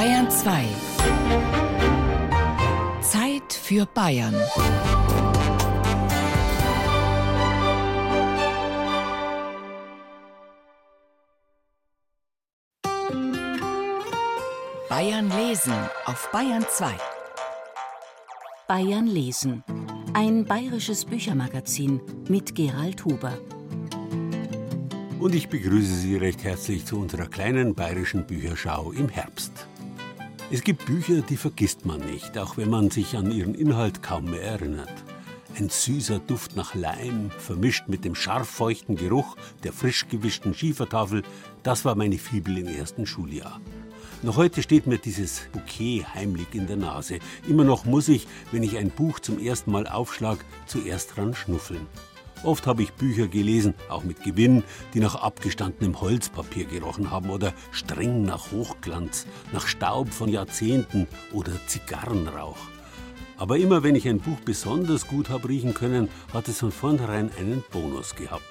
Bayern 0.00 0.30
2. 0.30 0.64
Zeit 3.02 3.52
für 3.52 3.84
Bayern. 3.84 4.34
Bayern 14.88 15.28
lesen 15.28 15.74
auf 16.06 16.30
Bayern 16.32 16.64
2. 16.66 16.94
Bayern 18.68 19.06
lesen. 19.06 19.62
Ein 20.14 20.46
bayerisches 20.46 21.04
Büchermagazin 21.04 22.00
mit 22.26 22.54
Gerald 22.54 23.04
Huber. 23.04 23.36
Und 25.18 25.34
ich 25.34 25.50
begrüße 25.50 25.94
Sie 25.94 26.16
recht 26.16 26.42
herzlich 26.42 26.86
zu 26.86 26.98
unserer 26.98 27.26
kleinen 27.26 27.74
bayerischen 27.74 28.26
Bücherschau 28.26 28.92
im 28.92 29.10
Herbst. 29.10 29.66
Es 30.52 30.64
gibt 30.64 30.84
Bücher, 30.84 31.20
die 31.20 31.36
vergisst 31.36 31.86
man 31.86 32.00
nicht, 32.00 32.36
auch 32.36 32.56
wenn 32.56 32.70
man 32.70 32.90
sich 32.90 33.16
an 33.16 33.30
ihren 33.30 33.54
Inhalt 33.54 34.02
kaum 34.02 34.24
mehr 34.24 34.42
erinnert. 34.42 34.92
Ein 35.56 35.68
süßer 35.68 36.18
Duft 36.18 36.56
nach 36.56 36.74
Leim, 36.74 37.30
vermischt 37.38 37.84
mit 37.86 38.04
dem 38.04 38.16
scharf 38.16 38.48
feuchten 38.48 38.96
Geruch 38.96 39.36
der 39.62 39.72
frisch 39.72 40.08
gewischten 40.08 40.52
Schiefertafel, 40.52 41.22
das 41.62 41.84
war 41.84 41.94
meine 41.94 42.18
Fibel 42.18 42.58
im 42.58 42.66
ersten 42.66 43.06
Schuljahr. 43.06 43.60
Noch 44.22 44.36
heute 44.36 44.64
steht 44.64 44.88
mir 44.88 44.98
dieses 44.98 45.42
Bouquet 45.52 46.04
heimlich 46.14 46.48
in 46.52 46.66
der 46.66 46.76
Nase. 46.76 47.20
Immer 47.48 47.62
noch 47.62 47.84
muss 47.84 48.08
ich, 48.08 48.26
wenn 48.50 48.64
ich 48.64 48.76
ein 48.76 48.90
Buch 48.90 49.20
zum 49.20 49.38
ersten 49.38 49.70
Mal 49.70 49.86
aufschlag, 49.86 50.44
zuerst 50.66 51.16
dran 51.16 51.32
schnuffeln. 51.32 51.86
Oft 52.42 52.66
habe 52.66 52.82
ich 52.82 52.92
Bücher 52.94 53.28
gelesen, 53.28 53.74
auch 53.90 54.02
mit 54.02 54.22
Gewinn, 54.22 54.64
die 54.94 55.00
nach 55.00 55.14
abgestandenem 55.16 56.00
Holzpapier 56.00 56.64
gerochen 56.64 57.10
haben 57.10 57.28
oder 57.28 57.52
streng 57.70 58.22
nach 58.22 58.50
Hochglanz, 58.50 59.26
nach 59.52 59.66
Staub 59.66 60.08
von 60.08 60.30
Jahrzehnten 60.30 61.06
oder 61.32 61.52
Zigarrenrauch. 61.66 62.56
Aber 63.36 63.58
immer 63.58 63.82
wenn 63.82 63.94
ich 63.94 64.08
ein 64.08 64.20
Buch 64.20 64.38
besonders 64.44 65.06
gut 65.06 65.28
habe 65.28 65.48
riechen 65.48 65.74
können, 65.74 66.08
hat 66.32 66.48
es 66.48 66.60
von 66.60 66.72
vornherein 66.72 67.30
einen 67.38 67.62
Bonus 67.70 68.14
gehabt. 68.14 68.42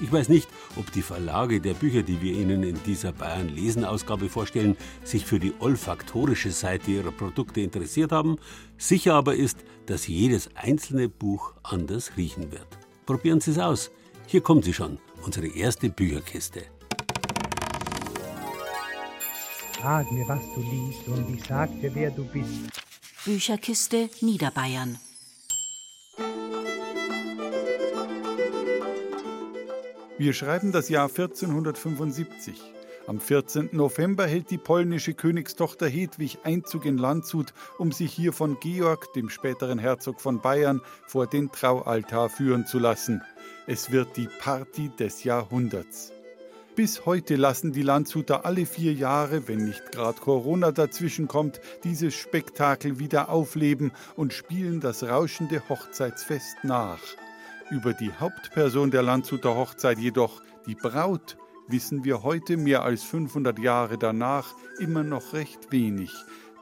Ich 0.00 0.12
weiß 0.12 0.28
nicht, 0.28 0.48
ob 0.76 0.90
die 0.92 1.02
Verlage 1.02 1.60
der 1.60 1.72
Bücher, 1.72 2.02
die 2.02 2.20
wir 2.20 2.32
Ihnen 2.32 2.62
in 2.62 2.82
dieser 2.84 3.12
Bayern 3.12 3.48
lesen 3.48 3.84
Ausgabe 3.84 4.28
vorstellen, 4.28 4.76
sich 5.04 5.24
für 5.24 5.38
die 5.38 5.54
olfaktorische 5.58 6.50
Seite 6.50 6.90
ihrer 6.90 7.12
Produkte 7.12 7.62
interessiert 7.62 8.12
haben. 8.12 8.36
Sicher 8.76 9.14
aber 9.14 9.34
ist, 9.36 9.58
dass 9.86 10.06
jedes 10.06 10.50
einzelne 10.54 11.08
Buch 11.08 11.54
anders 11.62 12.12
riechen 12.18 12.52
wird. 12.52 12.85
Probieren 13.06 13.40
Sie 13.40 13.52
es 13.52 13.58
aus. 13.58 13.90
Hier 14.26 14.40
kommt 14.40 14.64
sie 14.64 14.74
schon, 14.74 14.98
unsere 15.24 15.46
erste 15.46 15.88
Bücherkiste. 15.88 16.62
Sag 19.80 20.10
mir, 20.10 20.26
was 20.26 20.42
du 20.54 20.60
liest, 20.60 21.06
und 21.06 21.32
ich 21.32 21.44
sag 21.44 21.70
dir, 21.80 21.94
wer 21.94 22.10
du 22.10 22.24
bist. 22.24 22.72
Bücherkiste 23.24 24.10
Niederbayern. 24.20 24.98
Wir 30.18 30.32
schreiben 30.32 30.72
das 30.72 30.88
Jahr 30.88 31.08
1475. 31.08 32.75
Am 33.08 33.20
14. 33.20 33.68
November 33.70 34.26
hält 34.26 34.50
die 34.50 34.58
polnische 34.58 35.14
Königstochter 35.14 35.86
Hedwig 35.86 36.38
Einzug 36.42 36.84
in 36.84 36.98
Landshut, 36.98 37.54
um 37.78 37.92
sich 37.92 38.12
hier 38.12 38.32
von 38.32 38.58
Georg, 38.58 39.12
dem 39.12 39.30
späteren 39.30 39.78
Herzog 39.78 40.20
von 40.20 40.40
Bayern, 40.40 40.80
vor 41.06 41.28
den 41.28 41.52
Traualtar 41.52 42.28
führen 42.28 42.66
zu 42.66 42.80
lassen. 42.80 43.22
Es 43.68 43.92
wird 43.92 44.16
die 44.16 44.28
Party 44.40 44.90
des 44.98 45.22
Jahrhunderts. 45.22 46.12
Bis 46.74 47.06
heute 47.06 47.36
lassen 47.36 47.72
die 47.72 47.82
Landshuter 47.82 48.44
alle 48.44 48.66
vier 48.66 48.92
Jahre, 48.92 49.46
wenn 49.46 49.64
nicht 49.64 49.92
gerade 49.92 50.20
Corona 50.20 50.72
dazwischenkommt, 50.72 51.60
dieses 51.84 52.16
Spektakel 52.16 52.98
wieder 52.98 53.28
aufleben 53.28 53.92
und 54.16 54.32
spielen 54.32 54.80
das 54.80 55.04
rauschende 55.04 55.62
Hochzeitsfest 55.68 56.56
nach. 56.64 57.00
Über 57.70 57.92
die 57.92 58.12
Hauptperson 58.12 58.90
der 58.90 59.02
Landshuter 59.02 59.54
Hochzeit 59.54 59.98
jedoch, 59.98 60.42
die 60.66 60.74
Braut, 60.74 61.36
wissen 61.68 62.04
wir 62.04 62.22
heute 62.22 62.56
mehr 62.56 62.82
als 62.82 63.02
500 63.02 63.58
Jahre 63.58 63.98
danach 63.98 64.54
immer 64.78 65.02
noch 65.02 65.32
recht 65.32 65.72
wenig. 65.72 66.12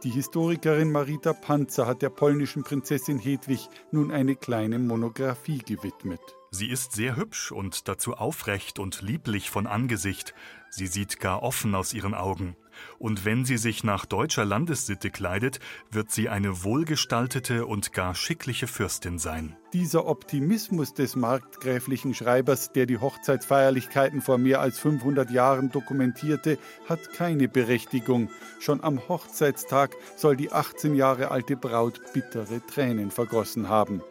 Die 0.03 0.11
Historikerin 0.11 0.93
Marita 0.93 1.33
Panzer 1.33 1.87
hat 1.87 2.03
der 2.03 2.11
polnischen 2.11 2.63
Prinzessin 2.63 3.19
Hedwig 3.19 3.69
nun 3.91 4.11
eine 4.11 4.37
kleine 4.37 4.79
Monographie 4.79 5.59
gewidmet. 5.59 6.21
Sie 6.51 6.69
ist 6.69 6.93
sehr 6.93 7.17
hübsch 7.17 7.53
und 7.53 7.89
dazu 7.89 8.15
aufrecht 8.15 8.79
und 8.79 9.03
lieblich 9.03 9.51
von 9.51 9.67
Angesicht. 9.67 10.35
Sie 10.71 10.87
sieht 10.87 11.21
gar 11.21 11.43
offen 11.43 11.75
aus 11.75 11.95
ihren 11.95 12.15
Augen. 12.15 12.57
Und 12.99 13.25
wenn 13.25 13.45
sie 13.45 13.57
sich 13.57 13.85
nach 13.85 14.07
deutscher 14.07 14.45
Landessitte 14.45 15.11
kleidet, 15.11 15.61
wird 15.91 16.11
sie 16.11 16.29
eine 16.29 16.65
wohlgestaltete 16.65 17.67
und 17.67 17.93
gar 17.93 18.15
schickliche 18.15 18.67
Fürstin 18.67 19.19
sein. 19.19 19.57
Dieser 19.73 20.07
Optimismus 20.07 20.95
des 20.95 21.17
markgräflichen 21.17 22.15
Schreibers, 22.15 22.73
der 22.73 22.87
die 22.87 22.99
Hochzeitsfeierlichkeiten 22.99 24.21
vor 24.21 24.39
mehr 24.39 24.61
als 24.61 24.79
500 24.79 25.31
Jahren 25.31 25.71
dokumentierte, 25.71 26.59
hat 26.89 27.13
keine 27.13 27.49
Berechtigung. 27.49 28.31
Schon 28.61 28.85
am 28.85 29.09
Hochzeitstag 29.09 29.97
soll 30.17 30.37
die 30.37 30.53
18 30.53 30.95
Jahre 30.95 31.31
alte 31.31 31.57
Braut 31.57 32.01
bittere 32.13 32.65
Tränen 32.67 33.11
vergossen 33.11 33.69
haben. 33.69 34.03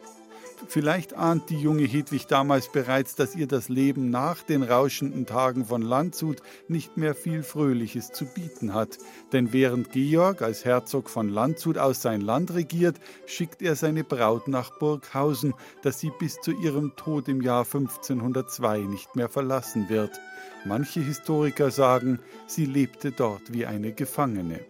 Vielleicht 0.66 1.14
ahnt 1.14 1.50
die 1.50 1.58
junge 1.58 1.84
Hedwig 1.84 2.26
damals 2.26 2.70
bereits, 2.70 3.14
dass 3.14 3.34
ihr 3.34 3.46
das 3.46 3.68
Leben 3.68 4.10
nach 4.10 4.42
den 4.42 4.62
rauschenden 4.62 5.26
Tagen 5.26 5.66
von 5.66 5.82
Landshut 5.82 6.42
nicht 6.68 6.96
mehr 6.96 7.14
viel 7.14 7.42
Fröhliches 7.42 8.10
zu 8.12 8.24
bieten 8.24 8.74
hat. 8.74 8.98
Denn 9.32 9.52
während 9.52 9.92
Georg 9.92 10.42
als 10.42 10.64
Herzog 10.64 11.10
von 11.10 11.28
Landshut 11.28 11.78
aus 11.78 12.02
sein 12.02 12.20
Land 12.20 12.54
regiert, 12.54 12.96
schickt 13.26 13.62
er 13.62 13.76
seine 13.76 14.04
Braut 14.04 14.48
nach 14.48 14.78
Burghausen, 14.78 15.54
das 15.82 16.00
sie 16.00 16.10
bis 16.18 16.40
zu 16.40 16.52
ihrem 16.52 16.96
Tod 16.96 17.28
im 17.28 17.40
Jahr 17.40 17.64
1502 17.64 18.80
nicht 18.80 19.16
mehr 19.16 19.28
verlassen 19.28 19.88
wird. 19.88 20.20
Manche 20.64 21.00
Historiker 21.00 21.70
sagen, 21.70 22.20
sie 22.46 22.64
lebte 22.64 23.12
dort 23.12 23.52
wie 23.52 23.66
eine 23.66 23.92
Gefangene. 23.92 24.60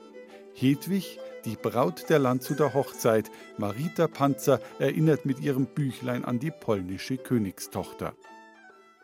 Hedwig 0.55 1.19
die 1.45 1.57
Braut 1.57 2.09
der 2.09 2.19
Landshuter 2.19 2.75
Hochzeit, 2.75 3.31
Marita 3.59 4.07
Panzer, 4.07 4.61
erinnert 4.79 5.27
mit 5.27 5.41
ihrem 5.41 5.67
Büchlein 5.67 6.25
an 6.25 6.39
die 6.39 6.51
polnische 6.51 7.17
Königstochter. 7.17 8.15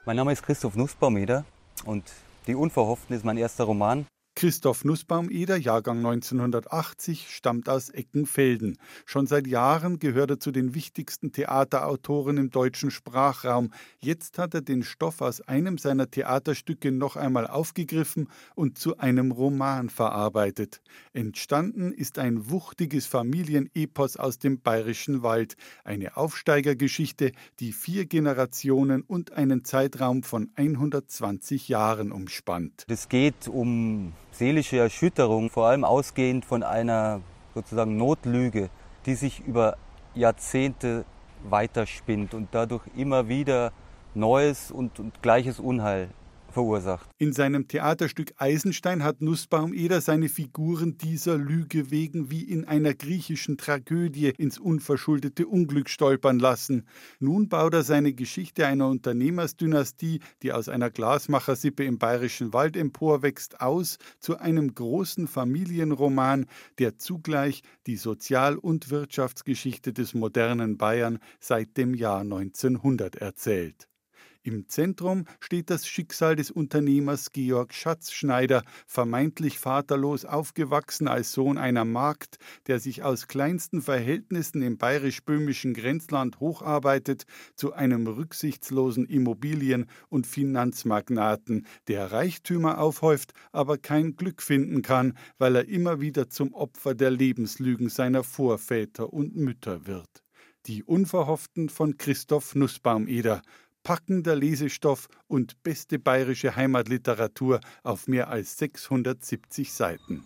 Mein 0.07 0.17
Name 0.17 0.33
ist 0.33 0.43
Christoph 0.43 0.77
Nussbaumeder 0.77 1.45
und 1.85 2.05
Die 2.47 2.55
Unverhofften 2.55 3.15
ist 3.15 3.25
mein 3.25 3.37
erster 3.37 3.65
Roman. 3.65 4.07
Christoph 4.41 4.87
Nussbaum-Eder, 4.87 5.59
Jahrgang 5.59 5.99
1980, 5.99 7.29
stammt 7.29 7.69
aus 7.69 7.91
Eckenfelden. 7.91 8.79
Schon 9.05 9.27
seit 9.27 9.47
Jahren 9.47 9.99
gehört 9.99 10.31
er 10.31 10.41
zu 10.41 10.51
den 10.51 10.75
wichtigsten 10.75 11.31
Theaterautoren 11.31 12.39
im 12.39 12.49
deutschen 12.49 12.91
Sprachraum. 12.91 13.71
Jetzt 13.99 14.39
hat 14.39 14.55
er 14.55 14.63
den 14.63 14.83
Stoff 14.83 15.21
aus 15.21 15.43
einem 15.43 15.77
seiner 15.77 16.11
Theaterstücke 16.11 16.91
noch 16.91 17.17
einmal 17.17 17.47
aufgegriffen 17.47 18.31
und 18.55 18.79
zu 18.79 18.97
einem 18.97 19.31
Roman 19.31 19.91
verarbeitet. 19.91 20.81
Entstanden 21.13 21.93
ist 21.93 22.19
ein 22.19 22.49
wuchtiges 22.49 23.05
Familienepos 23.05 24.17
aus 24.17 24.39
dem 24.39 24.63
bayerischen 24.63 25.23
Wald, 25.23 25.57
eine 25.85 26.17
Aufsteigergeschichte, 26.17 27.33
die 27.59 27.73
vier 27.73 28.07
Generationen 28.07 29.03
und 29.03 29.33
einen 29.33 29.67
Zeitraum 29.67 30.23
von 30.23 30.51
120 30.55 31.69
Jahren 31.69 32.11
umspannt. 32.11 32.87
Es 32.89 33.11
geht 33.11 33.47
um 33.47 34.15
seelische 34.33 34.79
Erschütterung, 34.79 35.51
vor 35.51 35.67
allem 35.67 35.85
ausgehend 35.85 36.45
von 36.45 36.63
einer 36.63 37.21
sozusagen 37.55 37.97
Notlüge, 37.97 38.71
die 39.07 39.15
sich 39.15 39.41
über 39.41 39.77
Jahrzehnte 40.15 41.05
weiterspinnt 41.45 42.35
und 42.35 42.49
dadurch 42.53 42.83
immer 42.97 43.29
wieder 43.29 43.73
neues 44.15 44.71
und, 44.71 44.99
und 44.99 45.23
gleiches 45.23 45.59
Unheil 45.59 46.11
verursacht. 46.51 47.09
In 47.19 47.33
seinem 47.33 47.69
Theaterstück 47.69 48.33
Eisenstein 48.37 49.03
hat 49.05 49.21
Nussbaum-Eder 49.21 50.01
seine 50.01 50.29
Figuren 50.29 50.99
dieser 50.99 51.37
Lüge 51.37 51.91
wegen 51.91 52.31
wie 52.31 52.43
in 52.43 52.65
einer 52.65 52.95
griechischen 52.95 53.59
Tragödie 53.59 54.33
ins 54.39 54.59
unverschuldete 54.59 55.47
Unglück 55.47 55.89
stolpern 55.89 56.39
lassen. 56.39 56.87
Nun 57.19 57.49
baut 57.49 57.75
er 57.75 57.83
seine 57.83 58.13
Geschichte 58.13 58.67
einer 58.67 58.89
Unternehmersdynastie, 58.89 60.21
die 60.43 60.53
aus 60.53 60.69
einer 60.69 60.91
Glasmachersippe 60.91 61.85
im 61.85 61.99
bayerischen 61.99 62.53
Wald 62.53 62.77
emporwächst, 62.77 63.61
aus 63.61 63.99
zu 64.19 64.39
einem 64.39 64.75
großen 64.75 65.29
Familienroman, 65.29 66.47
der 66.79 66.99
zugleich 66.99 67.63
die 67.87 67.97
Sozial- 67.97 68.57
und 68.57 68.91
Wirtschaftsgeschichte 68.91 69.93
des 69.93 70.15
modernen 70.15 70.79
Bayern 70.79 71.19
seit 71.39 71.77
dem 71.77 71.95
Jahr 71.95 72.21
1900 72.21 73.17
erzählt. 73.17 73.90
Im 74.43 74.69
Zentrum 74.69 75.27
steht 75.39 75.69
das 75.69 75.87
Schicksal 75.87 76.35
des 76.35 76.51
Unternehmers 76.51 77.31
Georg 77.33 77.75
Schatzschneider, 77.75 78.63
vermeintlich 78.87 79.59
vaterlos 79.59 80.25
aufgewachsen 80.25 81.09
als 81.09 81.33
Sohn 81.33 81.59
einer 81.59 81.85
Magd, 81.85 82.39
der 82.67 82.81
sich 82.81 83.03
aus 83.03 83.29
kleinsten 83.29 83.83
Verhältnissen 83.83 84.63
im 84.63 84.79
bayerisch-böhmischen 84.79 85.75
Grenzland 85.75 86.41
hocharbeitet 86.41 87.25
zu 87.55 87.75
einem 87.75 88.07
rücksichtslosen 88.07 89.05
Immobilien- 89.05 89.91
und 90.09 90.27
Finanzmagnaten, 90.27 91.67
der 91.89 92.11
Reichtümer 92.11 92.79
aufhäuft, 92.79 93.35
aber 93.53 93.77
kein 93.77 94.17
Glück 94.17 94.41
finden 94.41 94.81
kann, 94.81 95.19
weil 95.37 95.55
er 95.55 95.69
immer 95.69 96.01
wieder 96.01 96.31
zum 96.31 96.55
Opfer 96.55 96.95
der 96.95 97.11
Lebenslügen 97.11 97.91
seiner 97.91 98.25
Vorväter 98.25 99.13
und 99.13 99.37
Mütter 99.37 99.87
wird. 99.87 100.25
Die 100.67 100.83
Unverhofften 100.83 101.69
von 101.69 101.99
Christoph 101.99 102.55
Nussbaumeder, 102.55 103.43
packender 103.83 104.37
Lesestoff 104.37 105.09
und 105.29 105.63
beste 105.63 105.99
bayerische 105.99 106.57
Heimatliteratur 106.57 107.61
auf 107.83 108.09
mehr 108.09 108.29
als 108.29 108.59
670 108.59 109.73
Seiten. 109.73 110.25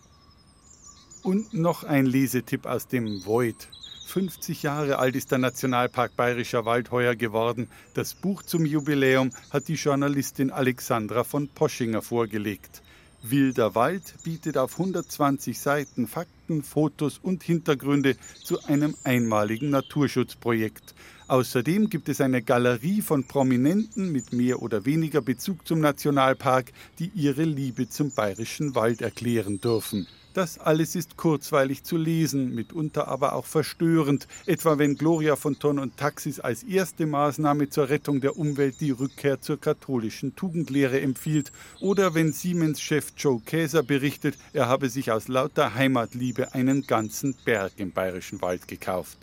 Und 1.23 1.53
noch 1.53 1.83
ein 1.83 2.05
Lesetipp 2.05 2.65
aus 2.65 2.87
dem 2.87 3.25
Void. 3.25 3.67
50 4.07 4.61
Jahre 4.61 4.99
alt 4.99 5.15
ist 5.15 5.31
der 5.31 5.39
Nationalpark 5.39 6.15
Bayerischer 6.15 6.65
Wald 6.65 6.91
heuer 6.91 7.15
geworden. 7.15 7.67
Das 7.95 8.13
Buch 8.13 8.43
zum 8.43 8.65
Jubiläum 8.65 9.31
hat 9.49 9.67
die 9.67 9.73
Journalistin 9.73 10.51
Alexandra 10.51 11.23
von 11.23 11.47
Poschinger 11.49 12.03
vorgelegt. 12.03 12.83
Wilder 13.23 13.73
Wald 13.73 14.13
bietet 14.23 14.57
auf 14.57 14.73
120 14.73 15.59
Seiten 15.59 16.07
Fakten, 16.07 16.61
Fotos 16.61 17.17
und 17.17 17.41
Hintergründe 17.41 18.15
zu 18.43 18.63
einem 18.65 18.95
einmaligen 19.03 19.71
Naturschutzprojekt. 19.71 20.93
Außerdem 21.27 21.89
gibt 21.89 22.07
es 22.07 22.21
eine 22.21 22.43
Galerie 22.43 23.01
von 23.01 23.23
Prominenten 23.23 24.11
mit 24.11 24.31
mehr 24.31 24.61
oder 24.61 24.85
weniger 24.85 25.21
Bezug 25.21 25.67
zum 25.67 25.79
Nationalpark, 25.79 26.71
die 26.99 27.11
ihre 27.15 27.43
Liebe 27.43 27.89
zum 27.89 28.11
bayerischen 28.11 28.75
Wald 28.75 29.01
erklären 29.01 29.59
dürfen. 29.59 30.05
Das 30.35 30.59
alles 30.59 30.95
ist 30.95 31.15
kurzweilig 31.15 31.83
zu 31.83 31.95
lesen, 31.95 32.53
mitunter 32.53 33.07
aber 33.07 33.33
auch 33.33 33.45
verstörend, 33.45 34.27
etwa 34.45 34.77
wenn 34.77 34.95
Gloria 34.95 35.35
von 35.37 35.57
Thorn 35.57 35.79
und 35.79 35.95
Taxis 35.95 36.41
als 36.41 36.61
erste 36.61 37.05
Maßnahme 37.07 37.69
zur 37.69 37.87
Rettung 37.87 38.19
der 38.19 38.37
Umwelt 38.37 38.81
die 38.81 38.91
Rückkehr 38.91 39.39
zur 39.39 39.59
katholischen 39.59 40.35
Tugendlehre 40.35 40.99
empfiehlt 40.99 41.53
oder 41.79 42.13
wenn 42.13 42.33
Siemens-Chef 42.33 43.13
Joe 43.17 43.39
Käser 43.45 43.81
berichtet, 43.81 44.37
er 44.51 44.67
habe 44.67 44.89
sich 44.89 45.09
aus 45.09 45.29
lauter 45.29 45.73
Heimatliebe 45.73 46.53
einen 46.53 46.85
ganzen 46.85 47.33
Berg 47.45 47.71
im 47.77 47.93
bayerischen 47.93 48.41
Wald 48.41 48.67
gekauft. 48.67 49.17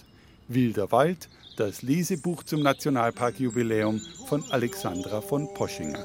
Wilder 0.49 0.91
Wald, 0.93 1.29
das 1.57 1.83
Lesebuch 1.83 2.43
zum 2.45 2.63
Nationalparkjubiläum 2.63 4.01
von 4.29 4.45
Alexandra 4.51 5.21
von 5.21 5.53
Poschinger. 5.55 6.05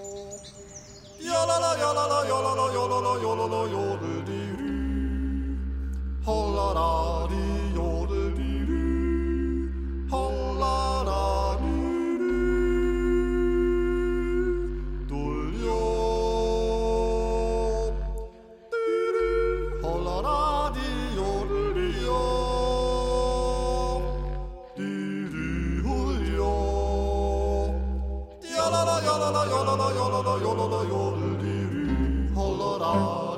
la 29.31 29.45
la 29.45 29.49
yo 29.49 29.63
la 29.63 29.75
la 29.75 29.93
yo 29.93 30.09
la 30.09 30.21
la 30.21 30.39
yo 30.41 30.53
la 30.55 30.65
la 30.67 30.81
yo 30.89 31.01
diri. 31.41 32.29
Holla 32.35 32.71
la 32.79 33.36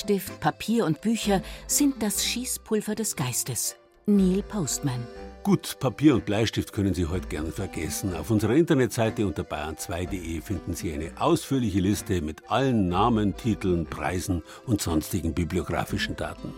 Bleistift, 0.00 0.40
Papier 0.40 0.86
und 0.86 1.02
Bücher 1.02 1.42
sind 1.66 2.02
das 2.02 2.24
Schießpulver 2.24 2.94
des 2.94 3.16
Geistes. 3.16 3.76
Neil 4.06 4.42
Postman. 4.42 5.06
Gut, 5.42 5.76
Papier 5.78 6.14
und 6.14 6.24
Bleistift 6.24 6.72
können 6.72 6.94
Sie 6.94 7.04
heute 7.04 7.28
gerne 7.28 7.52
vergessen. 7.52 8.14
Auf 8.14 8.30
unserer 8.30 8.54
Internetseite 8.54 9.26
unter 9.26 9.42
bayern2.de 9.42 10.40
finden 10.40 10.74
Sie 10.74 10.90
eine 10.92 11.12
ausführliche 11.20 11.80
Liste 11.80 12.22
mit 12.22 12.50
allen 12.50 12.88
Namen, 12.88 13.36
Titeln, 13.36 13.84
Preisen 13.84 14.42
und 14.66 14.80
sonstigen 14.80 15.34
bibliografischen 15.34 16.16
Daten. 16.16 16.54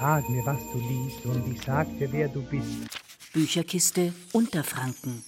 Sag 0.00 0.28
mir, 0.28 0.44
was 0.44 0.58
du 0.72 0.78
liest, 0.78 1.26
und 1.26 1.54
ich 1.54 1.62
sag 1.62 1.86
dir, 1.98 2.10
wer 2.10 2.28
du 2.28 2.42
bist. 2.42 2.88
Bücherkiste 3.32 4.12
Unterfranken. 4.32 5.22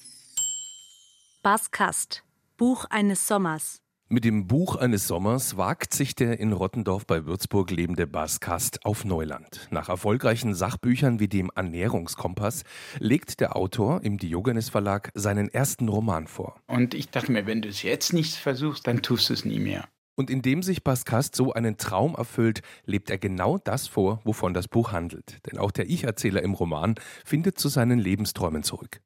Baskast. 1.45 2.25
Buch 2.57 2.87
eines 2.91 3.29
Sommers. 3.29 3.86
Mit 4.09 4.25
dem 4.25 4.47
Buch 4.47 4.77
eines 4.77 5.09
Sommers 5.09 5.57
wagt 5.57 5.93
sich 5.93 6.15
der 6.15 6.39
in 6.39 6.53
Rottendorf 6.53 7.09
bei 7.09 7.27
Würzburg 7.27 7.73
lebende 7.73 8.07
Baskast 8.07 8.85
auf 8.85 9.05
Neuland. 9.05 9.67
Nach 9.73 9.89
erfolgreichen 9.89 10.55
Sachbüchern 10.55 11.19
wie 11.19 11.27
dem 11.27 11.51
Ernährungskompass 11.53 12.63
legt 13.01 13.41
der 13.41 13.57
Autor 13.57 14.05
im 14.05 14.19
Diogenes 14.19 14.69
Verlag 14.69 15.11
seinen 15.15 15.49
ersten 15.49 15.89
Roman 15.89 16.29
vor. 16.29 16.61
Und 16.69 16.95
ich 16.95 17.11
dachte 17.11 17.33
mir, 17.33 17.47
wenn 17.47 17.63
du 17.63 17.69
es 17.69 17.83
jetzt 17.83 18.13
nicht 18.13 18.37
versuchst, 18.37 18.87
dann 18.87 19.03
tust 19.03 19.29
du 19.29 19.35
es 19.35 19.45
nie 19.45 19.59
mehr. 19.59 19.89
Und 20.15 20.31
indem 20.31 20.63
sich 20.63 20.85
Baskast 20.85 21.35
so 21.35 21.53
einen 21.53 21.77
Traum 21.77 22.15
erfüllt, 22.15 22.63
lebt 22.85 23.11
er 23.11 23.19
genau 23.19 23.59
das 23.59 23.89
vor, 23.89 24.21
wovon 24.23 24.55
das 24.55 24.69
Buch 24.69 24.93
handelt. 24.93 25.45
Denn 25.51 25.59
auch 25.59 25.73
der 25.73 25.91
Ich-Erzähler 25.91 26.43
im 26.43 26.55
Roman 26.55 26.95
findet 27.25 27.59
zu 27.59 27.69
seinen 27.69 27.99
Lebensträumen 27.99 28.63
zurück. 28.63 29.01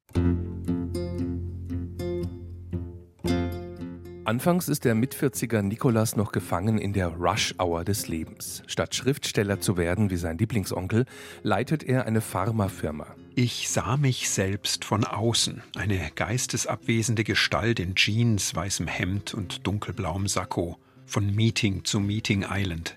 Anfangs 4.30 4.68
ist 4.68 4.84
der 4.84 4.94
Mitvierziger 4.94 5.60
Nikolas 5.60 6.14
noch 6.14 6.30
gefangen 6.30 6.78
in 6.78 6.92
der 6.92 7.08
Rush-Hour 7.08 7.82
des 7.82 8.06
Lebens. 8.06 8.62
Statt 8.68 8.94
Schriftsteller 8.94 9.60
zu 9.60 9.76
werden 9.76 10.08
wie 10.08 10.16
sein 10.16 10.38
Lieblingsonkel, 10.38 11.04
leitet 11.42 11.82
er 11.82 12.06
eine 12.06 12.20
Pharmafirma. 12.20 13.08
Ich 13.34 13.68
sah 13.68 13.96
mich 13.96 14.30
selbst 14.30 14.84
von 14.84 15.04
außen, 15.04 15.64
eine 15.74 16.12
geistesabwesende 16.14 17.24
Gestalt 17.24 17.80
in 17.80 17.96
Jeans, 17.96 18.54
weißem 18.54 18.86
Hemd 18.86 19.34
und 19.34 19.66
dunkelblauem 19.66 20.28
Sakko, 20.28 20.78
von 21.06 21.34
Meeting 21.34 21.84
zu 21.84 21.98
Meeting 21.98 22.46
Island. 22.48 22.94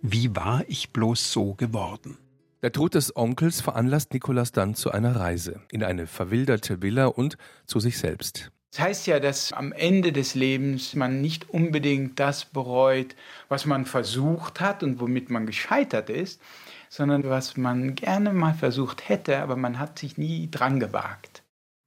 Wie 0.00 0.36
war 0.36 0.62
ich 0.68 0.92
bloß 0.92 1.32
so 1.32 1.54
geworden? 1.54 2.18
Der 2.62 2.70
Tod 2.70 2.94
des 2.94 3.16
Onkels 3.16 3.60
veranlasst 3.60 4.12
Nikolas 4.12 4.52
dann 4.52 4.76
zu 4.76 4.92
einer 4.92 5.16
Reise 5.16 5.60
in 5.72 5.82
eine 5.82 6.06
verwilderte 6.06 6.82
Villa 6.82 7.06
und 7.06 7.36
zu 7.66 7.80
sich 7.80 7.98
selbst. 7.98 8.52
Das 8.70 8.80
heißt 8.80 9.06
ja, 9.06 9.18
dass 9.18 9.52
am 9.52 9.72
Ende 9.72 10.12
des 10.12 10.34
Lebens 10.34 10.94
man 10.94 11.20
nicht 11.20 11.48
unbedingt 11.50 12.20
das 12.20 12.44
bereut, 12.44 13.16
was 13.48 13.64
man 13.64 13.86
versucht 13.86 14.60
hat 14.60 14.82
und 14.82 15.00
womit 15.00 15.30
man 15.30 15.46
gescheitert 15.46 16.10
ist, 16.10 16.40
sondern 16.90 17.24
was 17.24 17.56
man 17.56 17.94
gerne 17.94 18.32
mal 18.32 18.54
versucht 18.54 19.08
hätte, 19.08 19.38
aber 19.38 19.56
man 19.56 19.78
hat 19.78 19.98
sich 19.98 20.18
nie 20.18 20.50
dran 20.50 20.80
gewagt. 20.80 21.42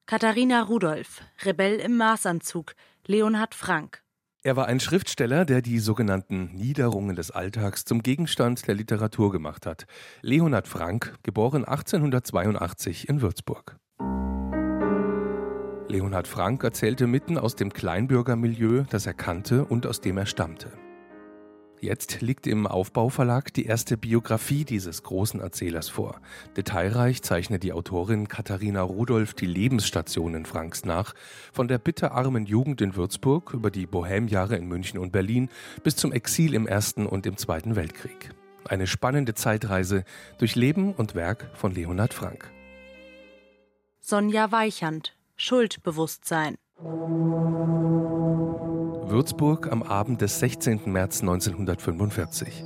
Katharina 0.08 0.64
Rudolph, 0.64 1.22
Rebell 1.44 1.80
im 1.80 1.98
Maßanzug, 1.98 2.74
Leonhard 3.06 3.56
Frank. 3.56 4.04
Er 4.44 4.56
war 4.56 4.66
ein 4.66 4.80
Schriftsteller, 4.80 5.46
der 5.46 5.62
die 5.62 5.78
sogenannten 5.78 6.46
Niederungen 6.56 7.16
des 7.16 7.30
Alltags 7.30 7.86
zum 7.86 8.02
Gegenstand 8.02 8.68
der 8.68 8.74
Literatur 8.74 9.32
gemacht 9.32 9.68
hat. 9.68 9.86
Leonhard 10.24 10.68
Frank, 10.68 11.14
geboren 11.22 11.64
1882 11.64 13.08
in 13.08 13.22
Würzburg. 13.22 13.78
Leonhard 15.92 16.28
Frank 16.28 16.64
erzählte 16.64 17.06
mitten 17.06 17.38
aus 17.38 17.56
dem 17.56 17.74
Kleinbürgermilieu, 17.74 18.86
das 18.90 19.06
er 19.06 19.14
kannte 19.14 19.66
und 19.66 19.86
aus 19.86 20.00
dem 20.00 20.18
er 20.18 20.26
stammte. 20.26 20.72
Jetzt 21.82 22.22
liegt 22.22 22.48
im 22.48 22.68
Aufbauverlag 22.68 23.52
die 23.54 23.66
erste 23.66 23.98
Biografie 23.98 24.64
dieses 24.66 25.04
großen 25.04 25.42
Erzählers 25.42 25.90
vor. 25.90 26.22
Detailreich 26.56 27.24
zeichnet 27.24 27.64
die 27.64 27.74
Autorin 27.74 28.28
Katharina 28.28 28.84
Rudolph 28.84 29.34
die 29.34 29.48
Lebensstationen 29.48 30.46
Franks 30.46 30.86
nach, 30.86 31.14
von 31.52 31.68
der 31.68 31.80
bitterarmen 31.80 32.46
Jugend 32.46 32.82
in 32.82 32.96
Würzburg 32.96 33.54
über 33.54 33.72
die 33.72 33.88
Bohemjahre 33.88 34.56
in 34.56 34.68
München 34.68 35.00
und 35.00 35.12
Berlin 35.12 35.50
bis 35.84 35.96
zum 35.96 36.14
Exil 36.14 36.54
im 36.54 36.68
Ersten 36.68 37.06
und 37.06 37.26
im 37.26 37.36
Zweiten 37.36 37.76
Weltkrieg. 37.76 38.30
Eine 38.64 38.88
spannende 38.88 39.34
Zeitreise 39.34 40.06
durch 40.38 40.56
Leben 40.56 40.94
und 40.94 41.16
Werk 41.16 41.50
von 41.56 41.74
Leonhard 41.74 42.14
Frank. 42.14 42.52
Sonja 44.00 44.52
Weichand, 44.52 45.16
Schuldbewusstsein. 45.44 46.56
Würzburg 49.10 49.72
am 49.72 49.82
Abend 49.82 50.22
des 50.22 50.38
16. 50.40 50.82
März 50.86 51.22
1945. 51.22 52.64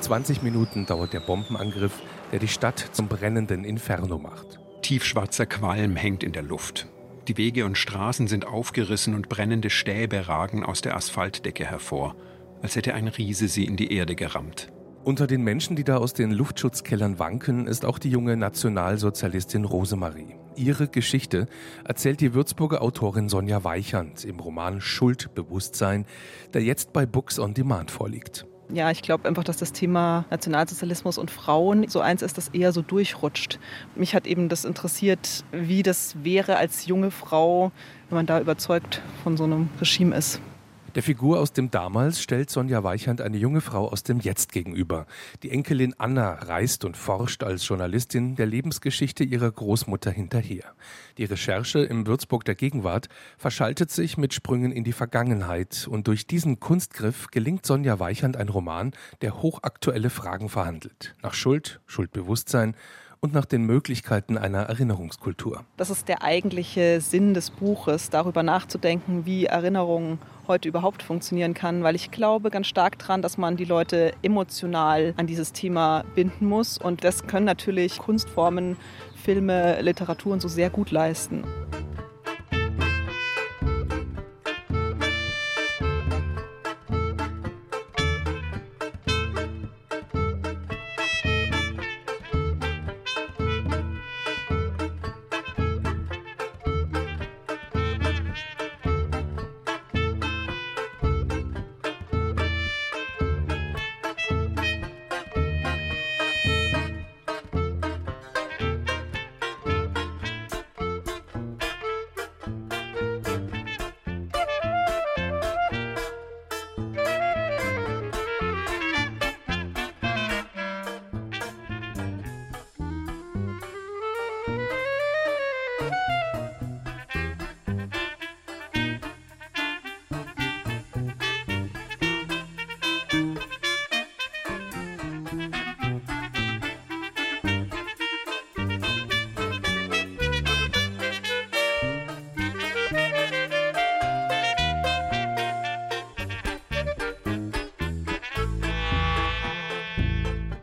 20 0.00 0.42
Minuten 0.42 0.86
dauert 0.86 1.12
der 1.12 1.20
Bombenangriff, 1.20 1.92
der 2.32 2.40
die 2.40 2.48
Stadt 2.48 2.84
zum 2.90 3.06
brennenden 3.06 3.62
Inferno 3.62 4.18
macht. 4.18 4.58
Tiefschwarzer 4.82 5.46
Qualm 5.46 5.94
hängt 5.94 6.24
in 6.24 6.32
der 6.32 6.42
Luft. 6.42 6.88
Die 7.28 7.36
Wege 7.36 7.64
und 7.64 7.78
Straßen 7.78 8.26
sind 8.26 8.44
aufgerissen 8.44 9.14
und 9.14 9.28
brennende 9.28 9.70
Stäbe 9.70 10.26
ragen 10.26 10.64
aus 10.64 10.80
der 10.80 10.96
Asphaltdecke 10.96 11.64
hervor, 11.64 12.16
als 12.60 12.74
hätte 12.74 12.94
ein 12.94 13.06
Riese 13.06 13.46
sie 13.46 13.66
in 13.66 13.76
die 13.76 13.92
Erde 13.94 14.16
gerammt. 14.16 14.72
Unter 15.04 15.26
den 15.26 15.42
Menschen, 15.42 15.74
die 15.74 15.82
da 15.82 15.96
aus 15.96 16.14
den 16.14 16.30
Luftschutzkellern 16.30 17.18
wanken, 17.18 17.66
ist 17.66 17.84
auch 17.84 17.98
die 17.98 18.08
junge 18.08 18.36
Nationalsozialistin 18.36 19.64
Rosemarie. 19.64 20.36
Ihre 20.54 20.86
Geschichte 20.86 21.48
erzählt 21.82 22.20
die 22.20 22.34
Würzburger 22.34 22.82
Autorin 22.82 23.28
Sonja 23.28 23.64
Weichand 23.64 24.24
im 24.24 24.38
Roman 24.38 24.80
Schuldbewusstsein, 24.80 26.06
der 26.54 26.62
jetzt 26.62 26.92
bei 26.92 27.04
Books 27.04 27.40
on 27.40 27.52
Demand 27.52 27.90
vorliegt. 27.90 28.46
Ja, 28.72 28.92
ich 28.92 29.02
glaube 29.02 29.26
einfach, 29.26 29.42
dass 29.42 29.56
das 29.56 29.72
Thema 29.72 30.24
Nationalsozialismus 30.30 31.18
und 31.18 31.32
Frauen 31.32 31.88
so 31.88 32.00
eins 32.00 32.22
ist, 32.22 32.38
das 32.38 32.50
eher 32.50 32.72
so 32.72 32.80
durchrutscht. 32.80 33.58
Mich 33.96 34.14
hat 34.14 34.28
eben 34.28 34.48
das 34.48 34.64
interessiert, 34.64 35.44
wie 35.50 35.82
das 35.82 36.22
wäre 36.22 36.58
als 36.58 36.86
junge 36.86 37.10
Frau, 37.10 37.72
wenn 38.08 38.16
man 38.16 38.26
da 38.26 38.40
überzeugt 38.40 39.02
von 39.24 39.36
so 39.36 39.44
einem 39.44 39.68
Regime 39.80 40.14
ist. 40.16 40.40
Der 40.94 41.02
Figur 41.02 41.40
aus 41.40 41.54
dem 41.54 41.70
Damals 41.70 42.20
stellt 42.20 42.50
Sonja 42.50 42.84
Weichand 42.84 43.22
eine 43.22 43.38
junge 43.38 43.62
Frau 43.62 43.88
aus 43.88 44.02
dem 44.02 44.20
Jetzt 44.20 44.52
gegenüber. 44.52 45.06
Die 45.42 45.50
Enkelin 45.50 45.94
Anna 45.96 46.34
reist 46.34 46.84
und 46.84 46.98
forscht 46.98 47.42
als 47.42 47.66
Journalistin 47.66 48.36
der 48.36 48.44
Lebensgeschichte 48.44 49.24
ihrer 49.24 49.50
Großmutter 49.50 50.10
hinterher. 50.10 50.74
Die 51.16 51.24
Recherche 51.24 51.78
im 51.78 52.06
Würzburg 52.06 52.44
der 52.44 52.56
Gegenwart 52.56 53.08
verschaltet 53.38 53.90
sich 53.90 54.18
mit 54.18 54.34
Sprüngen 54.34 54.70
in 54.70 54.84
die 54.84 54.92
Vergangenheit 54.92 55.88
und 55.90 56.08
durch 56.08 56.26
diesen 56.26 56.60
Kunstgriff 56.60 57.28
gelingt 57.30 57.64
Sonja 57.64 57.98
Weichand 57.98 58.36
ein 58.36 58.50
Roman, 58.50 58.92
der 59.22 59.40
hochaktuelle 59.40 60.10
Fragen 60.10 60.50
verhandelt. 60.50 61.14
Nach 61.22 61.32
Schuld, 61.32 61.80
Schuldbewusstsein 61.86 62.76
und 63.24 63.32
nach 63.32 63.44
den 63.44 63.62
Möglichkeiten 63.64 64.36
einer 64.36 64.62
Erinnerungskultur. 64.62 65.64
Das 65.76 65.90
ist 65.90 66.08
der 66.08 66.22
eigentliche 66.22 67.00
Sinn 67.00 67.34
des 67.34 67.50
Buches, 67.50 68.10
darüber 68.10 68.42
nachzudenken, 68.42 69.24
wie 69.24 69.46
Erinnerung 69.46 70.18
heute 70.48 70.68
überhaupt 70.68 71.04
funktionieren 71.04 71.54
kann, 71.54 71.84
weil 71.84 71.94
ich 71.94 72.10
glaube 72.10 72.50
ganz 72.50 72.66
stark 72.66 72.98
daran, 72.98 73.22
dass 73.22 73.38
man 73.38 73.56
die 73.56 73.64
Leute 73.64 74.12
emotional 74.22 75.14
an 75.16 75.28
dieses 75.28 75.52
Thema 75.52 76.04
binden 76.16 76.46
muss. 76.46 76.78
Und 76.78 77.04
das 77.04 77.24
können 77.28 77.46
natürlich 77.46 77.98
Kunstformen, 77.98 78.76
Filme, 79.14 79.80
Literatur 79.82 80.32
und 80.32 80.42
so 80.42 80.48
sehr 80.48 80.68
gut 80.68 80.90
leisten. 80.90 81.44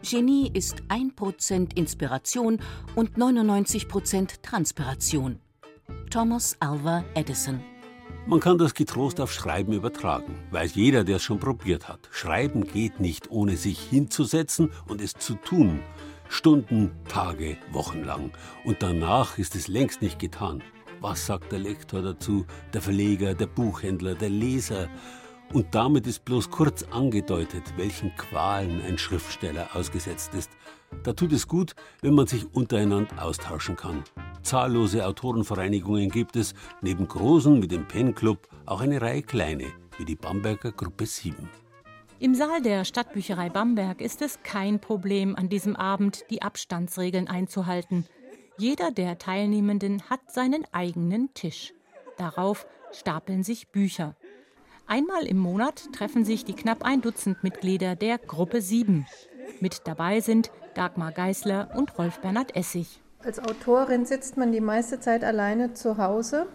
Genie 0.10 0.50
ist 0.52 0.82
1% 0.88 1.78
Inspiration 1.78 2.60
und 2.96 3.20
99% 3.20 4.42
Transpiration. 4.42 5.38
Thomas 6.10 6.58
Alva 6.60 7.06
Edison. 7.14 7.60
Man 8.26 8.40
kann 8.40 8.58
das 8.58 8.74
getrost 8.74 9.22
auf 9.22 9.32
Schreiben 9.32 9.72
übertragen. 9.72 10.34
Weiß 10.50 10.74
jeder, 10.74 11.04
der 11.04 11.18
es 11.18 11.22
schon 11.22 11.40
probiert 11.40 11.88
hat. 11.88 12.10
Schreiben 12.12 12.64
geht 12.64 13.00
nicht, 13.00 13.30
ohne 13.30 13.56
sich 13.56 13.80
hinzusetzen 13.80 14.72
und 14.88 15.00
es 15.00 15.14
zu 15.14 15.36
tun. 15.36 15.82
Stunden, 16.28 16.92
Tage, 17.08 17.58
Wochen 17.72 18.04
lang. 18.04 18.32
Und 18.66 18.82
danach 18.82 19.38
ist 19.38 19.56
es 19.56 19.68
längst 19.68 20.02
nicht 20.02 20.18
getan. 20.18 20.64
Was 21.02 21.28
sagt 21.28 21.52
der 21.52 21.60
Lektor 21.60 22.02
dazu, 22.02 22.48
der 22.74 22.82
Verleger, 22.82 23.36
der 23.36 23.48
Buchhändler, 23.48 24.16
der 24.16 24.30
Leser? 24.30 24.90
Und 25.52 25.74
damit 25.74 26.06
ist 26.06 26.26
bloß 26.26 26.52
kurz 26.52 26.84
angedeutet, 26.84 27.64
welchen 27.76 28.16
Qualen 28.16 28.82
ein 28.84 29.00
Schriftsteller 29.00 29.70
ausgesetzt 29.74 30.36
ist. 30.36 30.52
Da 31.04 31.14
tut 31.14 31.32
es 31.32 31.48
gut, 31.48 31.74
wenn 32.02 32.14
man 32.14 32.28
sich 32.28 32.54
untereinander 32.54 33.24
austauschen 33.24 33.76
kann. 33.76 34.04
Zahllose 34.44 35.06
Autorenvereinigungen 35.08 36.10
gibt 36.10 36.36
es, 36.36 36.54
neben 36.82 37.08
großen 37.08 37.64
wie 37.64 37.68
dem 37.68 37.88
Pen 37.88 38.14
Club 38.14 38.48
auch 38.68 38.82
eine 38.82 39.02
Reihe 39.02 39.24
kleine, 39.24 39.66
wie 39.98 40.06
die 40.06 40.16
Bamberger 40.16 40.72
Gruppe 40.72 41.08
7. 41.08 41.50
Im 42.20 42.36
Saal 42.36 42.62
der 42.62 42.86
Stadtbücherei 42.86 43.50
Bamberg 43.50 44.02
ist 44.02 44.22
es 44.22 44.44
kein 44.44 44.80
Problem, 44.80 45.36
an 45.36 45.50
diesem 45.50 45.76
Abend 45.76 46.26
die 46.30 46.42
Abstandsregeln 46.42 47.28
einzuhalten. 47.28 48.06
Jeder 48.58 48.92
der 48.92 49.18
Teilnehmenden 49.18 50.04
hat 50.10 50.32
seinen 50.32 50.66
eigenen 50.74 51.34
Tisch. 51.34 51.74
Darauf 52.18 52.68
stapeln 52.92 53.44
sich 53.44 53.70
Bücher. 53.70 54.16
Einmal 54.92 55.28
im 55.28 55.38
Monat 55.38 55.94
treffen 55.94 56.26
sich 56.26 56.46
die 56.46 56.56
knapp 56.56 56.84
ein 56.84 57.02
Dutzend 57.02 57.44
Mitglieder 57.44 57.96
der 57.96 58.18
Gruppe 58.18 58.60
7. 58.60 59.06
Mit 59.60 59.82
dabei 59.86 60.20
sind 60.20 60.50
Dagmar 60.74 61.12
Geißler 61.12 61.70
und 61.76 61.96
Rolf 62.00 62.22
Bernhard 62.22 62.56
Essig. 62.56 63.00
Als 63.24 63.38
Autorin 63.38 64.08
sitzt 64.08 64.36
man 64.36 64.52
die 64.52 64.62
meiste 64.62 65.00
Zeit 65.00 65.24
alleine 65.24 65.76
zu 65.76 66.00
Hause 66.00 66.48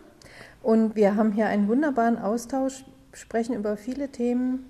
und 0.65 0.97
wir 0.97 1.15
haben 1.15 1.31
hier 1.31 1.47
einen 1.47 1.69
wunderbaren 1.69 2.19
Austausch, 2.19 2.85
sprechen 3.13 3.55
über 3.55 3.77
viele 3.77 4.09
Themen, 4.09 4.69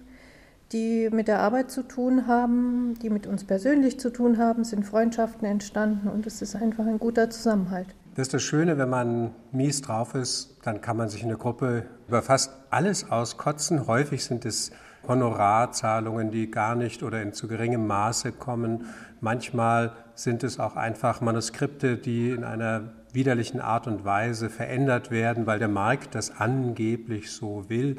die 0.73 1.09
mit 1.11 1.26
der 1.26 1.40
Arbeit 1.40 1.71
zu 1.71 1.85
tun 1.85 2.26
haben, 2.26 2.99
die 3.00 3.09
mit 3.09 3.26
uns 3.26 3.44
persönlich 3.44 3.99
zu 3.99 4.11
tun 4.11 4.37
haben, 4.37 4.64
sind 4.64 4.85
Freundschaften 4.85 5.49
entstanden 5.49 6.09
und 6.09 6.26
es 6.26 6.42
ist 6.42 6.54
einfach 6.54 6.85
ein 6.85 6.99
guter 6.99 7.30
Zusammenhalt. 7.30 7.88
Das 8.14 8.28
ist 8.28 8.35
das 8.35 8.44
Schöne, 8.44 8.78
wenn 8.78 8.88
man 8.88 9.33
mies 9.50 9.83
drauf 9.83 10.14
ist, 10.14 10.59
dann 10.62 10.80
kann 10.80 10.97
man 10.97 11.09
sich 11.09 11.23
in 11.23 11.28
der 11.28 11.37
Gruppe 11.37 11.87
über 12.06 12.23
fast 12.23 12.52
alles 12.71 13.11
auskotzen. 13.11 13.88
Häufig 13.88 14.25
sind 14.25 14.44
es 14.44 14.71
Honorarzahlungen, 15.09 16.30
die 16.30 16.49
gar 16.49 16.76
nicht 16.76 17.02
oder 17.02 17.21
in 17.21 17.33
zu 17.33 17.49
geringem 17.49 17.88
Maße 17.88 18.30
kommen. 18.30 18.87
Manchmal 19.21 19.94
sind 20.14 20.44
es 20.44 20.61
auch 20.61 20.76
einfach 20.76 21.23
Manuskripte, 21.23 21.97
die 21.97 22.30
in 22.30 22.44
einer 22.44 22.92
widerlichen 23.12 23.61
Art 23.61 23.88
und 23.88 24.04
Weise 24.04 24.49
verändert 24.49 25.11
werden, 25.11 25.47
weil 25.47 25.59
der 25.59 25.66
Markt 25.66 26.14
das 26.14 26.38
angeblich 26.38 27.33
so 27.33 27.68
will. 27.68 27.97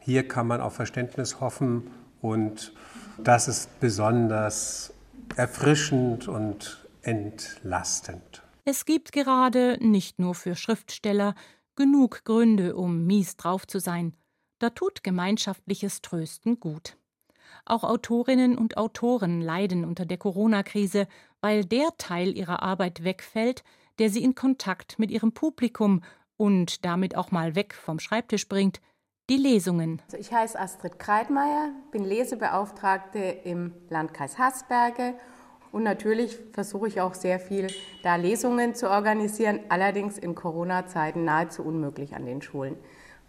Hier 0.00 0.28
kann 0.28 0.46
man 0.46 0.60
auf 0.60 0.74
Verständnis 0.74 1.40
hoffen 1.40 1.90
und 2.20 2.74
das 3.24 3.48
ist 3.48 3.80
besonders 3.80 4.92
erfrischend 5.34 6.28
und 6.28 6.86
entlastend. 7.00 8.42
Es 8.68 8.84
gibt 8.84 9.12
gerade, 9.12 9.78
nicht 9.80 10.18
nur 10.18 10.34
für 10.34 10.56
Schriftsteller, 10.56 11.36
genug 11.76 12.24
Gründe, 12.24 12.74
um 12.74 13.06
mies 13.06 13.36
drauf 13.36 13.64
zu 13.64 13.78
sein. 13.78 14.12
Da 14.58 14.70
tut 14.70 15.04
gemeinschaftliches 15.04 16.02
Trösten 16.02 16.58
gut. 16.58 16.96
Auch 17.64 17.84
Autorinnen 17.84 18.58
und 18.58 18.76
Autoren 18.76 19.40
leiden 19.40 19.84
unter 19.84 20.04
der 20.04 20.18
Corona-Krise, 20.18 21.06
weil 21.40 21.64
der 21.64 21.90
Teil 21.96 22.36
ihrer 22.36 22.60
Arbeit 22.60 23.04
wegfällt, 23.04 23.62
der 24.00 24.10
sie 24.10 24.24
in 24.24 24.34
Kontakt 24.34 24.98
mit 24.98 25.12
ihrem 25.12 25.30
Publikum 25.30 26.02
und 26.36 26.84
damit 26.84 27.16
auch 27.16 27.30
mal 27.30 27.54
weg 27.54 27.72
vom 27.72 28.00
Schreibtisch 28.00 28.48
bringt, 28.48 28.80
die 29.30 29.36
Lesungen. 29.36 30.02
Also 30.06 30.16
ich 30.16 30.32
heiße 30.32 30.58
Astrid 30.58 30.98
Kreitmeier, 30.98 31.70
bin 31.92 32.04
Lesebeauftragte 32.04 33.20
im 33.44 33.74
Landkreis 33.90 34.38
Haßberge 34.38 35.14
Und 35.76 35.82
natürlich 35.82 36.38
versuche 36.54 36.88
ich 36.88 37.02
auch 37.02 37.12
sehr 37.12 37.38
viel, 37.38 37.66
da 38.02 38.16
Lesungen 38.16 38.74
zu 38.74 38.88
organisieren, 38.88 39.60
allerdings 39.68 40.16
in 40.16 40.34
Corona-Zeiten 40.34 41.26
nahezu 41.26 41.62
unmöglich 41.62 42.14
an 42.14 42.24
den 42.24 42.40
Schulen, 42.40 42.76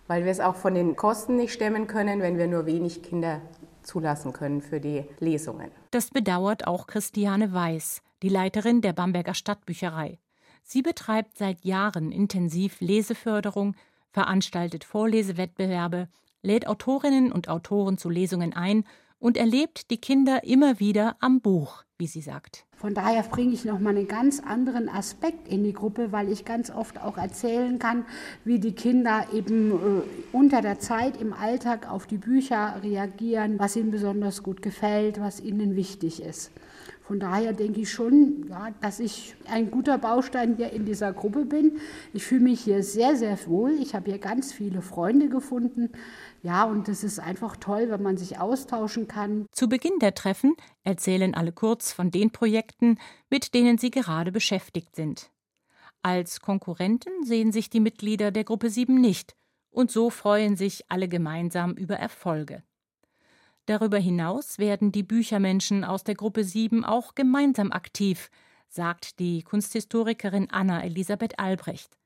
weil 0.07 0.23
wir 0.23 0.31
es 0.31 0.39
auch 0.39 0.55
von 0.55 0.73
den 0.73 0.95
Kosten 0.95 1.35
nicht 1.35 1.51
stemmen 1.51 1.87
können, 1.87 2.21
wenn 2.21 2.37
wir 2.37 2.47
nur 2.47 2.65
wenig 2.65 3.03
Kinder 3.03 3.41
zulassen 3.83 4.31
können 4.31 4.61
für 4.61 4.79
die 4.79 5.03
Lesungen. 5.19 5.71
Das 5.91 6.09
bedauert 6.09 6.67
auch 6.67 6.87
Christiane 6.87 7.51
Weiß, 7.51 8.01
die 8.23 8.29
Leiterin 8.29 8.79
der 8.79 8.93
Bamberger 8.93 9.33
Stadtbücherei. 9.33 10.17
Sie 10.63 10.81
betreibt 10.81 11.37
seit 11.37 11.65
Jahren 11.65 12.13
intensiv 12.13 12.79
Leseförderung, 12.79 13.75
veranstaltet 14.11 14.85
Vorlesewettbewerbe, 14.85 16.07
lädt 16.43 16.65
Autorinnen 16.65 17.33
und 17.33 17.49
Autoren 17.49 17.97
zu 17.97 18.09
Lesungen 18.09 18.53
ein 18.53 18.85
und 19.19 19.38
erlebt 19.38 19.89
die 19.91 19.97
Kinder 19.97 20.43
immer 20.43 20.79
wieder 20.79 21.15
am 21.19 21.41
Buch, 21.41 21.83
wie 21.97 22.07
sie 22.07 22.21
sagt. 22.21 22.65
Von 22.75 22.93
daher 22.93 23.24
bringe 23.24 23.53
ich 23.53 23.65
noch 23.65 23.79
mal 23.79 23.89
einen 23.89 24.07
ganz 24.07 24.39
anderen 24.39 24.88
Aspekt 24.88 25.47
in 25.47 25.63
die 25.63 25.74
Gruppe, 25.74 26.12
weil 26.12 26.31
ich 26.31 26.45
ganz 26.45 26.69
oft 26.69 27.01
auch 27.01 27.17
erzählen 27.17 27.79
kann, 27.79 28.05
wie 28.45 28.59
die 28.59 28.74
Kinder 28.74 29.25
eben 29.33 29.71
äh, 29.71 30.01
unter 30.31 30.62
der 30.62 30.79
Zeit 30.79 31.19
im 31.19 31.33
Alltag 31.33 31.89
auf 31.89 32.05
die 32.05 32.19
Bücher 32.19 32.79
reagieren, 32.83 33.57
was 33.57 33.75
ihnen 33.75 33.89
besonders 33.89 34.43
gut 34.43 34.62
gefällt, 34.62 35.19
was 35.19 35.39
ihnen 35.39 35.75
wichtig 35.75 36.21
ist. 36.21 36.51
Von 37.07 37.21
daher 37.21 37.53
denke 37.53 37.79
ich 37.79 37.89
schon, 37.89 38.47
ja, 38.50 38.67
dass 38.81 39.00
ich 39.00 39.33
ein 39.50 39.71
guter 39.71 39.97
Baustein 39.97 40.57
hier 40.57 40.74
in 40.74 40.83
dieser 40.83 41.13
Gruppe 41.13 41.45
bin. 41.45 41.77
Ich 42.12 42.25
fühle 42.25 42.41
mich 42.41 42.59
hier 42.59 42.83
sehr, 42.83 43.15
sehr 43.15 43.38
wohl. 43.47 43.71
Ich 43.81 43.95
habe 43.95 44.12
hier 44.12 44.19
ganz 44.19 44.51
viele 44.51 44.81
Freunde 44.81 45.29
gefunden. 45.29 45.89
Ja, 46.44 46.65
und 46.65 46.88
es 46.88 47.03
ist 47.03 47.20
einfach 47.20 47.58
toll, 47.58 47.89
wenn 47.89 48.03
man 48.03 48.17
sich 48.17 48.39
austauschen 48.39 49.08
kann. 49.08 49.48
Zu 49.51 49.67
Beginn 49.67 50.00
der 50.00 50.13
Treffen 50.13 50.56
erzählen 50.84 51.34
alle 51.34 51.51
kurz 51.51 51.91
von 51.91 52.12
den 52.12 52.32
Projekten, 52.32 53.00
mit 53.29 53.53
denen 53.53 53.77
sie 53.77 53.91
gerade 53.91 54.32
beschäftigt 54.32 54.96
sind. 54.96 55.32
Als 56.03 56.41
Konkurrenten 56.41 57.24
sehen 57.24 57.51
sich 57.51 57.70
die 57.70 57.79
Mitglieder 57.79 58.32
der 58.32 58.44
Gruppe 58.44 58.70
7 58.70 58.96
nicht, 58.96 59.36
und 59.72 59.91
so 59.91 60.10
freuen 60.10 60.56
sich 60.56 60.86
alle 60.89 61.08
gemeinsam 61.08 61.74
über 61.74 61.96
Erfolge. 61.96 62.63
Darüber 63.65 63.98
hinaus 63.98 64.60
werden 64.60 64.94
die 64.94 65.03
Büchermenschen 65.03 65.84
aus 65.84 66.03
der 66.03 66.15
Gruppe 66.15 66.44
7 66.44 66.86
auch 66.86 67.15
gemeinsam 67.15 67.72
aktiv, 67.72 68.29
sagt 68.70 69.20
die 69.20 69.44
Kunsthistorikerin 69.44 70.50
Anna 70.50 70.84
Elisabeth 70.84 71.38
Albrecht. 71.39 71.98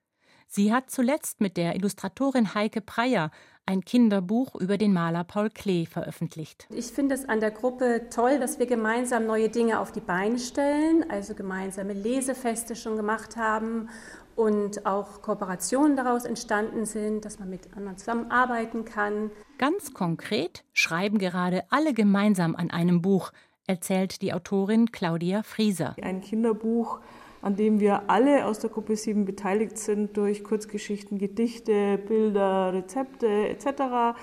Sie 0.48 0.74
hat 0.74 0.90
zuletzt 0.90 1.40
mit 1.40 1.56
der 1.56 1.76
Illustratorin 1.76 2.54
Heike 2.56 2.82
Preyer 2.82 3.32
ein 3.72 3.86
Kinderbuch 3.86 4.56
über 4.56 4.78
den 4.78 4.92
Maler 4.92 5.24
Paul 5.24 5.50
Klee 5.50 5.86
veröffentlicht. 5.86 6.68
Ich 6.74 6.88
finde 6.88 7.16
es 7.16 7.28
an 7.28 7.40
der 7.40 7.52
Gruppe 7.52 8.10
toll, 8.14 8.38
dass 8.38 8.60
wir 8.60 8.66
gemeinsam 8.66 9.26
neue 9.26 9.48
Dinge 9.48 9.80
auf 9.80 9.94
die 9.94 10.02
Beine 10.02 10.40
stellen, 10.40 11.10
also 11.10 11.34
gemeinsame 11.34 11.94
Lesefeste 11.94 12.76
schon 12.76 12.98
gemacht 12.98 13.38
haben 13.38 13.88
und 14.36 14.86
auch 14.86 15.22
Kooperationen 15.22 15.96
daraus 15.96 16.26
entstanden 16.26 16.86
sind, 16.86 17.24
dass 17.24 17.40
man 17.40 17.50
mit 17.50 17.74
anderen 17.76 17.98
zusammenarbeiten 17.98 18.84
kann. 18.84 19.32
Ganz 19.58 19.94
konkret 19.94 20.66
schreiben 20.74 21.18
gerade 21.18 21.64
alle 21.70 21.94
gemeinsam 21.94 22.58
an 22.58 22.72
einem 22.72 23.02
Buch, 23.02 23.32
erzählt 23.68 24.22
die 24.22 24.34
Autorin 24.34 24.92
Claudia 24.92 25.44
Frieser. 25.44 25.96
Ein 26.02 26.20
Kinderbuch, 26.20 27.00
an 27.42 27.56
dem 27.56 27.80
wir 27.80 28.10
alle 28.10 28.46
aus 28.46 28.60
der 28.60 28.70
Gruppe 28.70 28.96
7 28.96 29.26
beteiligt 29.26 29.78
sind 29.78 30.16
durch 30.18 30.44
Kurzgeschichten, 30.44 31.18
Gedichte, 31.18 31.98
Bilder, 31.98 32.74
Rezepte 32.74 33.50
etc. 33.50 34.18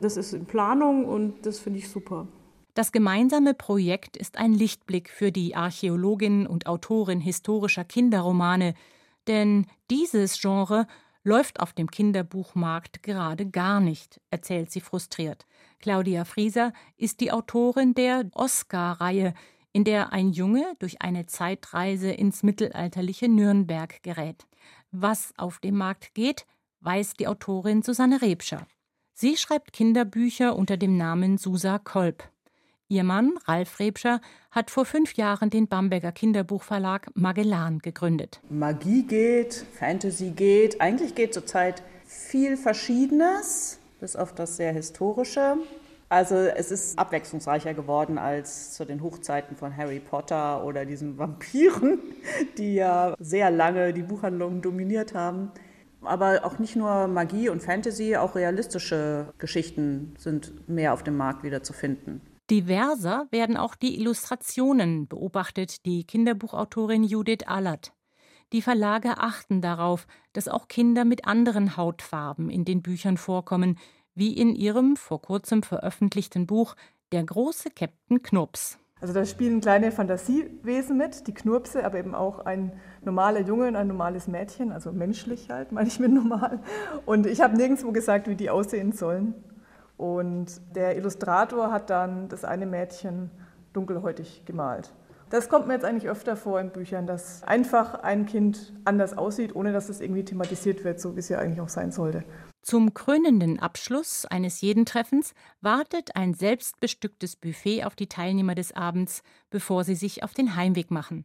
Das 0.00 0.16
ist 0.16 0.32
in 0.32 0.46
Planung 0.46 1.06
und 1.06 1.46
das 1.46 1.58
finde 1.58 1.78
ich 1.78 1.88
super. 1.88 2.26
Das 2.74 2.92
gemeinsame 2.92 3.54
Projekt 3.54 4.16
ist 4.16 4.38
ein 4.38 4.52
Lichtblick 4.52 5.10
für 5.10 5.32
die 5.32 5.56
Archäologin 5.56 6.46
und 6.46 6.66
Autorin 6.66 7.20
historischer 7.20 7.84
Kinderromane, 7.84 8.74
denn 9.26 9.66
dieses 9.90 10.40
Genre 10.40 10.86
läuft 11.24 11.60
auf 11.60 11.72
dem 11.72 11.90
Kinderbuchmarkt 11.90 13.02
gerade 13.02 13.46
gar 13.46 13.80
nicht, 13.80 14.20
erzählt 14.30 14.70
sie 14.70 14.80
frustriert. 14.80 15.44
Claudia 15.80 16.24
Frieser 16.24 16.72
ist 16.96 17.20
die 17.20 17.32
Autorin 17.32 17.94
der 17.94 18.26
Oscar-Reihe, 18.32 19.34
in 19.72 19.84
der 19.84 20.12
ein 20.12 20.30
Junge 20.30 20.64
durch 20.78 21.02
eine 21.02 21.26
Zeitreise 21.26 22.10
ins 22.10 22.42
mittelalterliche 22.42 23.28
Nürnberg 23.28 24.02
gerät. 24.02 24.46
Was 24.90 25.32
auf 25.36 25.58
dem 25.58 25.76
Markt 25.76 26.14
geht, 26.14 26.46
weiß 26.80 27.14
die 27.14 27.28
Autorin 27.28 27.82
Susanne 27.82 28.22
Rebscher. 28.22 28.66
Sie 29.14 29.36
schreibt 29.36 29.72
Kinderbücher 29.72 30.56
unter 30.56 30.76
dem 30.76 30.96
Namen 30.96 31.38
Susa 31.38 31.78
Kolb. 31.78 32.22
Ihr 32.90 33.04
Mann, 33.04 33.34
Ralf 33.44 33.80
Rebscher, 33.80 34.20
hat 34.50 34.70
vor 34.70 34.86
fünf 34.86 35.14
Jahren 35.14 35.50
den 35.50 35.68
Bamberger 35.68 36.10
Kinderbuchverlag 36.10 37.10
Magellan 37.14 37.80
gegründet. 37.80 38.40
Magie 38.48 39.02
geht, 39.02 39.66
Fantasy 39.78 40.30
geht, 40.30 40.80
eigentlich 40.80 41.14
geht 41.14 41.34
zurzeit 41.34 41.82
viel 42.06 42.56
Verschiedenes, 42.56 43.78
bis 44.00 44.16
auf 44.16 44.34
das 44.34 44.56
sehr 44.56 44.72
Historische. 44.72 45.58
Also 46.08 46.36
es 46.36 46.70
ist 46.70 46.98
abwechslungsreicher 46.98 47.74
geworden 47.74 48.16
als 48.16 48.72
zu 48.72 48.86
den 48.86 49.02
Hochzeiten 49.02 49.56
von 49.56 49.76
Harry 49.76 50.00
Potter 50.00 50.64
oder 50.64 50.86
diesen 50.86 51.18
Vampiren, 51.18 51.98
die 52.58 52.74
ja 52.74 53.14
sehr 53.18 53.50
lange 53.50 53.92
die 53.92 54.02
Buchhandlungen 54.02 54.62
dominiert 54.62 55.14
haben. 55.14 55.50
Aber 56.00 56.44
auch 56.44 56.58
nicht 56.58 56.76
nur 56.76 57.08
Magie 57.08 57.48
und 57.48 57.60
Fantasy, 57.60 58.16
auch 58.16 58.36
realistische 58.36 59.34
Geschichten 59.38 60.14
sind 60.16 60.68
mehr 60.68 60.94
auf 60.94 61.02
dem 61.02 61.16
Markt 61.16 61.42
wieder 61.42 61.62
zu 61.62 61.72
finden. 61.72 62.22
Diverser 62.50 63.26
werden 63.30 63.58
auch 63.58 63.74
die 63.74 64.00
Illustrationen, 64.00 65.08
beobachtet 65.08 65.84
die 65.84 66.04
Kinderbuchautorin 66.04 67.04
Judith 67.04 67.46
Allert. 67.46 67.92
Die 68.52 68.62
Verlage 68.62 69.18
achten 69.18 69.60
darauf, 69.60 70.06
dass 70.32 70.48
auch 70.48 70.68
Kinder 70.68 71.04
mit 71.04 71.26
anderen 71.26 71.76
Hautfarben 71.76 72.48
in 72.48 72.64
den 72.64 72.80
Büchern 72.80 73.18
vorkommen, 73.18 73.78
wie 74.18 74.36
in 74.36 74.54
ihrem 74.54 74.96
vor 74.96 75.22
kurzem 75.22 75.62
veröffentlichten 75.62 76.46
Buch 76.46 76.74
Der 77.12 77.24
große 77.24 77.70
Captain 77.70 78.22
Knurps. 78.22 78.78
Also 79.00 79.14
da 79.14 79.24
spielen 79.24 79.60
kleine 79.60 79.92
Fantasiewesen 79.92 80.96
mit, 80.96 81.28
die 81.28 81.34
Knurpse, 81.34 81.84
aber 81.84 81.98
eben 81.98 82.14
auch 82.14 82.40
ein 82.40 82.72
normaler 83.04 83.40
Junge 83.40 83.68
und 83.68 83.76
ein 83.76 83.86
normales 83.86 84.26
Mädchen, 84.26 84.72
also 84.72 84.90
menschlich 84.90 85.50
halt, 85.50 85.70
meine 85.72 85.88
ich 85.88 86.00
mit 86.00 86.12
normal. 86.12 86.60
Und 87.06 87.26
ich 87.26 87.40
habe 87.40 87.56
nirgendwo 87.56 87.92
gesagt, 87.92 88.28
wie 88.28 88.34
die 88.34 88.50
aussehen 88.50 88.92
sollen. 88.92 89.34
Und 89.96 90.60
der 90.74 90.96
Illustrator 90.96 91.72
hat 91.72 91.90
dann 91.90 92.28
das 92.28 92.44
eine 92.44 92.66
Mädchen 92.66 93.30
dunkelhäutig 93.72 94.44
gemalt. 94.44 94.92
Das 95.30 95.48
kommt 95.48 95.66
mir 95.66 95.74
jetzt 95.74 95.84
eigentlich 95.84 96.08
öfter 96.08 96.36
vor 96.36 96.58
in 96.58 96.70
Büchern, 96.70 97.06
dass 97.06 97.42
einfach 97.42 97.94
ein 98.02 98.24
Kind 98.24 98.72
anders 98.84 99.16
aussieht, 99.16 99.54
ohne 99.54 99.72
dass 99.72 99.88
es 99.88 100.00
irgendwie 100.00 100.24
thematisiert 100.24 100.84
wird, 100.84 101.00
so 101.00 101.14
wie 101.16 101.20
es 101.20 101.28
ja 101.28 101.38
eigentlich 101.38 101.60
auch 101.60 101.68
sein 101.68 101.92
sollte. 101.92 102.24
Zum 102.62 102.92
krönenden 102.92 103.58
Abschluss 103.58 104.26
eines 104.26 104.60
jeden 104.60 104.84
Treffens 104.84 105.34
wartet 105.60 106.16
ein 106.16 106.34
selbstbestücktes 106.34 107.36
Buffet 107.36 107.84
auf 107.84 107.94
die 107.94 108.08
Teilnehmer 108.08 108.54
des 108.54 108.72
Abends, 108.72 109.22
bevor 109.50 109.84
sie 109.84 109.94
sich 109.94 110.22
auf 110.22 110.34
den 110.34 110.54
Heimweg 110.56 110.90
machen. 110.90 111.24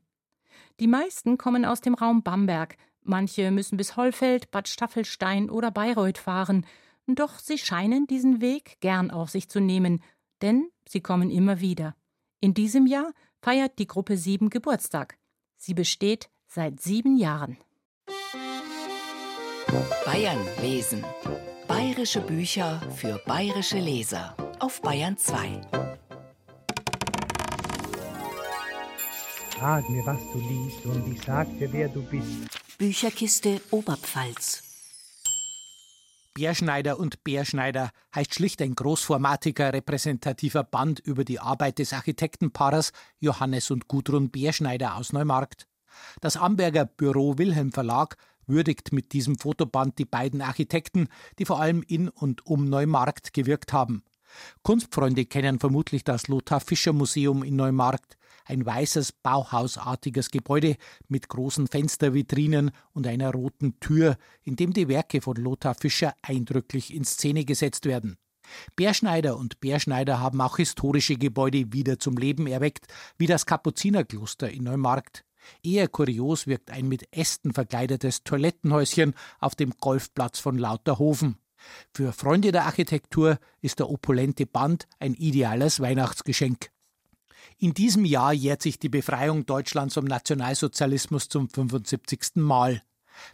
Die 0.80 0.88
meisten 0.88 1.38
kommen 1.38 1.66
aus 1.66 1.82
dem 1.82 1.96
Raum 1.96 2.24
Bamberg, 2.24 2.78
manche 3.02 3.52
müssen 3.52 3.78
bis 3.78 3.98
Hollfeld, 3.98 4.52
Bad 4.52 4.68
Staffelstein 4.68 5.50
oder 5.50 5.72
Bayreuth 5.72 6.18
fahren 6.18 6.66
doch 7.08 7.40
sie 7.40 7.58
scheinen 7.58 8.08
diesen 8.08 8.42
Weg 8.42 8.78
gern 8.80 9.12
auf 9.12 9.30
sich 9.30 9.50
zu 9.50 9.60
nehmen, 9.60 10.02
denn 10.42 10.70
sie 10.88 11.02
kommen 11.02 11.30
immer 11.30 11.60
wieder. 11.60 11.96
In 12.40 12.54
diesem 12.54 12.86
Jahr 12.86 13.14
feiert 13.42 13.80
die 13.80 13.88
Gruppe 13.88 14.18
7 14.18 14.50
Geburtstag. 14.50 15.18
Sie 15.58 15.74
besteht 15.74 16.30
seit 16.48 16.82
sieben 16.82 17.18
Jahren. 17.18 17.58
Bayern 20.06 20.38
lesen. 20.62 21.04
Bayerische 21.68 22.22
Bücher 22.22 22.80
für 22.96 23.20
bayerische 23.26 23.80
Leser 23.80 24.36
auf 24.60 24.82
Bayern 24.82 25.18
2. 25.18 25.62
Sag 29.60 29.90
mir, 29.90 30.06
was 30.06 30.20
du 30.32 30.40
liest, 30.40 30.86
und 30.86 31.14
ich 31.14 31.24
sag 31.24 31.48
dir, 31.58 31.72
wer 31.74 31.90
du 31.90 32.04
bist. 32.04 32.28
Bücherkiste 32.78 33.62
Oberpfalz. 33.72 34.62
Bärschneider 36.36 37.00
und 37.00 37.24
Bärschneider 37.24 37.90
heißt 38.14 38.36
schlicht 38.36 38.62
ein 38.62 38.76
großformatiger 38.76 39.74
repräsentativer 39.74 40.64
Band 40.64 41.00
über 41.00 41.24
die 41.24 41.40
Arbeit 41.40 41.80
des 41.80 41.94
Architektenpaares 41.94 42.92
Johannes 43.20 43.72
und 43.72 43.88
Gudrun 43.88 44.30
Bärschneider 44.30 44.98
aus 44.98 45.14
Neumarkt. 45.14 45.68
Das 46.22 46.38
Amberger 46.38 46.86
Büro 46.86 47.38
Wilhelm 47.38 47.72
Verlag 47.72 48.18
würdigt 48.48 48.92
mit 48.92 49.14
diesem 49.14 49.38
Fotoband 49.38 50.00
die 50.00 50.06
beiden 50.06 50.42
Architekten, 50.42 51.08
die 51.40 51.46
vor 51.46 51.60
allem 51.60 51.84
in 51.88 52.10
und 52.10 52.46
um 52.46 52.66
Neumarkt 52.66 53.34
gewirkt 53.34 53.74
haben. 53.74 54.04
Kunstfreunde 54.64 55.26
kennen 55.26 55.60
vermutlich 55.60 56.04
das 56.04 56.28
Lothar 56.28 56.60
Fischer 56.60 56.94
Museum 56.94 57.44
in 57.44 57.56
Neumarkt, 57.56 58.18
ein 58.46 58.66
weißes, 58.66 59.12
bauhausartiges 59.12 60.32
Gebäude 60.32 60.76
mit 61.08 61.30
großen 61.30 61.68
Fenstervitrinen 61.68 62.72
und 62.92 63.08
einer 63.08 63.32
roten 63.32 63.80
Tür, 63.80 64.18
in 64.44 64.56
dem 64.56 64.74
die 64.74 64.88
Werke 64.88 65.22
von 65.22 65.36
Lothar 65.36 65.76
Fischer 65.76 66.14
eindrücklich 66.22 66.94
in 66.94 67.06
Szene 67.06 67.46
gesetzt 67.46 67.86
werden. 67.86 68.18
Bärschneider 68.76 69.38
und 69.38 69.62
Bärschneider 69.62 70.20
haben 70.20 70.42
auch 70.42 70.58
historische 70.58 71.16
Gebäude 71.16 71.72
wieder 71.72 72.00
zum 72.00 72.18
Leben 72.18 72.48
erweckt, 72.48 72.88
wie 73.18 73.28
das 73.28 73.46
Kapuzinerkloster 73.46 74.50
in 74.50 74.64
Neumarkt. 74.64 75.24
Eher 75.64 75.88
kurios 75.88 76.48
wirkt 76.48 76.72
ein 76.72 76.88
mit 76.88 77.08
Ästen 77.16 77.54
verkleidetes 77.54 78.24
Toilettenhäuschen 78.24 79.14
auf 79.40 79.56
dem 79.56 79.72
Golfplatz 79.80 80.40
von 80.40 80.58
Lauterhofen. 80.58 81.38
Für 81.94 82.12
Freunde 82.12 82.52
der 82.52 82.66
Architektur 82.66 83.40
ist 83.62 83.80
der 83.80 83.90
opulente 83.90 84.46
Band 84.46 84.88
ein 85.00 85.14
ideales 85.14 85.80
Weihnachtsgeschenk. 85.80 86.70
In 87.58 87.74
diesem 87.74 88.06
Jahr 88.06 88.34
jährt 88.34 88.62
sich 88.62 88.80
die 88.80 88.90
Befreiung 88.90 89.46
Deutschlands 89.46 89.94
vom 89.94 90.06
Nationalsozialismus 90.06 91.30
zum 91.30 91.50
75. 91.50 92.36
Mal. 92.36 92.82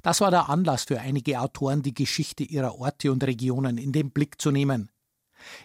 Das 0.02 0.22
war 0.22 0.32
der 0.32 0.50
Anlass 0.50 0.84
für 0.84 1.00
einige 1.00 1.40
Autoren, 1.40 1.82
die 1.82 1.94
Geschichte 1.94 2.44
ihrer 2.44 2.76
Orte 2.76 3.12
und 3.12 3.24
Regionen 3.24 3.78
in 3.78 3.92
den 3.92 4.12
Blick 4.12 4.42
zu 4.42 4.52
nehmen. 4.52 4.90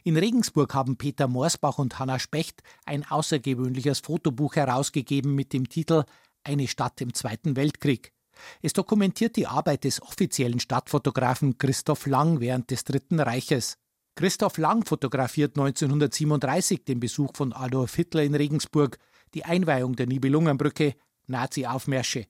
In 0.04 0.16
Regensburg 0.16 0.72
haben 0.72 0.96
Peter 0.96 1.26
Morsbach 1.26 1.78
und 1.78 1.98
Hanna 1.98 2.18
Specht 2.18 2.62
ein 2.84 3.04
außergewöhnliches 3.04 4.00
Fotobuch 4.00 4.54
herausgegeben 4.54 5.34
mit 5.34 5.52
dem 5.52 5.68
Titel 5.68 6.04
Eine 6.44 6.68
Stadt 6.68 7.00
im 7.00 7.14
Zweiten 7.14 7.56
Weltkrieg. 7.56 8.12
Es 8.60 8.74
dokumentiert 8.74 9.36
die 9.36 9.46
Arbeit 9.46 9.84
des 9.84 10.02
offiziellen 10.02 10.60
Stadtfotografen 10.60 11.56
Christoph 11.56 12.06
Lang 12.06 12.40
während 12.40 12.70
des 12.70 12.84
Dritten 12.84 13.18
Reiches. 13.18 13.78
Christoph 14.14 14.58
Lang 14.58 14.84
fotografiert 14.84 15.56
1937 15.56 16.84
den 16.84 17.00
Besuch 17.00 17.30
von 17.34 17.54
Adolf 17.54 17.94
Hitler 17.94 18.22
in 18.22 18.34
Regensburg, 18.34 18.98
die 19.32 19.44
Einweihung 19.44 19.96
der 19.96 20.06
Nibelungenbrücke, 20.06 20.94
Nazi-Aufmärsche. 21.26 22.26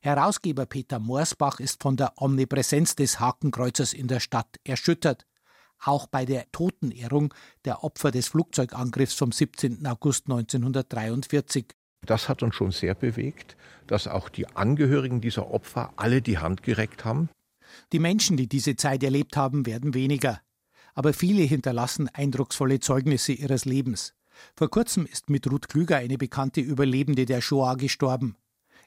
Herausgeber 0.00 0.66
Peter 0.66 1.00
Morsbach 1.00 1.58
ist 1.58 1.82
von 1.82 1.96
der 1.96 2.14
Omnipräsenz 2.16 2.94
des 2.94 3.18
Hakenkreuzers 3.18 3.92
in 3.92 4.06
der 4.06 4.20
Stadt 4.20 4.56
erschüttert. 4.64 5.26
Auch 5.78 6.06
bei 6.06 6.24
der 6.24 6.50
Totenehrung 6.52 7.34
der 7.64 7.84
Opfer 7.84 8.12
des 8.12 8.28
Flugzeugangriffs 8.28 9.14
vom 9.14 9.32
17. 9.32 9.86
August 9.86 10.26
1943. 10.26 11.74
Das 12.06 12.28
hat 12.28 12.42
uns 12.42 12.54
schon 12.54 12.70
sehr 12.70 12.94
bewegt, 12.94 13.56
dass 13.86 14.06
auch 14.06 14.28
die 14.28 14.46
Angehörigen 14.56 15.20
dieser 15.20 15.50
Opfer 15.50 15.92
alle 15.96 16.22
die 16.22 16.38
Hand 16.38 16.62
gereckt 16.62 17.04
haben. 17.04 17.28
Die 17.92 17.98
Menschen, 17.98 18.36
die 18.36 18.48
diese 18.48 18.76
Zeit 18.76 19.02
erlebt 19.02 19.36
haben, 19.36 19.66
werden 19.66 19.94
weniger. 19.94 20.40
Aber 20.94 21.12
viele 21.12 21.42
hinterlassen 21.42 22.08
eindrucksvolle 22.08 22.80
Zeugnisse 22.80 23.32
ihres 23.32 23.64
Lebens. 23.64 24.14
Vor 24.54 24.70
kurzem 24.70 25.06
ist 25.06 25.30
mit 25.30 25.50
Ruth 25.50 25.68
Klüger 25.68 25.96
eine 25.96 26.16
bekannte 26.16 26.60
Überlebende 26.60 27.26
der 27.26 27.40
Shoah 27.40 27.76
gestorben. 27.76 28.36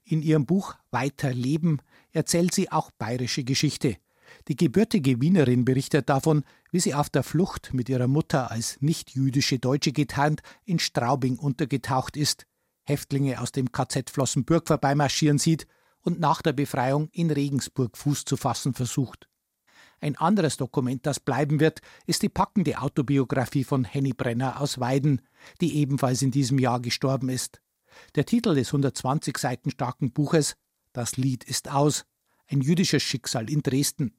In 0.03 0.21
ihrem 0.21 0.45
Buch 0.45 0.75
Weiter 0.91 1.33
Leben 1.33 1.79
erzählt 2.11 2.53
sie 2.53 2.71
auch 2.71 2.89
bayerische 2.91 3.43
Geschichte. 3.43 3.97
Die 4.47 4.55
gebürtige 4.55 5.21
Wienerin 5.21 5.65
berichtet 5.65 6.09
davon, 6.09 6.43
wie 6.71 6.79
sie 6.79 6.93
auf 6.93 7.09
der 7.09 7.23
Flucht 7.23 7.73
mit 7.73 7.89
ihrer 7.89 8.07
Mutter 8.07 8.51
als 8.51 8.77
nicht-jüdische 8.79 9.59
Deutsche 9.59 9.91
getarnt 9.91 10.41
in 10.65 10.79
Straubing 10.79 11.37
untergetaucht 11.37 12.15
ist, 12.15 12.45
Häftlinge 12.89 13.39
aus 13.39 13.51
dem 13.51 13.71
KZ 13.71 14.09
Flossenbürg 14.09 14.67
vorbeimarschieren 14.67 15.37
sieht 15.37 15.67
und 16.01 16.19
nach 16.19 16.41
der 16.41 16.53
Befreiung 16.53 17.09
in 17.11 17.31
Regensburg 17.31 17.97
Fuß 17.97 18.25
zu 18.25 18.35
fassen 18.35 18.73
versucht. 18.73 19.29
Ein 20.01 20.15
anderes 20.15 20.57
Dokument, 20.57 21.05
das 21.05 21.19
bleiben 21.19 21.59
wird, 21.59 21.81
ist 22.07 22.21
die 22.23 22.29
packende 22.29 22.79
Autobiografie 22.79 23.63
von 23.63 23.83
Henny 23.83 24.13
Brenner 24.13 24.59
aus 24.59 24.79
Weiden, 24.79 25.21
die 25.61 25.75
ebenfalls 25.77 26.21
in 26.21 26.31
diesem 26.31 26.57
Jahr 26.57 26.79
gestorben 26.79 27.29
ist. 27.29 27.61
Der 28.15 28.25
Titel 28.25 28.55
des 28.55 28.69
120 28.69 29.37
Seiten 29.37 29.71
starken 29.71 30.11
Buches 30.11 30.55
Das 30.93 31.17
Lied 31.17 31.43
ist 31.43 31.69
aus, 31.69 32.05
ein 32.47 32.61
jüdisches 32.61 33.03
Schicksal 33.03 33.49
in 33.49 33.61
Dresden. 33.61 34.15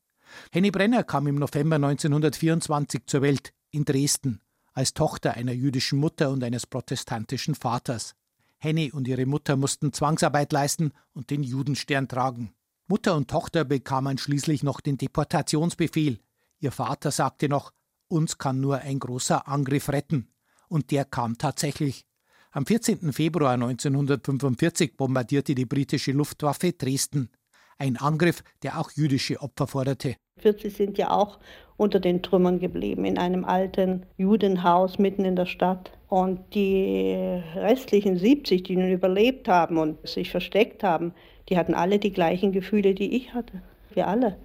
Henny 0.53 0.71
Brenner 0.71 1.03
kam 1.03 1.27
im 1.27 1.37
November 1.37 1.77
1924 1.77 3.07
zur 3.07 3.23
Welt 3.23 3.53
in 3.71 3.85
Dresden 3.85 4.41
als 4.73 4.95
Tochter 4.95 5.35
einer 5.35 5.53
jüdischen 5.53 5.99
Mutter 5.99 6.31
und 6.31 6.45
eines 6.45 6.67
protestantischen 6.67 7.55
Vaters. 7.55 8.15
Henny 8.61 8.93
und 8.93 9.09
ihre 9.09 9.27
Mutter 9.27 9.57
mussten 9.57 9.93
Zwangsarbeit 9.93 10.53
leisten 10.53 10.93
und 11.13 11.31
den 11.31 11.43
Judenstern 11.43 12.09
tragen. 12.09 12.53
Mutter 12.87 13.17
und 13.17 13.31
Tochter 13.31 13.65
bekamen 13.65 14.19
schließlich 14.19 14.63
noch 14.63 14.81
den 14.81 14.99
Deportationsbefehl. 14.99 16.21
Ihr 16.59 16.73
Vater 16.73 17.11
sagte 17.11 17.49
noch, 17.49 17.73
uns 18.09 18.37
kann 18.37 18.61
nur 18.61 18.79
ein 18.79 18.99
großer 18.99 19.49
Angriff 19.49 19.89
retten. 19.89 20.29
Und 20.69 20.91
der 20.91 21.05
kam 21.05 21.39
tatsächlich. 21.39 22.05
Am 22.51 22.67
14. 22.67 23.13
Februar 23.13 23.55
1945 23.55 24.97
bombardierte 24.97 25.55
die 25.55 25.67
britische 25.67 26.13
Luftwaffe 26.13 26.73
Dresden. 26.73 27.31
Ein 27.79 27.97
Angriff, 27.97 28.43
der 28.63 28.79
auch 28.79 28.91
jüdische 28.91 29.41
Opfer 29.41 29.69
forderte. 29.69 30.17
40 30.41 30.75
sind 30.75 30.99
ja 30.99 31.11
auch 31.11 31.39
unter 31.77 31.99
den 31.99 32.23
Trümmern 32.23 32.61
geblieben, 32.61 33.05
in 33.05 33.19
einem 33.19 33.45
alten 33.45 34.05
Judenhaus 34.19 34.99
mitten 34.99 35.25
in 35.25 35.37
der 35.37 35.47
Stadt. 35.47 35.91
Und 36.09 36.41
die 36.55 37.15
restlichen 37.55 38.19
70, 38.19 38.65
die 38.65 38.77
nun 38.77 38.91
überlebt 38.91 39.49
haben 39.49 39.79
und 39.79 40.07
sich 40.07 40.31
versteckt 40.31 40.83
haben, 40.83 41.15
die 41.49 41.57
hatten 41.57 41.75
alle 41.75 41.99
die 41.99 42.13
gleichen 42.13 42.53
Gefühle, 42.53 42.95
die 42.95 43.17
ich 43.17 43.33
hatte. 43.33 43.63
Wir 43.95 44.09
alle. 44.09 44.37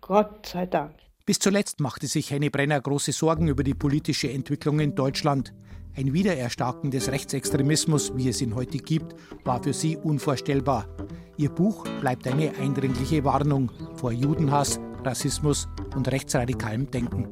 Gott 0.00 0.46
sei 0.46 0.66
Dank. 0.66 0.92
Bis 1.24 1.38
zuletzt 1.38 1.80
machte 1.80 2.08
sich 2.08 2.30
Henny 2.30 2.50
Brenner 2.50 2.80
große 2.80 3.12
Sorgen 3.12 3.48
über 3.48 3.62
die 3.62 3.74
politische 3.74 4.30
Entwicklung 4.30 4.80
in 4.80 4.94
Deutschland. 4.94 5.54
Ein 5.94 6.12
Wiedererstarken 6.12 6.90
des 6.90 7.10
Rechtsextremismus, 7.10 8.16
wie 8.16 8.28
es 8.28 8.42
ihn 8.42 8.54
heute 8.54 8.78
gibt, 8.78 9.14
war 9.44 9.62
für 9.62 9.72
sie 9.72 9.96
unvorstellbar. 9.96 10.88
Ihr 11.36 11.50
Buch 11.50 11.86
bleibt 12.00 12.26
eine 12.26 12.56
eindringliche 12.58 13.24
Warnung 13.24 13.70
vor 13.94 14.10
Judenhass, 14.10 14.80
Rassismus 15.04 15.68
und 15.94 16.10
rechtsradikalem 16.10 16.90
Denken. 16.90 17.28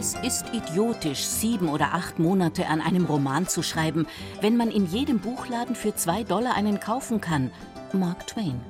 Es 0.00 0.14
ist 0.22 0.44
idiotisch, 0.52 1.26
sieben 1.26 1.68
oder 1.68 1.92
acht 1.92 2.20
Monate 2.20 2.68
an 2.68 2.80
einem 2.80 3.06
Roman 3.06 3.48
zu 3.48 3.64
schreiben, 3.64 4.06
wenn 4.40 4.56
man 4.56 4.70
in 4.70 4.86
jedem 4.86 5.18
Buchladen 5.18 5.74
für 5.74 5.92
zwei 5.92 6.22
Dollar 6.22 6.54
einen 6.54 6.78
kaufen 6.78 7.20
kann. 7.20 7.50
Mark 7.92 8.28
Twain. 8.28 8.60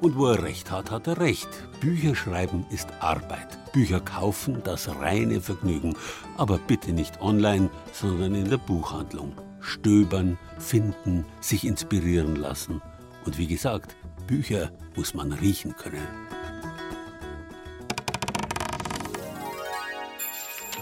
Und 0.00 0.16
wo 0.16 0.26
er 0.26 0.44
recht 0.44 0.70
hat, 0.70 0.92
hat 0.92 1.08
er 1.08 1.18
recht. 1.18 1.48
Bücher 1.80 2.14
schreiben 2.14 2.64
ist 2.70 2.86
Arbeit. 3.00 3.58
Bücher 3.72 3.98
kaufen 3.98 4.62
das 4.62 4.88
reine 5.00 5.40
Vergnügen. 5.40 5.96
Aber 6.36 6.58
bitte 6.58 6.92
nicht 6.92 7.20
online, 7.20 7.68
sondern 7.92 8.36
in 8.36 8.48
der 8.48 8.58
Buchhandlung. 8.58 9.32
Stöbern, 9.58 10.38
finden, 10.58 11.24
sich 11.40 11.66
inspirieren 11.66 12.36
lassen. 12.36 12.80
Und 13.26 13.36
wie 13.36 13.48
gesagt, 13.48 13.96
Bücher 14.28 14.70
muss 14.94 15.12
man 15.12 15.32
riechen 15.32 15.74
können. 15.74 16.06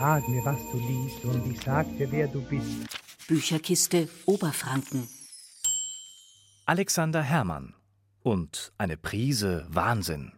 Sag 0.01 0.27
mir, 0.31 0.43
was 0.47 0.59
du 0.73 0.79
liest, 0.79 1.23
und 1.27 1.53
ich 1.53 1.61
sag 1.61 1.87
dir, 1.99 2.11
wer 2.11 2.27
du 2.27 2.41
bist. 2.41 2.89
Bücherkiste 3.29 4.09
Oberfranken. 4.25 5.07
Alexander 6.65 7.23
Herrmann 7.23 7.75
und 8.23 8.73
eine 8.79 8.97
Prise 8.97 9.67
Wahnsinn. 9.69 10.33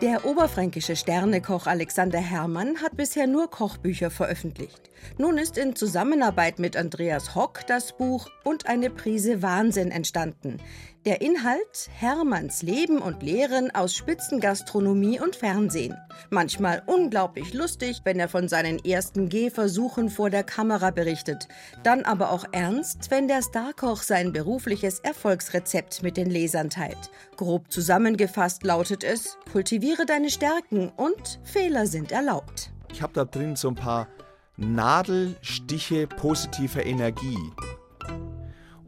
Der 0.00 0.24
oberfränkische 0.24 0.96
Sternekoch 0.96 1.66
Alexander 1.66 2.20
Herrmann 2.20 2.80
hat 2.80 2.96
bisher 2.96 3.26
nur 3.26 3.50
Kochbücher 3.50 4.10
veröffentlicht. 4.10 4.88
Nun 5.18 5.36
ist 5.36 5.58
in 5.58 5.76
Zusammenarbeit 5.76 6.58
mit 6.58 6.78
Andreas 6.78 7.34
Hock 7.34 7.66
das 7.66 7.94
Buch 7.98 8.30
Und 8.42 8.68
eine 8.68 8.88
Prise 8.88 9.42
Wahnsinn 9.42 9.90
entstanden. 9.90 10.62
Der 11.04 11.22
Inhalt 11.22 11.88
Hermanns 11.96 12.62
Leben 12.62 12.98
und 12.98 13.22
Lehren 13.22 13.72
aus 13.74 13.94
Spitzengastronomie 13.94 15.20
und 15.20 15.36
Fernsehen. 15.36 15.96
Manchmal 16.28 16.82
unglaublich 16.86 17.54
lustig, 17.54 18.00
wenn 18.04 18.18
er 18.18 18.28
von 18.28 18.48
seinen 18.48 18.84
ersten 18.84 19.28
Gehversuchen 19.28 20.10
vor 20.10 20.28
der 20.28 20.42
Kamera 20.42 20.90
berichtet. 20.90 21.46
Dann 21.84 22.04
aber 22.04 22.32
auch 22.32 22.44
ernst, 22.50 23.10
wenn 23.10 23.28
der 23.28 23.42
Starkoch 23.42 24.02
sein 24.02 24.32
berufliches 24.32 24.98
Erfolgsrezept 24.98 26.02
mit 26.02 26.16
den 26.16 26.28
Lesern 26.28 26.68
teilt. 26.68 27.10
Grob 27.36 27.70
zusammengefasst 27.70 28.64
lautet 28.64 29.04
es: 29.04 29.38
Kultiviere 29.52 30.04
deine 30.04 30.30
Stärken 30.30 30.90
und 30.96 31.40
Fehler 31.44 31.86
sind 31.86 32.10
erlaubt. 32.10 32.72
Ich 32.90 33.02
habe 33.02 33.12
da 33.12 33.24
drin 33.24 33.54
so 33.54 33.68
ein 33.68 33.76
paar 33.76 34.08
Nadelstiche 34.56 36.08
positiver 36.08 36.84
Energie. 36.84 37.38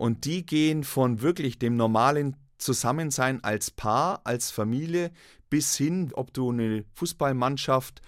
Und 0.01 0.25
die 0.25 0.47
gehen 0.47 0.83
von 0.83 1.21
wirklich 1.21 1.59
dem 1.59 1.77
normalen 1.77 2.35
Zusammensein 2.57 3.45
als 3.45 3.71
Paar, 3.71 4.23
als 4.25 4.51
Familie 4.51 5.11
bis 5.51 5.77
hin, 5.77 6.11
ob 6.15 6.33
du 6.33 6.51
eine 6.51 6.87
Fußballmannschaft 6.95 8.01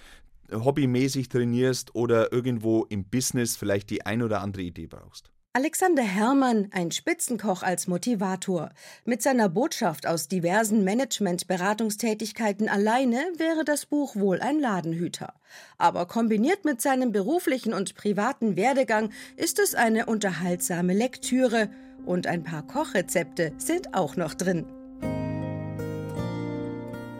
hobbymäßig 0.50 1.28
trainierst 1.28 1.94
oder 1.94 2.32
irgendwo 2.32 2.84
im 2.84 3.04
Business 3.04 3.56
vielleicht 3.56 3.90
die 3.90 4.06
ein 4.06 4.22
oder 4.22 4.40
andere 4.40 4.62
Idee 4.62 4.86
brauchst. 4.86 5.31
Alexander 5.54 6.02
Herrmann, 6.02 6.68
ein 6.72 6.90
Spitzenkoch 6.92 7.62
als 7.62 7.86
Motivator. 7.86 8.70
Mit 9.04 9.20
seiner 9.20 9.50
Botschaft 9.50 10.06
aus 10.06 10.26
diversen 10.26 10.82
Management-Beratungstätigkeiten 10.82 12.70
alleine 12.70 13.18
wäre 13.36 13.62
das 13.62 13.84
Buch 13.84 14.16
wohl 14.16 14.40
ein 14.40 14.58
Ladenhüter. 14.58 15.34
Aber 15.76 16.06
kombiniert 16.06 16.64
mit 16.64 16.80
seinem 16.80 17.12
beruflichen 17.12 17.74
und 17.74 17.94
privaten 17.96 18.56
Werdegang 18.56 19.10
ist 19.36 19.58
es 19.58 19.74
eine 19.74 20.06
unterhaltsame 20.06 20.94
Lektüre 20.94 21.68
und 22.06 22.26
ein 22.26 22.44
paar 22.44 22.66
Kochrezepte 22.66 23.52
sind 23.58 23.92
auch 23.92 24.16
noch 24.16 24.32
drin. 24.32 24.64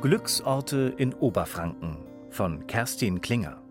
Glücksorte 0.01 0.95
in 0.97 1.13
Oberfranken 1.13 1.99
von 2.31 2.67
Kerstin 2.67 3.21
Klinger. 3.21 3.62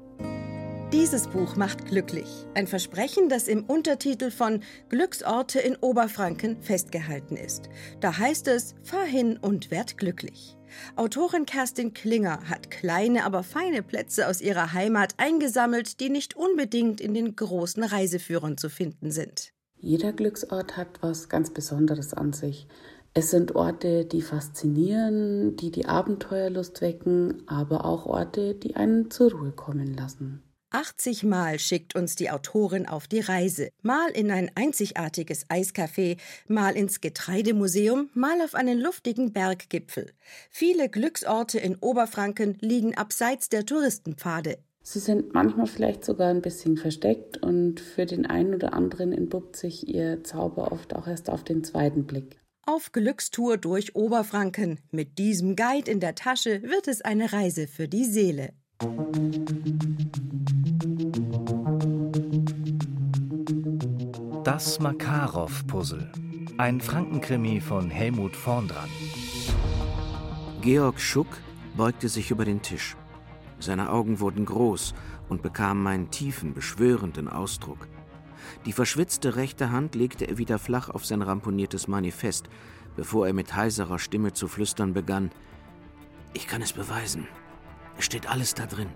Dieses 0.93 1.29
Buch 1.29 1.55
macht 1.55 1.85
glücklich. 1.85 2.45
Ein 2.53 2.67
Versprechen, 2.67 3.29
das 3.29 3.47
im 3.47 3.63
Untertitel 3.63 4.29
von 4.29 4.59
Glücksorte 4.89 5.61
in 5.61 5.77
Oberfranken 5.77 6.61
festgehalten 6.61 7.37
ist. 7.37 7.69
Da 8.01 8.17
heißt 8.17 8.49
es, 8.49 8.75
fahr 8.83 9.05
hin 9.05 9.39
und 9.41 9.71
werd 9.71 9.97
glücklich. 9.97 10.57
Autorin 10.97 11.45
Kerstin 11.45 11.93
Klinger 11.93 12.49
hat 12.49 12.71
kleine, 12.71 13.23
aber 13.23 13.43
feine 13.43 13.83
Plätze 13.83 14.27
aus 14.27 14.41
ihrer 14.41 14.73
Heimat 14.73 15.13
eingesammelt, 15.15 16.01
die 16.01 16.09
nicht 16.09 16.35
unbedingt 16.35 16.99
in 16.99 17.13
den 17.13 17.37
großen 17.37 17.83
Reiseführern 17.83 18.57
zu 18.57 18.69
finden 18.69 19.11
sind. 19.11 19.53
Jeder 19.77 20.11
Glücksort 20.11 20.75
hat 20.75 21.01
was 21.01 21.29
ganz 21.29 21.51
Besonderes 21.51 22.13
an 22.13 22.33
sich. 22.33 22.67
Es 23.13 23.31
sind 23.31 23.55
Orte, 23.55 24.03
die 24.03 24.21
faszinieren, 24.21 25.55
die 25.55 25.71
die 25.71 25.85
Abenteuerlust 25.85 26.81
wecken, 26.81 27.43
aber 27.47 27.85
auch 27.85 28.05
Orte, 28.05 28.55
die 28.55 28.75
einen 28.75 29.09
zur 29.09 29.31
Ruhe 29.31 29.51
kommen 29.53 29.93
lassen. 29.93 30.43
80 30.71 31.23
Mal 31.23 31.59
schickt 31.59 31.95
uns 31.95 32.15
die 32.15 32.31
Autorin 32.31 32.87
auf 32.87 33.07
die 33.07 33.19
Reise. 33.19 33.69
Mal 33.81 34.09
in 34.11 34.31
ein 34.31 34.49
einzigartiges 34.55 35.49
Eiscafé, 35.49 36.17
mal 36.47 36.75
ins 36.75 37.01
Getreidemuseum, 37.01 38.09
mal 38.13 38.41
auf 38.41 38.55
einen 38.55 38.79
luftigen 38.79 39.33
Berggipfel. 39.33 40.11
Viele 40.49 40.89
Glücksorte 40.89 41.59
in 41.59 41.75
Oberfranken 41.75 42.57
liegen 42.61 42.97
abseits 42.97 43.49
der 43.49 43.65
Touristenpfade. 43.65 44.57
Sie 44.83 44.99
sind 44.99 45.33
manchmal 45.33 45.67
vielleicht 45.67 46.03
sogar 46.03 46.29
ein 46.29 46.41
bisschen 46.41 46.77
versteckt 46.77 47.37
und 47.37 47.79
für 47.79 48.05
den 48.05 48.25
einen 48.25 48.55
oder 48.55 48.73
anderen 48.73 49.13
entpuppt 49.13 49.55
sich 49.55 49.87
ihr 49.87 50.23
Zauber 50.23 50.71
oft 50.71 50.95
auch 50.95 51.07
erst 51.07 51.29
auf 51.29 51.43
den 51.43 51.63
zweiten 51.63 52.05
Blick. 52.05 52.39
Auf 52.65 52.91
Glückstour 52.91 53.57
durch 53.57 53.95
Oberfranken. 53.95 54.79
Mit 54.91 55.17
diesem 55.17 55.55
Guide 55.55 55.91
in 55.91 55.99
der 55.99 56.15
Tasche 56.15 56.63
wird 56.63 56.87
es 56.87 57.01
eine 57.01 57.33
Reise 57.33 57.67
für 57.67 57.87
die 57.87 58.05
Seele. 58.05 58.53
Das 64.43 64.79
Makarow-Puzzle. 64.79 66.11
Ein 66.57 66.81
Frankenkrimi 66.81 67.61
von 67.61 67.91
Helmut 67.91 68.35
Vorndran. 68.35 68.89
Georg 70.61 70.99
Schuck 70.99 71.27
beugte 71.77 72.09
sich 72.09 72.31
über 72.31 72.43
den 72.43 72.63
Tisch. 72.63 72.97
Seine 73.59 73.91
Augen 73.91 74.19
wurden 74.19 74.45
groß 74.45 74.95
und 75.29 75.43
bekamen 75.43 75.85
einen 75.85 76.09
tiefen, 76.09 76.55
beschwörenden 76.55 77.27
Ausdruck. 77.27 77.87
Die 78.65 78.73
verschwitzte 78.73 79.35
rechte 79.35 79.71
Hand 79.71 79.93
legte 79.93 80.25
er 80.25 80.39
wieder 80.39 80.57
flach 80.57 80.89
auf 80.89 81.05
sein 81.05 81.21
ramponiertes 81.21 81.87
Manifest, 81.87 82.49
bevor 82.95 83.27
er 83.27 83.33
mit 83.33 83.55
heiserer 83.55 83.99
Stimme 83.99 84.33
zu 84.33 84.47
flüstern 84.47 84.93
begann. 84.93 85.29
Ich 86.33 86.47
kann 86.47 86.63
es 86.63 86.73
beweisen. 86.73 87.27
Steht 88.01 88.27
alles 88.27 88.55
da 88.55 88.65
drin. 88.65 88.89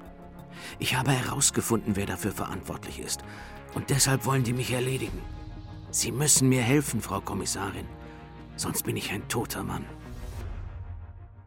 Ich 0.79 0.95
habe 0.95 1.11
herausgefunden, 1.11 1.95
wer 1.95 2.05
dafür 2.05 2.31
verantwortlich 2.31 2.99
ist. 2.99 3.21
Und 3.73 3.89
deshalb 3.89 4.25
wollen 4.25 4.43
die 4.43 4.53
mich 4.53 4.71
erledigen. 4.71 5.21
Sie 5.91 6.11
müssen 6.11 6.49
mir 6.49 6.61
helfen, 6.61 7.01
Frau 7.01 7.21
Kommissarin. 7.21 7.87
Sonst 8.57 8.83
bin 8.83 8.97
ich 8.97 9.11
ein 9.11 9.27
toter 9.27 9.63
Mann. 9.63 9.85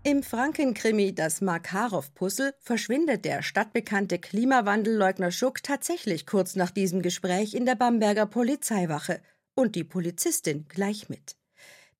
Im 0.04 0.22
Frankenkrimi 0.22 1.14
Das 1.14 1.40
Makarow-Puzzle 1.40 2.54
verschwindet 2.60 3.24
der 3.24 3.42
stadtbekannte 3.42 4.18
Klimawandelleugner 4.18 5.32
Schuck 5.32 5.62
tatsächlich 5.62 6.24
kurz 6.24 6.54
nach 6.54 6.70
diesem 6.70 7.02
Gespräch 7.02 7.54
in 7.54 7.66
der 7.66 7.74
Bamberger 7.74 8.26
Polizeiwache 8.26 9.20
und 9.54 9.74
die 9.74 9.84
Polizistin 9.84 10.66
gleich 10.68 11.08
mit. 11.08 11.36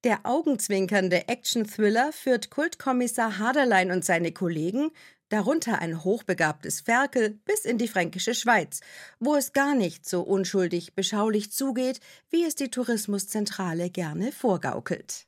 Der 0.05 0.21
augenzwinkernde 0.23 1.27
Action-Thriller 1.27 2.13
führt 2.13 2.51
Kultkommissar 2.51 3.39
Haderlein 3.39 3.91
und 3.91 4.05
seine 4.05 4.31
Kollegen 4.31 4.93
darunter 5.29 5.81
ein 5.81 6.05
hochbegabtes 6.05 6.81
Ferkel, 6.81 7.39
bis 7.45 7.65
in 7.65 7.79
die 7.79 7.89
fränkische 7.89 8.35
Schweiz, 8.35 8.81
wo 9.19 9.35
es 9.35 9.53
gar 9.53 9.75
nicht 9.75 10.09
so 10.09 10.23
unschuldig 10.23 10.95
beschaulich 10.95 11.53
zugeht, 11.53 12.01
wie 12.31 12.45
es 12.45 12.55
die 12.55 12.71
Tourismuszentrale 12.71 13.91
gerne 13.91 14.33
vorgaukelt. 14.33 15.27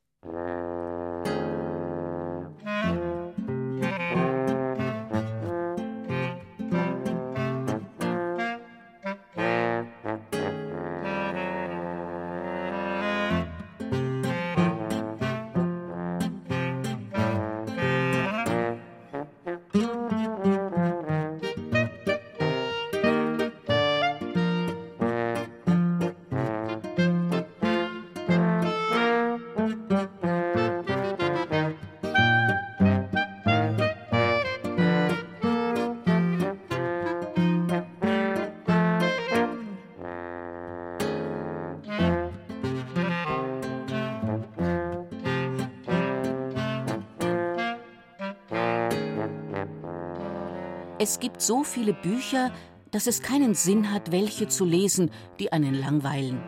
Es 51.02 51.18
gibt 51.18 51.40
so 51.40 51.64
viele 51.64 51.94
Bücher, 51.94 52.52
dass 52.90 53.06
es 53.06 53.22
keinen 53.22 53.54
Sinn 53.54 53.90
hat, 53.90 54.12
welche 54.12 54.48
zu 54.48 54.66
lesen, 54.66 55.10
die 55.38 55.50
einen 55.50 55.72
langweilen. 55.72 56.42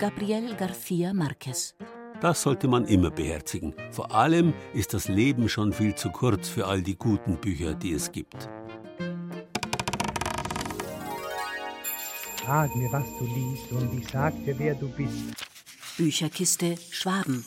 Gabriel 0.00 0.56
García 0.56 1.12
Márquez. 1.12 1.74
Das 2.20 2.42
sollte 2.42 2.66
man 2.66 2.86
immer 2.86 3.12
beherzigen. 3.12 3.74
Vor 3.92 4.12
allem 4.12 4.54
ist 4.74 4.92
das 4.92 5.06
Leben 5.06 5.48
schon 5.48 5.72
viel 5.72 5.94
zu 5.94 6.10
kurz 6.10 6.48
für 6.48 6.66
all 6.66 6.82
die 6.82 6.96
guten 6.96 7.36
Bücher, 7.36 7.74
die 7.74 7.92
es 7.92 8.10
gibt. 8.10 8.48
Sag 12.44 12.74
mir, 12.74 12.90
was 12.90 13.06
du 13.20 13.24
liest, 13.24 13.70
und 13.70 14.00
ich 14.00 14.08
sag 14.08 14.34
dir, 14.44 14.58
wer 14.58 14.74
du 14.74 14.88
bist. 14.88 15.46
Bücherkiste 15.96 16.74
Schwaben. 16.90 17.44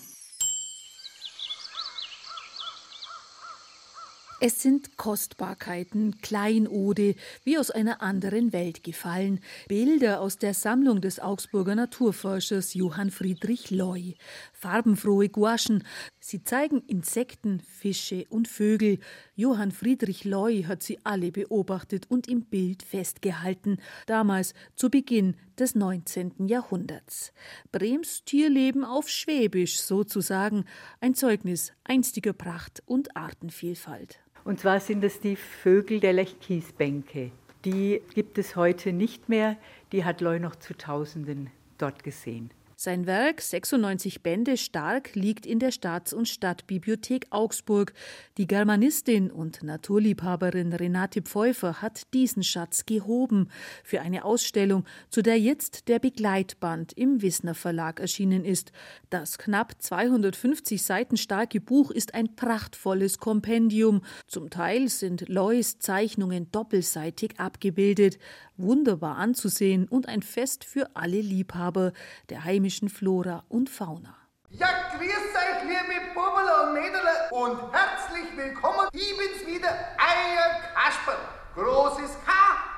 Es 4.41 4.61
sind 4.61 4.95
Kostbarkeiten, 4.95 6.21
Kleinode, 6.21 7.15
wie 7.43 7.57
aus 7.57 7.71
einer 7.71 8.01
anderen 8.01 8.53
Welt 8.53 8.85
gefallen, 8.85 9.41
Bilder 9.67 10.21
aus 10.21 10.37
der 10.37 10.53
Sammlung 10.53 11.01
des 11.01 11.19
Augsburger 11.19 11.75
Naturforschers 11.75 12.73
Johann 12.73 13.11
Friedrich 13.11 13.69
Loy, 13.69 14.15
farbenfrohe 14.53 15.27
Gouachen, 15.27 15.83
Sie 16.29 16.43
zeigen 16.43 16.83
Insekten, 16.85 17.59
Fische 17.61 18.25
und 18.29 18.47
Vögel. 18.47 18.99
Johann 19.35 19.71
Friedrich 19.71 20.25
Leu 20.25 20.65
hat 20.65 20.83
sie 20.83 20.99
alle 21.03 21.31
beobachtet 21.31 22.05
und 22.07 22.27
im 22.27 22.43
Bild 22.43 22.83
festgehalten, 22.83 23.77
damals 24.05 24.53
zu 24.75 24.91
Beginn 24.91 25.35
des 25.57 25.73
19. 25.73 26.47
Jahrhunderts. 26.47 27.33
Brems 27.71 28.23
Tierleben 28.25 28.85
auf 28.85 29.09
Schwäbisch 29.09 29.81
sozusagen, 29.81 30.65
ein 31.01 31.15
Zeugnis 31.15 31.73
einstiger 31.83 32.33
Pracht 32.33 32.83
und 32.85 33.17
Artenvielfalt. 33.17 34.19
Und 34.49 34.59
zwar 34.59 34.79
sind 34.79 35.03
es 35.03 35.19
die 35.19 35.35
Vögel 35.35 35.99
der 35.99 36.11
Lechkiesbänke. 36.11 37.29
Die 37.65 38.01
gibt 38.15 38.39
es 38.39 38.55
heute 38.55 38.93
nicht 38.93 39.29
mehr, 39.29 39.57
die 39.91 40.05
hat 40.05 40.21
Leu 40.21 40.39
noch 40.39 40.55
zu 40.55 40.75
Tausenden 40.75 41.51
dort 41.77 42.03
gesehen. 42.03 42.49
Sein 42.81 43.07
Werk, 43.07 43.41
96 43.41 44.23
Bände 44.23 44.55
stark, 44.55 45.13
liegt 45.13 45.45
in 45.45 45.59
der 45.59 45.71
Staats- 45.71 46.13
und 46.13 46.29
Stadtbibliothek 46.29 47.27
Augsburg. 47.29 47.91
Die 48.37 48.47
Germanistin 48.47 49.31
und 49.31 49.61
Naturliebhaberin 49.63 50.71
Renate 50.71 51.21
Pfeuffer 51.21 51.81
hat 51.81 52.13
diesen 52.13 52.41
Schatz 52.41 52.85
gehoben 52.85 53.49
für 53.83 53.99
eine 53.99 54.23
Ausstellung, 54.23 54.85
zu 55.09 55.21
der 55.21 55.37
jetzt 55.37 55.89
der 55.89 55.99
Begleitband 55.99 56.93
im 56.93 57.21
Wissner 57.21 57.53
Verlag 57.53 57.99
erschienen 57.99 58.45
ist. 58.45 58.71
Das 59.09 59.37
knapp 59.37 59.73
250 59.77 60.81
Seiten 60.81 61.17
starke 61.17 61.59
Buch 61.59 61.91
ist 61.91 62.13
ein 62.13 62.37
prachtvolles 62.37 63.17
Kompendium. 63.17 64.03
Zum 64.25 64.49
Teil 64.49 64.87
sind 64.87 65.27
Lois 65.27 65.79
Zeichnungen 65.79 66.49
doppelseitig 66.53 67.41
abgebildet 67.41 68.19
wunderbar 68.59 69.17
anzusehen 69.17 69.87
und 69.87 70.07
ein 70.07 70.21
Fest 70.21 70.63
für 70.63 70.95
alle 70.95 71.21
Liebhaber 71.21 71.93
der 72.29 72.43
heimischen 72.69 72.89
Flora 72.89 73.43
und 73.49 73.67
Fauna. 73.67 74.15
Ja, 74.51 74.67
grüß 74.95 75.01
euch, 75.01 75.63
liebe 75.63 76.13
Bubberl 76.13 76.67
und 76.67 76.73
Mädel 76.73 77.01
und 77.31 77.59
herzlich 77.73 78.37
willkommen. 78.37 78.87
Ich 78.93 79.17
bin's 79.17 79.47
wieder, 79.47 79.69
euer 79.97 80.61
Kasper. 80.75 81.17
Großes 81.55 82.11
K, 82.23 82.31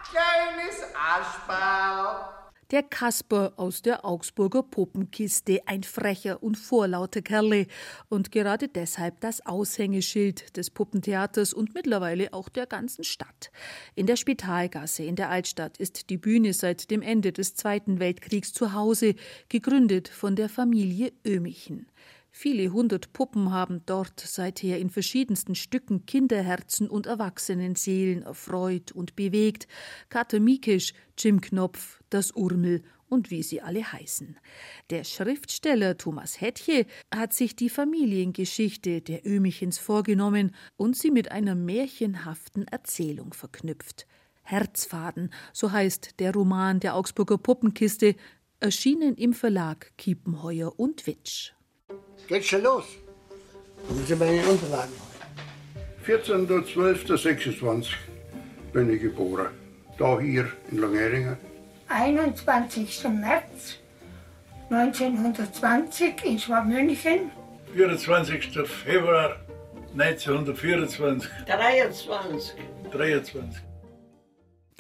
kleines 0.09 0.95
Aschbau. 0.95 2.40
Der 2.71 2.83
Kasper 2.83 3.51
aus 3.57 3.81
der 3.81 4.05
Augsburger 4.05 4.63
Puppenkiste, 4.63 5.59
ein 5.65 5.83
frecher 5.83 6.41
und 6.41 6.57
vorlauter 6.57 7.21
Kerle 7.21 7.67
und 8.07 8.31
gerade 8.31 8.69
deshalb 8.69 9.19
das 9.19 9.45
Aushängeschild 9.45 10.55
des 10.55 10.69
Puppentheaters 10.69 11.53
und 11.53 11.73
mittlerweile 11.73 12.31
auch 12.31 12.47
der 12.47 12.67
ganzen 12.67 13.03
Stadt. 13.03 13.51
In 13.93 14.05
der 14.05 14.15
Spitalgasse 14.15 15.03
in 15.03 15.17
der 15.17 15.29
Altstadt 15.29 15.79
ist 15.79 16.09
die 16.09 16.17
Bühne 16.17 16.53
seit 16.53 16.91
dem 16.91 17.01
Ende 17.01 17.33
des 17.33 17.55
Zweiten 17.55 17.99
Weltkriegs 17.99 18.53
zu 18.53 18.71
Hause, 18.71 19.15
gegründet 19.49 20.07
von 20.07 20.37
der 20.37 20.47
Familie 20.47 21.11
Ömichen. 21.27 21.87
Viele 22.33 22.71
hundert 22.71 23.11
Puppen 23.11 23.51
haben 23.51 23.81
dort 23.85 24.21
seither 24.21 24.79
in 24.79 24.89
verschiedensten 24.89 25.55
Stücken 25.55 26.05
Kinderherzen 26.05 26.89
und 26.89 27.05
Erwachsenenseelen 27.05 28.21
erfreut 28.21 28.93
und 28.93 29.17
bewegt. 29.17 29.67
Kater 30.07 30.39
Miekisch, 30.39 30.93
Jim 31.17 31.41
Knopf, 31.41 32.00
das 32.13 32.31
Urmel 32.31 32.83
und 33.09 33.29
wie 33.29 33.43
sie 33.43 33.61
alle 33.61 33.91
heißen. 33.91 34.37
Der 34.89 35.03
Schriftsteller 35.03 35.97
Thomas 35.97 36.39
Hettche 36.39 36.85
hat 37.13 37.33
sich 37.33 37.55
die 37.55 37.69
Familiengeschichte 37.69 39.01
der 39.01 39.25
Ömichens 39.25 39.77
vorgenommen 39.77 40.55
und 40.77 40.95
sie 40.95 41.11
mit 41.11 41.31
einer 41.31 41.55
märchenhaften 41.55 42.67
Erzählung 42.67 43.33
verknüpft. 43.33 44.07
Herzfaden, 44.43 45.31
so 45.53 45.71
heißt 45.71 46.19
der 46.19 46.33
Roman 46.33 46.79
der 46.79 46.95
Augsburger 46.95 47.37
Puppenkiste, 47.37 48.15
erschienen 48.59 49.15
im 49.15 49.33
Verlag 49.33 49.91
Kiepenheuer 49.97 50.79
und 50.79 51.05
Witsch. 51.05 51.51
Geht 52.27 52.45
schon 52.45 52.63
los. 52.63 52.85
Wo 53.89 54.03
sind 54.05 54.19
meine 54.19 54.45
Unterlagen? 54.45 54.93
14.12.26 56.05 57.89
bin 58.73 58.89
ich 58.89 59.01
geboren. 59.01 59.49
Da 59.97 60.19
hier 60.19 60.51
in 60.71 60.77
Langheringen. 60.77 61.50
21. 61.91 63.03
März 63.09 63.77
1920 64.69 66.23
in 66.23 66.39
Schwabmünchen. 66.39 67.31
24. 67.73 68.65
Februar 68.65 69.35
1924. 69.93 71.29
23. 71.45 72.53
23. 72.91 73.70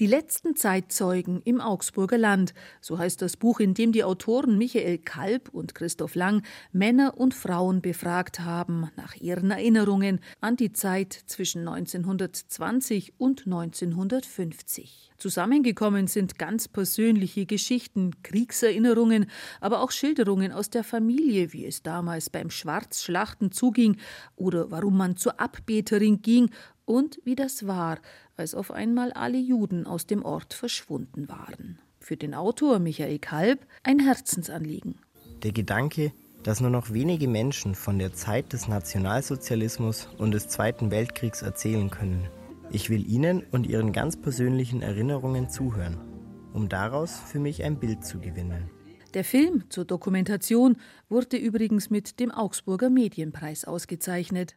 Die 0.01 0.07
letzten 0.07 0.55
Zeitzeugen 0.55 1.43
im 1.43 1.61
Augsburger 1.61 2.17
Land, 2.17 2.55
so 2.81 2.97
heißt 2.97 3.21
das 3.21 3.37
Buch, 3.37 3.59
in 3.59 3.75
dem 3.75 3.91
die 3.91 4.03
Autoren 4.03 4.57
Michael 4.57 4.97
Kalb 4.97 5.49
und 5.49 5.75
Christoph 5.75 6.15
Lang 6.15 6.41
Männer 6.71 7.19
und 7.19 7.35
Frauen 7.35 7.83
befragt 7.83 8.39
haben 8.39 8.89
nach 8.95 9.15
ihren 9.17 9.51
Erinnerungen 9.51 10.19
an 10.39 10.55
die 10.55 10.73
Zeit 10.73 11.13
zwischen 11.13 11.67
1920 11.67 13.13
und 13.19 13.45
1950. 13.45 15.11
Zusammengekommen 15.19 16.07
sind 16.07 16.39
ganz 16.39 16.67
persönliche 16.67 17.45
Geschichten, 17.45 18.23
Kriegserinnerungen, 18.23 19.27
aber 19.59 19.83
auch 19.83 19.91
Schilderungen 19.91 20.51
aus 20.51 20.71
der 20.71 20.83
Familie, 20.83 21.53
wie 21.53 21.67
es 21.67 21.83
damals 21.83 22.31
beim 22.31 22.49
Schwarzschlachten 22.49 23.51
zuging 23.51 23.97
oder 24.35 24.71
warum 24.71 24.97
man 24.97 25.15
zur 25.15 25.39
Abbeterin 25.39 26.23
ging 26.23 26.49
und 26.85 27.19
wie 27.23 27.35
das 27.35 27.67
war, 27.67 27.99
als 28.37 28.55
auf 28.55 28.71
einmal 28.71 29.11
alle 29.13 29.37
Juden 29.37 29.85
aus 29.85 30.07
dem 30.07 30.23
Ort 30.23 30.53
verschwunden 30.53 31.29
waren. 31.29 31.79
Für 31.99 32.17
den 32.17 32.33
Autor 32.33 32.79
Michael 32.79 33.19
Kalb 33.19 33.65
ein 33.83 33.99
Herzensanliegen. 33.99 34.99
Der 35.43 35.51
Gedanke, 35.51 36.11
dass 36.43 36.59
nur 36.59 36.71
noch 36.71 36.91
wenige 36.91 37.27
Menschen 37.27 37.75
von 37.75 37.99
der 37.99 38.13
Zeit 38.13 38.53
des 38.53 38.67
Nationalsozialismus 38.67 40.07
und 40.17 40.31
des 40.31 40.47
Zweiten 40.47 40.91
Weltkriegs 40.91 41.41
erzählen 41.41 41.89
können. 41.89 42.27
Ich 42.71 42.89
will 42.89 43.05
Ihnen 43.07 43.43
und 43.51 43.67
Ihren 43.67 43.91
ganz 43.91 44.17
persönlichen 44.17 44.81
Erinnerungen 44.81 45.49
zuhören, 45.49 45.97
um 46.53 46.69
daraus 46.69 47.19
für 47.19 47.39
mich 47.39 47.63
ein 47.63 47.79
Bild 47.79 48.05
zu 48.05 48.19
gewinnen. 48.19 48.69
Der 49.13 49.25
Film 49.25 49.65
zur 49.69 49.83
Dokumentation 49.83 50.77
wurde 51.09 51.35
übrigens 51.35 51.89
mit 51.89 52.19
dem 52.19 52.31
Augsburger 52.31 52.89
Medienpreis 52.89 53.65
ausgezeichnet. 53.65 54.55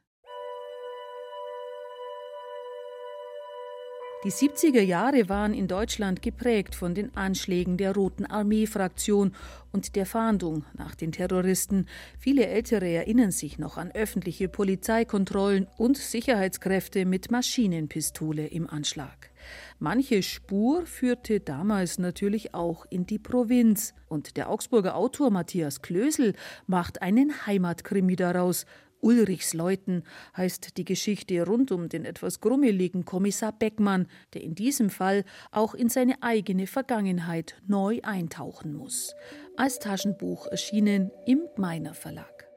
Die 4.24 4.32
70er 4.32 4.80
Jahre 4.80 5.28
waren 5.28 5.52
in 5.52 5.68
Deutschland 5.68 6.22
geprägt 6.22 6.74
von 6.74 6.94
den 6.94 7.14
Anschlägen 7.14 7.76
der 7.76 7.94
Roten 7.94 8.24
Armee-Fraktion 8.24 9.34
und 9.70 9.96
der 9.96 10.06
Fahndung 10.06 10.64
nach 10.72 10.94
den 10.94 11.12
Terroristen. 11.12 11.88
Viele 12.18 12.46
Ältere 12.46 12.88
erinnern 12.88 13.32
sich 13.32 13.58
noch 13.58 13.76
an 13.76 13.90
öffentliche 13.90 14.48
Polizeikontrollen 14.48 15.66
und 15.76 15.98
Sicherheitskräfte 15.98 17.04
mit 17.04 17.30
Maschinenpistole 17.30 18.46
im 18.46 18.66
Anschlag. 18.66 19.30
Manche 19.78 20.22
Spur 20.22 20.87
führte 20.87 21.40
damals 21.40 21.98
natürlich 21.98 22.54
auch 22.54 22.87
in 22.88 23.04
die 23.04 23.18
Provinz. 23.18 23.92
Und 24.08 24.38
der 24.38 24.48
Augsburger 24.48 24.96
Autor 24.96 25.30
Matthias 25.30 25.82
Klösel 25.82 26.32
macht 26.66 27.02
einen 27.02 27.46
Heimatkrimi 27.46 28.16
daraus 28.16 28.64
Ulrichsleuten 29.05 30.03
heißt 30.37 30.77
die 30.79 30.85
Geschichte 30.85 31.45
rund 31.47 31.71
um 31.71 31.88
den 31.88 32.05
etwas 32.05 32.40
grummeligen 32.40 33.05
Kommissar 33.05 33.53
Beckmann, 33.53 34.07
der 34.33 34.43
in 34.43 34.55
diesem 34.55 34.90
Fall 34.90 35.25
auch 35.53 35.75
in 35.75 35.88
seine 35.88 36.23
eigene 36.23 36.67
Vergangenheit 36.67 37.55
neu 37.67 38.01
eintauchen 38.03 38.75
muss. 38.75 39.14
Als 39.57 39.79
Taschenbuch 39.79 40.47
erschienen 40.47 41.11
im 41.27 41.43
Meiner 41.57 41.95
Verlag. 41.95 42.49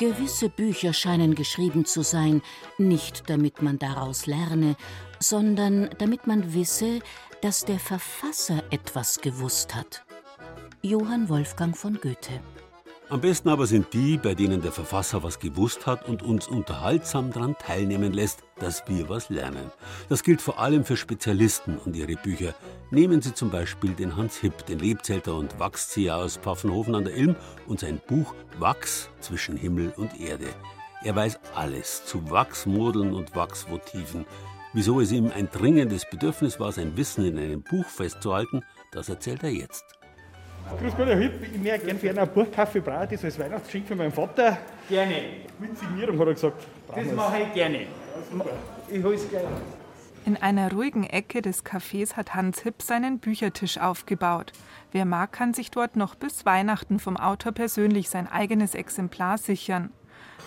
Gewisse 0.00 0.48
Bücher 0.48 0.94
scheinen 0.94 1.34
geschrieben 1.34 1.84
zu 1.84 2.02
sein, 2.02 2.40
nicht 2.78 3.28
damit 3.28 3.60
man 3.60 3.78
daraus 3.78 4.24
lerne, 4.24 4.76
sondern 5.18 5.90
damit 5.98 6.26
man 6.26 6.54
wisse, 6.54 7.00
dass 7.42 7.66
der 7.66 7.78
Verfasser 7.78 8.64
etwas 8.70 9.20
gewusst 9.20 9.74
hat. 9.74 10.02
Johann 10.80 11.28
Wolfgang 11.28 11.76
von 11.76 12.00
Goethe 12.00 12.40
am 13.10 13.20
besten 13.20 13.48
aber 13.48 13.66
sind 13.66 13.92
die, 13.92 14.16
bei 14.16 14.34
denen 14.34 14.62
der 14.62 14.72
Verfasser 14.72 15.22
was 15.22 15.40
gewusst 15.40 15.86
hat 15.86 16.08
und 16.08 16.22
uns 16.22 16.46
unterhaltsam 16.46 17.32
daran 17.32 17.56
teilnehmen 17.58 18.12
lässt, 18.12 18.44
dass 18.58 18.84
wir 18.86 19.08
was 19.08 19.28
lernen. 19.30 19.72
Das 20.08 20.22
gilt 20.22 20.40
vor 20.40 20.60
allem 20.60 20.84
für 20.84 20.96
Spezialisten 20.96 21.76
und 21.78 21.96
ihre 21.96 22.14
Bücher. 22.14 22.54
Nehmen 22.90 23.20
Sie 23.20 23.34
zum 23.34 23.50
Beispiel 23.50 23.94
den 23.94 24.16
Hans 24.16 24.36
Hipp, 24.36 24.64
den 24.66 24.78
Lebzelter 24.78 25.34
und 25.34 25.58
Wachszieher 25.58 26.16
aus 26.16 26.36
Pfaffenhofen 26.36 26.94
an 26.94 27.04
der 27.04 27.16
Ilm 27.16 27.36
und 27.66 27.80
sein 27.80 28.00
Buch 28.06 28.34
Wachs 28.58 29.10
zwischen 29.20 29.56
Himmel 29.56 29.92
und 29.96 30.20
Erde. 30.20 30.46
Er 31.02 31.16
weiß 31.16 31.40
alles 31.54 32.04
zu 32.04 32.30
Wachsmodeln 32.30 33.12
und 33.12 33.34
Wachsmotiven. 33.34 34.24
Wieso 34.72 35.00
es 35.00 35.10
ihm 35.10 35.32
ein 35.34 35.50
dringendes 35.50 36.08
Bedürfnis 36.08 36.60
war, 36.60 36.70
sein 36.70 36.96
Wissen 36.96 37.24
in 37.24 37.38
einem 37.38 37.62
Buch 37.62 37.86
festzuhalten, 37.86 38.62
das 38.92 39.08
erzählt 39.08 39.42
er 39.42 39.50
jetzt. 39.50 39.99
Grüß 40.78 40.96
Gott, 40.96 41.08
Herr 41.08 41.16
Hipp, 41.16 41.32
ich 41.42 41.60
möchte 41.60 41.86
gerne 41.86 41.98
für 41.98 42.10
einen 42.10 42.28
Buchkaffee 42.28 42.80
brauche 42.80 43.08
das 43.08 43.24
als 43.24 43.38
Weihnachtsgeschenk 43.38 43.86
für 43.86 43.96
meinen 43.96 44.12
Vater. 44.12 44.58
Gerne. 44.88 45.14
Mit 45.58 45.78
Signierung 45.78 46.18
hat 46.18 46.28
er 46.28 46.34
gesagt. 46.34 46.66
Das 46.94 47.12
mache 47.12 47.42
ich 47.42 47.52
gerne. 47.52 47.86
Ich 48.88 49.02
hol's 49.02 49.28
gleich. 49.28 49.44
In 50.26 50.36
einer 50.36 50.70
ruhigen 50.72 51.04
Ecke 51.04 51.42
des 51.42 51.64
Cafés 51.64 52.14
hat 52.14 52.34
Hans 52.34 52.60
Hipp 52.60 52.82
seinen 52.82 53.18
Büchertisch 53.18 53.78
aufgebaut. 53.78 54.52
Wer 54.92 55.06
mag, 55.06 55.32
kann 55.32 55.54
sich 55.54 55.70
dort 55.70 55.96
noch 55.96 56.14
bis 56.14 56.44
Weihnachten 56.44 56.98
vom 56.98 57.16
Autor 57.16 57.52
persönlich 57.52 58.10
sein 58.10 58.26
eigenes 58.30 58.74
Exemplar 58.74 59.38
sichern. 59.38 59.90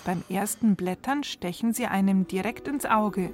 Beim 0.05 0.23
ersten 0.29 0.75
Blättern 0.75 1.23
stechen 1.23 1.73
sie 1.73 1.85
einem 1.85 2.27
direkt 2.27 2.67
ins 2.67 2.85
Auge. 2.85 3.33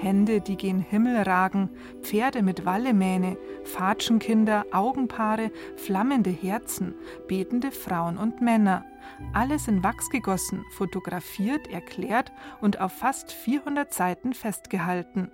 Hände, 0.00 0.40
die 0.40 0.56
gen 0.56 0.80
Himmel 0.80 1.22
ragen, 1.22 1.70
Pferde 2.02 2.42
mit 2.42 2.64
Wallemähne, 2.64 3.36
Fatschenkinder, 3.64 4.66
Augenpaare, 4.72 5.50
flammende 5.76 6.30
Herzen, 6.30 6.94
betende 7.28 7.70
Frauen 7.70 8.16
und 8.16 8.40
Männer. 8.40 8.84
Alles 9.32 9.68
in 9.68 9.82
Wachs 9.82 10.08
gegossen, 10.10 10.64
fotografiert, 10.72 11.66
erklärt 11.68 12.32
und 12.60 12.80
auf 12.80 12.92
fast 12.92 13.32
400 13.32 13.92
Seiten 13.92 14.32
festgehalten. 14.32 15.30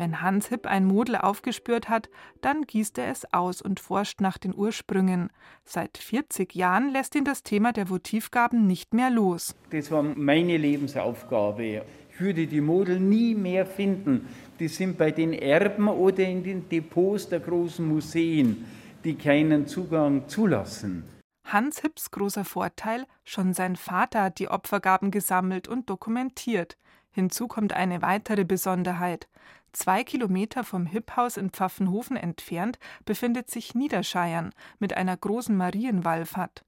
Wenn 0.00 0.22
Hans 0.22 0.48
Hipp 0.48 0.66
ein 0.66 0.86
Model 0.86 1.16
aufgespürt 1.16 1.90
hat, 1.90 2.08
dann 2.40 2.62
gießt 2.62 2.96
er 2.96 3.10
es 3.10 3.30
aus 3.34 3.60
und 3.60 3.80
forscht 3.80 4.22
nach 4.22 4.38
den 4.38 4.54
Ursprüngen. 4.54 5.28
Seit 5.64 5.98
40 5.98 6.54
Jahren 6.54 6.90
lässt 6.90 7.14
ihn 7.16 7.26
das 7.26 7.42
Thema 7.42 7.72
der 7.74 7.90
Votivgaben 7.90 8.66
nicht 8.66 8.94
mehr 8.94 9.10
los. 9.10 9.54
Das 9.68 9.90
war 9.90 10.02
meine 10.02 10.56
Lebensaufgabe 10.56 11.82
würde 12.20 12.46
die 12.46 12.60
Model 12.60 13.00
nie 13.00 13.34
mehr 13.34 13.66
finden. 13.66 14.28
Die 14.58 14.68
sind 14.68 14.98
bei 14.98 15.10
den 15.10 15.32
Erben 15.32 15.88
oder 15.88 16.24
in 16.24 16.42
den 16.42 16.68
Depots 16.68 17.28
der 17.28 17.40
großen 17.40 17.86
Museen, 17.86 18.64
die 19.04 19.14
keinen 19.14 19.66
Zugang 19.66 20.28
zulassen. 20.28 21.04
Hans 21.44 21.80
Hipps 21.80 22.10
großer 22.10 22.44
Vorteil, 22.44 23.06
schon 23.24 23.54
sein 23.54 23.76
Vater 23.76 24.22
hat 24.24 24.38
die 24.38 24.48
Opfergaben 24.48 25.10
gesammelt 25.10 25.66
und 25.66 25.90
dokumentiert. 25.90 26.76
Hinzu 27.10 27.48
kommt 27.48 27.72
eine 27.72 28.02
weitere 28.02 28.44
Besonderheit. 28.44 29.28
Zwei 29.72 30.04
Kilometer 30.04 30.64
vom 30.64 30.86
Hipphaus 30.86 31.36
in 31.36 31.50
Pfaffenhofen 31.50 32.16
entfernt 32.16 32.78
befindet 33.04 33.50
sich 33.50 33.74
Niederscheiern 33.74 34.52
mit 34.78 34.96
einer 34.96 35.16
großen 35.16 35.56
Marienwallfahrt. 35.56 36.64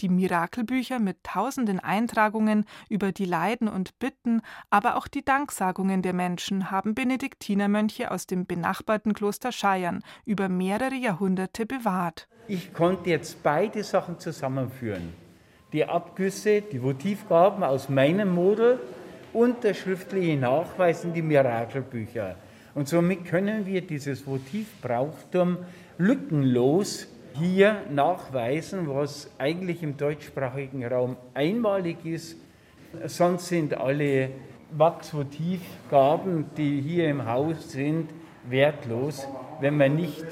Die 0.00 0.08
Mirakelbücher 0.08 0.98
mit 0.98 1.22
tausenden 1.22 1.78
Eintragungen 1.78 2.64
über 2.88 3.12
die 3.12 3.24
Leiden 3.24 3.68
und 3.68 3.98
Bitten, 4.00 4.42
aber 4.68 4.96
auch 4.96 5.06
die 5.06 5.24
Danksagungen 5.24 6.02
der 6.02 6.12
Menschen 6.12 6.70
haben 6.70 6.94
Benediktinermönche 6.94 8.10
aus 8.10 8.26
dem 8.26 8.44
benachbarten 8.44 9.14
Kloster 9.14 9.52
Scheiern 9.52 10.02
über 10.24 10.48
mehrere 10.48 10.96
Jahrhunderte 10.96 11.64
bewahrt. 11.64 12.28
Ich 12.48 12.74
konnte 12.74 13.10
jetzt 13.10 13.42
beide 13.42 13.84
Sachen 13.84 14.18
zusammenführen. 14.18 15.14
Die 15.72 15.84
Abgüsse, 15.84 16.60
die 16.60 16.82
Votivgaben 16.82 17.62
aus 17.62 17.88
meinem 17.88 18.34
Model 18.34 18.80
und 19.32 19.64
der 19.64 19.74
schriftliche 19.74 20.36
Nachweis 20.36 21.04
in 21.04 21.14
die 21.14 21.22
Mirakelbücher. 21.22 22.36
Und 22.74 22.88
somit 22.88 23.24
können 23.24 23.66
wir 23.66 23.80
dieses 23.80 24.26
Votivbrauchtum 24.26 25.58
lückenlos 25.98 27.06
hier 27.34 27.82
nachweisen, 27.90 28.88
was 28.88 29.30
eigentlich 29.38 29.82
im 29.82 29.96
deutschsprachigen 29.96 30.84
Raum 30.84 31.16
einmalig 31.34 32.04
ist. 32.04 32.36
Sonst 33.06 33.48
sind 33.48 33.74
alle 33.74 34.30
Wachsvotivgaben, 34.70 36.46
die 36.56 36.80
hier 36.80 37.08
im 37.08 37.26
Haus 37.26 37.72
sind, 37.72 38.10
wertlos, 38.48 39.26
wenn 39.60 39.76
man 39.76 39.96
nicht 39.96 40.24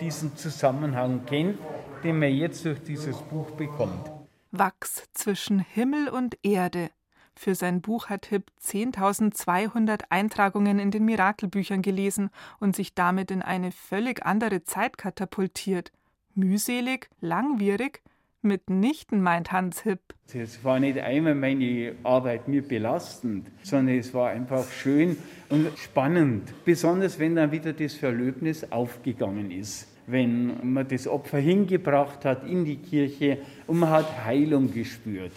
diesen 0.00 0.36
Zusammenhang 0.36 1.26
kennt, 1.26 1.58
den 2.02 2.18
man 2.18 2.32
jetzt 2.32 2.64
durch 2.64 2.82
dieses 2.82 3.16
Buch 3.16 3.50
bekommt. 3.52 4.10
Wachs 4.52 5.08
zwischen 5.12 5.58
Himmel 5.58 6.08
und 6.08 6.38
Erde. 6.42 6.90
Für 7.34 7.56
sein 7.56 7.80
Buch 7.80 8.06
hat 8.06 8.26
Hipp 8.26 8.52
10.200 8.62 10.02
Eintragungen 10.10 10.78
in 10.78 10.92
den 10.92 11.04
Mirakelbüchern 11.04 11.82
gelesen 11.82 12.30
und 12.60 12.76
sich 12.76 12.94
damit 12.94 13.32
in 13.32 13.42
eine 13.42 13.72
völlig 13.72 14.24
andere 14.24 14.62
Zeit 14.62 14.98
katapultiert 14.98 15.90
mühselig, 16.36 17.08
langwierig? 17.20 18.02
Mitnichten, 18.44 19.22
meint 19.22 19.52
Hans 19.52 19.82
Hipp. 19.82 20.00
Es 20.32 20.62
war 20.62 20.78
nicht 20.78 20.98
einmal 20.98 21.34
meine 21.34 21.94
Arbeit 22.02 22.46
mir 22.46 22.62
belastend, 22.62 23.50
sondern 23.62 23.98
es 23.98 24.12
war 24.12 24.30
einfach 24.30 24.70
schön 24.70 25.16
und 25.48 25.76
spannend. 25.78 26.52
Besonders 26.64 27.18
wenn 27.18 27.36
dann 27.36 27.52
wieder 27.52 27.72
das 27.72 27.94
Verlöbnis 27.94 28.70
aufgegangen 28.70 29.50
ist. 29.50 29.88
Wenn 30.06 30.72
man 30.72 30.86
das 30.86 31.08
Opfer 31.08 31.38
hingebracht 31.38 32.26
hat 32.26 32.46
in 32.46 32.66
die 32.66 32.76
Kirche 32.76 33.38
und 33.66 33.78
man 33.78 33.88
hat 33.88 34.24
Heilung 34.24 34.70
gespürt. 34.72 35.32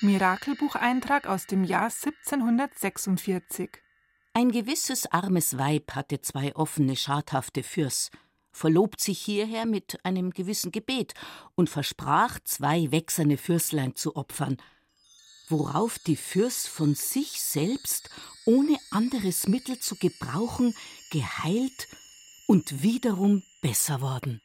Mirakelbucheintrag 0.00 1.26
aus 1.26 1.46
dem 1.46 1.64
Jahr 1.64 1.90
1746. 1.90 3.70
Ein 4.32 4.52
gewisses 4.52 5.10
armes 5.10 5.58
Weib 5.58 5.96
hatte 5.96 6.20
zwei 6.20 6.54
offene, 6.54 6.94
schadhafte 6.94 7.64
Fürs 7.64 8.12
verlobt 8.52 9.00
sich 9.00 9.18
hierher 9.18 9.66
mit 9.66 10.04
einem 10.04 10.30
gewissen 10.30 10.72
Gebet 10.72 11.14
und 11.54 11.70
versprach, 11.70 12.38
zwei 12.44 12.90
wächserne 12.90 13.36
Fürslein 13.36 13.94
zu 13.94 14.16
opfern, 14.16 14.56
worauf 15.48 15.98
die 15.98 16.16
Fürs 16.16 16.66
von 16.66 16.94
sich 16.94 17.40
selbst, 17.40 18.10
ohne 18.44 18.76
anderes 18.90 19.48
Mittel 19.48 19.78
zu 19.78 19.96
gebrauchen, 19.96 20.74
geheilt 21.10 21.88
und 22.46 22.82
wiederum 22.82 23.42
besser 23.62 24.00
worden. 24.00 24.40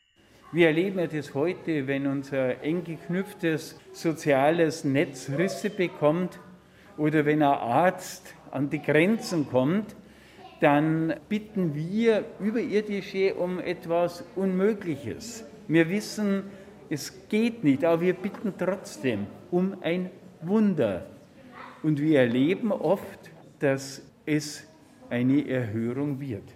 Wir 0.51 0.67
erleben 0.67 0.99
ja 0.99 1.07
das 1.07 1.33
heute, 1.33 1.87
wenn 1.87 2.05
unser 2.05 2.61
eng 2.61 2.83
geknüpftes 2.83 3.75
soziales 3.91 4.83
Netz 4.83 5.29
Risse 5.29 5.71
bekommt 5.71 6.39
oder 6.95 7.25
wenn 7.25 7.41
ein 7.41 7.57
Arzt 7.57 8.35
an 8.51 8.69
die 8.69 8.81
Grenzen 8.81 9.49
kommt, 9.49 9.95
dann 10.63 11.13
bitten 11.27 11.75
wir 11.75 12.23
Überirdische 12.39 13.35
um 13.35 13.59
etwas 13.59 14.23
Unmögliches. 14.37 15.45
Wir 15.67 15.89
wissen, 15.89 16.43
es 16.89 17.27
geht 17.27 17.65
nicht, 17.65 17.83
aber 17.83 18.01
wir 18.01 18.13
bitten 18.13 18.53
trotzdem 18.57 19.27
um 19.51 19.75
ein 19.81 20.09
Wunder. 20.41 21.05
Und 21.83 21.99
wir 21.99 22.21
erleben 22.21 22.71
oft, 22.71 23.29
dass 23.59 24.03
es 24.25 24.65
eine 25.09 25.45
Erhörung 25.45 26.21
wird. 26.21 26.55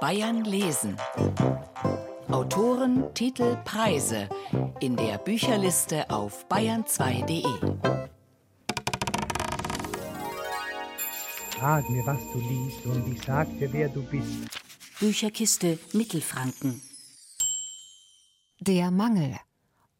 Bayern 0.00 0.44
lesen. 0.44 0.96
Autoren, 2.30 3.12
Titel, 3.12 3.56
Preise 3.66 4.30
in 4.80 4.96
der 4.96 5.18
Bücherliste 5.18 6.08
auf 6.08 6.46
bayern2.de. 6.48 7.44
Sag 11.60 11.90
mir, 11.90 12.06
was 12.06 12.18
du 12.32 12.38
liest, 12.38 12.86
und 12.86 13.12
ich 13.12 13.22
sag 13.22 13.46
dir, 13.58 13.70
wer 13.74 13.90
du 13.90 14.02
bist. 14.02 14.58
Bücherkiste 15.00 15.78
Mittelfranken. 15.92 16.80
Der 18.60 18.90
Mangel. 18.90 19.36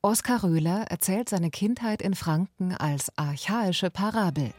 Oskar 0.01 0.44
Röhler 0.44 0.86
erzählt 0.88 1.28
seine 1.28 1.51
Kindheit 1.51 2.01
in 2.01 2.14
Franken 2.14 2.74
als 2.74 3.12
archaische 3.18 3.90
Parabel. 3.90 4.55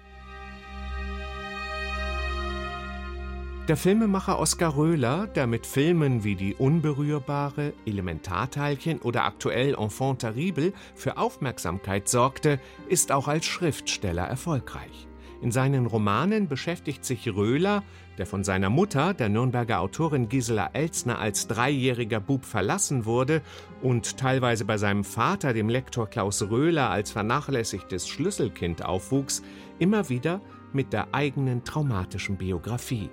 Der 3.67 3.77
Filmemacher 3.77 4.39
Oskar 4.39 4.75
Röhler, 4.75 5.27
der 5.27 5.45
mit 5.45 5.67
Filmen 5.67 6.23
wie 6.23 6.35
Die 6.35 6.55
Unberührbare, 6.55 7.73
Elementarteilchen 7.85 8.99
oder 8.99 9.23
aktuell 9.23 9.75
Enfant 9.75 10.19
terrible 10.19 10.73
für 10.95 11.17
Aufmerksamkeit 11.17 12.09
sorgte, 12.09 12.59
ist 12.89 13.11
auch 13.11 13.27
als 13.27 13.45
Schriftsteller 13.45 14.23
erfolgreich. 14.23 15.07
In 15.43 15.51
seinen 15.51 15.85
Romanen 15.85 16.47
beschäftigt 16.47 17.05
sich 17.05 17.27
Röhler, 17.33 17.83
der 18.17 18.25
von 18.25 18.43
seiner 18.43 18.71
Mutter, 18.71 19.13
der 19.13 19.29
Nürnberger 19.29 19.79
Autorin 19.79 20.27
Gisela 20.27 20.71
Elzner, 20.73 21.19
als 21.19 21.47
dreijähriger 21.47 22.19
Bub 22.19 22.45
verlassen 22.45 23.05
wurde 23.05 23.43
und 23.83 24.17
teilweise 24.17 24.65
bei 24.65 24.77
seinem 24.79 25.03
Vater, 25.03 25.53
dem 25.53 25.69
Lektor 25.69 26.07
Klaus 26.07 26.41
Röhler, 26.41 26.89
als 26.89 27.11
vernachlässigtes 27.11 28.07
Schlüsselkind 28.07 28.83
aufwuchs, 28.83 29.43
immer 29.77 30.09
wieder 30.09 30.41
mit 30.73 30.93
der 30.93 31.13
eigenen 31.13 31.63
traumatischen 31.63 32.37
Biografie. 32.37 33.11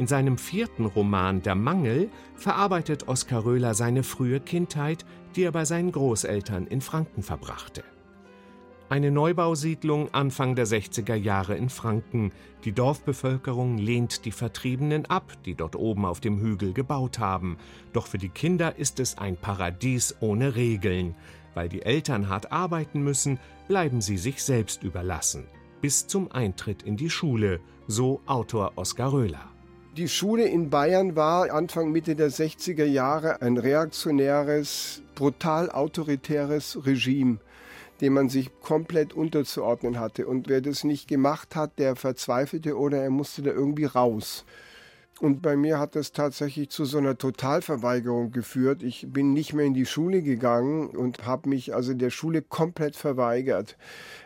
In 0.00 0.06
seinem 0.06 0.38
vierten 0.38 0.86
Roman 0.86 1.42
Der 1.42 1.54
Mangel 1.54 2.08
verarbeitet 2.34 3.06
Oskar 3.06 3.44
Röhler 3.44 3.74
seine 3.74 4.02
frühe 4.02 4.40
Kindheit, 4.40 5.04
die 5.36 5.42
er 5.42 5.52
bei 5.52 5.66
seinen 5.66 5.92
Großeltern 5.92 6.66
in 6.66 6.80
Franken 6.80 7.22
verbrachte. 7.22 7.84
Eine 8.88 9.10
Neubausiedlung 9.10 10.08
Anfang 10.14 10.54
der 10.54 10.66
60er 10.66 11.16
Jahre 11.16 11.54
in 11.54 11.68
Franken. 11.68 12.32
Die 12.64 12.72
Dorfbevölkerung 12.72 13.76
lehnt 13.76 14.24
die 14.24 14.32
Vertriebenen 14.32 15.04
ab, 15.04 15.34
die 15.44 15.54
dort 15.54 15.76
oben 15.76 16.06
auf 16.06 16.20
dem 16.20 16.40
Hügel 16.40 16.72
gebaut 16.72 17.18
haben. 17.18 17.58
Doch 17.92 18.06
für 18.06 18.16
die 18.16 18.30
Kinder 18.30 18.78
ist 18.78 19.00
es 19.00 19.18
ein 19.18 19.36
Paradies 19.36 20.16
ohne 20.20 20.56
Regeln. 20.56 21.14
Weil 21.52 21.68
die 21.68 21.82
Eltern 21.82 22.30
hart 22.30 22.52
arbeiten 22.52 23.02
müssen, 23.02 23.38
bleiben 23.68 24.00
sie 24.00 24.16
sich 24.16 24.42
selbst 24.42 24.82
überlassen. 24.82 25.44
Bis 25.82 26.06
zum 26.06 26.32
Eintritt 26.32 26.84
in 26.84 26.96
die 26.96 27.10
Schule, 27.10 27.60
so 27.86 28.22
Autor 28.24 28.72
Oskar 28.76 29.12
Röhler. 29.12 29.59
Die 30.00 30.08
Schule 30.08 30.44
in 30.44 30.70
Bayern 30.70 31.14
war 31.14 31.50
Anfang 31.50 31.92
Mitte 31.92 32.16
der 32.16 32.30
60er 32.30 32.86
Jahre 32.86 33.42
ein 33.42 33.58
reaktionäres, 33.58 35.02
brutal 35.14 35.70
autoritäres 35.70 36.86
Regime 36.86 37.36
dem 38.00 38.14
man 38.14 38.30
sich 38.30 38.50
komplett 38.62 39.12
unterzuordnen 39.12 40.00
hatte. 40.00 40.26
Und 40.26 40.48
wer 40.48 40.62
das 40.62 40.84
nicht 40.84 41.06
gemacht 41.06 41.54
hat, 41.54 41.78
der 41.78 41.96
verzweifelte 41.96 42.78
oder 42.78 42.96
er 43.02 43.10
musste 43.10 43.42
da 43.42 43.50
irgendwie 43.50 43.84
raus. 43.84 44.46
Und 45.20 45.42
bei 45.42 45.54
mir 45.54 45.78
hat 45.78 45.96
das 45.96 46.12
tatsächlich 46.12 46.70
zu 46.70 46.86
so 46.86 46.96
einer 46.96 47.18
Totalverweigerung 47.18 48.30
geführt. 48.30 48.82
Ich 48.82 49.06
bin 49.10 49.34
nicht 49.34 49.52
mehr 49.52 49.66
in 49.66 49.74
die 49.74 49.84
Schule 49.84 50.22
gegangen 50.22 50.88
und 50.88 51.26
habe 51.26 51.50
mich 51.50 51.74
also 51.74 51.92
der 51.92 52.08
Schule 52.08 52.40
komplett 52.40 52.96
verweigert. 52.96 53.76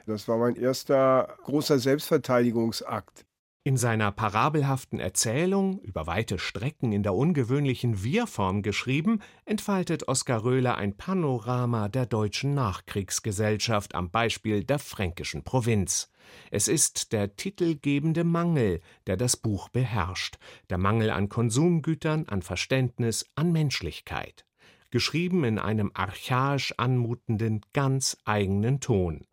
Das 0.07 0.29
war 0.29 0.39
mein 0.39 0.55
erster 0.55 1.37
großer 1.43 1.81
Selbstverteidigungsakt. 1.81 3.27
In 3.67 3.79
seiner 3.79 4.13
parabelhaften 4.13 5.01
Erzählung, 5.01 5.79
über 5.79 6.07
weite 6.07 6.39
Strecken 6.39 6.93
in 6.93 7.03
der 7.03 7.15
ungewöhnlichen 7.15 8.05
Wir-Form 8.05 8.61
geschrieben, 8.61 9.21
entfaltet 9.47 10.07
Oskar 10.07 10.45
Röhler 10.45 10.77
ein 10.77 10.99
Panorama 10.99 11.89
der 11.89 12.05
deutschen 12.05 12.53
Nachkriegsgesellschaft 12.53 13.95
am 13.95 14.11
Beispiel 14.11 14.65
der 14.65 14.79
fränkischen 14.79 15.45
Provinz. 15.45 16.13
Es 16.51 16.69
ist 16.69 17.15
der 17.15 17.37
titelgebende 17.37 18.23
Mangel, 18.23 18.83
der 19.07 19.17
das 19.17 19.35
Buch 19.35 19.71
beherrscht, 19.71 20.37
der 20.69 20.77
Mangel 20.77 21.09
an 21.09 21.31
Konsumgütern, 21.31 22.29
an 22.29 22.43
Verständnis, 22.43 23.25
an 23.35 23.51
Menschlichkeit. 23.51 24.45
Geschrieben 24.91 25.43
in 25.43 25.59
einem 25.59 25.91
archaisch 25.95 26.75
anmutenden, 26.77 27.63
ganz 27.73 28.19
eigenen 28.27 28.81
Ton. 28.81 29.25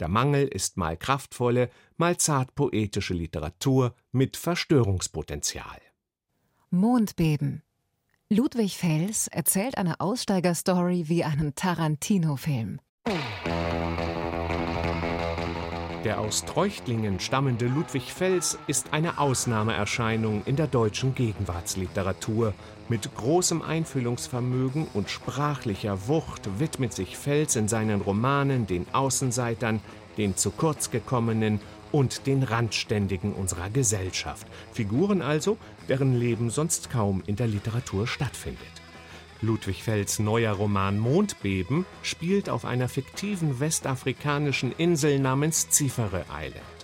Der 0.00 0.08
Mangel 0.08 0.48
ist 0.48 0.78
mal 0.78 0.96
kraftvolle, 0.96 1.70
mal 1.98 2.16
zart 2.16 2.54
poetische 2.54 3.12
Literatur 3.12 3.94
mit 4.12 4.38
Verstörungspotenzial. 4.38 5.80
Mondbeben. 6.70 7.62
Ludwig 8.30 8.78
Fels 8.78 9.28
erzählt 9.28 9.76
eine 9.76 10.00
Aussteigerstory 10.00 11.08
wie 11.08 11.24
einen 11.24 11.54
Tarantino-Film. 11.54 12.80
Der 16.04 16.18
aus 16.18 16.46
Treuchtlingen 16.46 17.20
stammende 17.20 17.66
Ludwig 17.66 18.10
Fels 18.12 18.58
ist 18.68 18.94
eine 18.94 19.18
Ausnahmeerscheinung 19.18 20.44
in 20.46 20.56
der 20.56 20.66
deutschen 20.66 21.14
Gegenwartsliteratur. 21.14 22.54
Mit 22.90 23.14
großem 23.14 23.62
Einfühlungsvermögen 23.62 24.88
und 24.94 25.10
sprachlicher 25.10 26.08
Wucht 26.08 26.58
widmet 26.58 26.92
sich 26.92 27.16
Fels 27.16 27.54
in 27.54 27.68
seinen 27.68 28.00
Romanen 28.00 28.66
den 28.66 28.84
Außenseitern, 28.92 29.78
den 30.18 30.36
zu 30.36 30.50
kurz 30.50 30.90
gekommenen 30.90 31.60
und 31.92 32.26
den 32.26 32.42
Randständigen 32.42 33.32
unserer 33.32 33.70
Gesellschaft. 33.70 34.44
Figuren 34.72 35.22
also, 35.22 35.56
deren 35.88 36.18
Leben 36.18 36.50
sonst 36.50 36.90
kaum 36.90 37.22
in 37.28 37.36
der 37.36 37.46
Literatur 37.46 38.08
stattfindet. 38.08 38.58
Ludwig 39.40 39.84
Fells 39.84 40.18
neuer 40.18 40.54
Roman 40.54 40.98
Mondbeben 40.98 41.86
spielt 42.02 42.50
auf 42.50 42.64
einer 42.64 42.88
fiktiven 42.88 43.60
westafrikanischen 43.60 44.72
Insel 44.72 45.20
namens 45.20 45.70
Zifere 45.70 46.24
Island. 46.28 46.79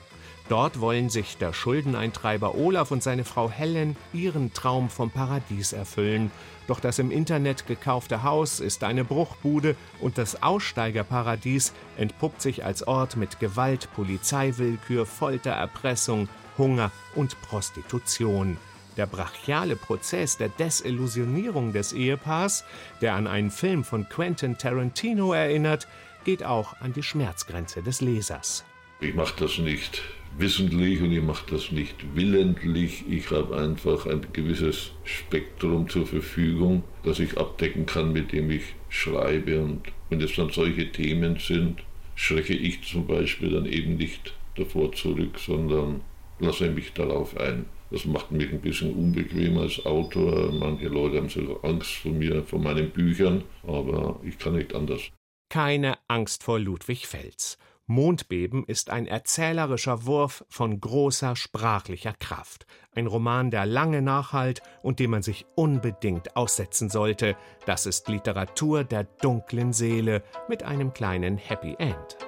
Dort 0.49 0.81
wollen 0.81 1.11
sich 1.11 1.39
der 1.39 1.53
Schuldeneintreiber 1.53 2.55
Olaf 2.55 2.93
und 2.93 3.03
seine 3.03 3.25
Frau 3.25 3.51
Helen 3.51 3.97
ihren 4.13 4.53
Traum 4.53 4.91
vom 4.91 5.11
Paradies 5.11 5.73
erfüllen. 5.73 6.31
Doch 6.69 6.79
das 6.79 7.01
im 7.01 7.11
Internet 7.11 7.67
gekaufte 7.67 8.23
Haus 8.23 8.61
ist 8.61 8.85
eine 8.85 9.05
Bruchbude 9.05 9.75
und 10.01 10.19
das 10.19 10.45
Aussteigerparadies 10.45 11.73
entpuppt 11.97 12.43
sich 12.43 12.65
als 12.65 12.87
Ort 12.87 13.17
mit 13.17 13.41
Gewalt, 13.41 13.89
Polizeiwillkür, 13.97 15.05
Folter, 15.05 15.51
Erpressung, 15.51 16.29
Hunger 16.57 16.93
und 17.17 17.41
Prostitution. 17.43 18.57
Der 18.97 19.07
brachiale 19.07 19.75
Prozess 19.75 20.39
der 20.39 20.49
Desillusionierung 20.49 21.73
des 21.73 21.93
Ehepaars, 21.93 22.65
der 23.01 23.15
an 23.15 23.27
einen 23.27 23.51
Film 23.51 23.83
von 23.83 24.09
Quentin 24.09 24.57
Tarantino 24.59 25.33
erinnert, 25.33 25.89
geht 26.25 26.45
auch 26.45 26.81
an 26.81 26.93
die 26.93 27.03
Schmerzgrenze 27.03 27.83
des 27.83 28.01
Lesers. 28.01 28.65
Ich 29.01 29.15
mache 29.15 29.35
das 29.39 29.59
nicht 29.59 30.03
wissentlich 30.39 31.01
und 31.01 31.13
ich 31.13 31.23
mache 31.23 31.51
das 31.51 31.73
nicht 31.73 31.95
willentlich. 32.15 33.05
Ich 33.09 33.31
habe 33.31 33.57
einfach 33.57 34.07
ein 34.07 34.27
gewisses 34.33 34.93
Spektrum 35.05 35.89
zur 35.89 36.07
Verfügung, 36.07 36.85
das 37.05 37.19
ich 37.21 37.39
abdecken 37.39 37.87
kann, 37.87 38.13
mit 38.13 38.33
dem 38.33 38.51
ich 38.51 38.75
schreibe. 38.89 39.63
Und 39.63 39.83
wenn 40.11 40.21
es 40.21 40.35
dann 40.35 40.51
solche 40.51 40.91
Themen 40.93 41.39
sind, 41.39 41.83
schrecke 42.15 42.55
ich 42.55 42.83
zum 42.83 43.07
Beispiel 43.07 43.51
dann 43.51 43.67
eben 43.67 43.97
nicht 43.97 44.35
davor 44.57 44.93
zurück, 44.93 45.39
sondern 45.39 46.01
lasse 46.39 46.71
mich 46.71 46.93
darauf 46.93 47.37
ein. 47.37 47.67
Das 47.91 48.05
macht 48.05 48.33
mich 48.33 48.51
ein 48.51 48.61
bisschen 48.61 48.93
unbequem 48.93 49.59
als 49.59 49.85
Autor. 49.87 50.53
Manche 50.53 50.89
Leute 50.89 51.19
haben 51.19 51.29
sogar 51.29 51.65
Angst 51.65 51.93
vor 51.93 52.13
mir, 52.13 52.43
vor 52.43 52.59
meinen 52.59 52.91
Büchern, 52.91 53.45
aber 53.63 54.21
ich 54.25 54.39
kann 54.39 54.57
nicht 54.57 54.75
anders. 54.75 55.03
Keine 55.49 55.97
Angst 56.09 56.43
vor 56.43 56.59
Ludwig 56.59 57.07
Fels. 57.07 57.59
Mondbeben 57.89 58.65
ist 58.65 58.91
ein 58.91 59.07
erzählerischer 59.07 60.07
Wurf 60.07 60.45
von 60.49 60.81
großer 60.81 61.37
sprachlicher 61.37 62.15
Kraft. 62.15 62.67
Ein 62.93 63.07
Roman, 63.07 63.53
der 63.53 63.65
lange 63.65 64.03
nachhalt 64.03 64.61
und 64.83 64.99
dem 64.99 65.13
man 65.13 65.23
sich 65.23 65.47
unbedingt 65.55 66.37
aussetzen 66.37 66.91
sollte. 66.91 67.37
Das 67.65 67.87
ist 67.87 68.09
Literatur 68.09 68.83
der 68.83 69.05
dunklen 69.05 69.73
Seele 69.73 70.25
mit 70.49 70.65
einem 70.65 70.95
kleinen 70.95 71.39
Happy 71.39 71.77
End. 71.79 72.19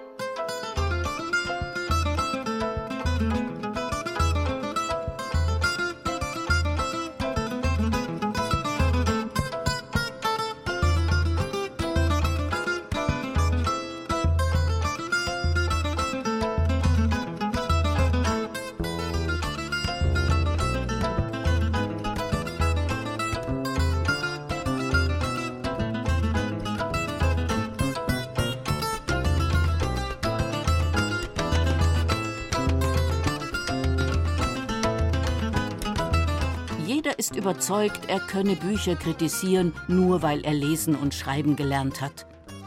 Ist 37.18 37.36
überzeugt, 37.36 38.08
er 38.08 38.20
könne 38.20 38.56
Bücher 38.56 38.94
kritisieren, 38.94 39.74
nur 39.88 40.22
weil 40.22 40.44
er 40.44 40.54
lesen 40.54 40.94
und 40.94 41.14
schreiben 41.14 41.56
gelernt 41.56 42.00
hat. 42.00 42.26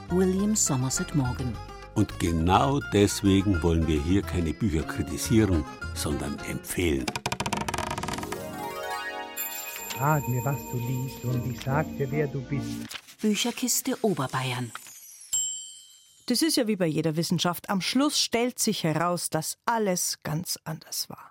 William 0.10 0.56
Somerset 0.56 1.16
Morgan. 1.16 1.56
Und 1.95 2.20
genau 2.20 2.80
deswegen 2.93 3.64
wollen 3.64 3.88
wir 3.88 4.02
hier 4.02 4.22
keine 4.22 4.54
Bücher 4.54 4.84
kritisieren, 4.84 5.66
sondern 5.95 6.38
empfehlen. 6.49 7.06
Sag 9.97 10.28
mir, 10.28 10.43
was 10.43 10.58
du 10.72 10.78
liest, 10.78 11.24
und 11.24 11.52
ich 11.52 11.62
sag 11.62 11.86
dir, 11.97 12.12
wer 12.12 12.28
du 12.28 12.41
bist. 12.41 12.97
Bücherkiste 13.22 13.97
Oberbayern. 14.02 14.72
Das 16.28 16.41
ist 16.41 16.58
ja 16.58 16.68
wie 16.68 16.76
bei 16.76 16.88
jeder 16.88 17.16
Wissenschaft. 17.16 17.70
Am 17.70 17.82
Schluss 17.82 18.20
stellt 18.20 18.60
sich 18.60 18.84
heraus, 18.84 19.30
dass 19.30 19.58
alles 19.66 20.20
ganz 20.24 20.58
anders 20.64 21.10
war. 21.10 21.30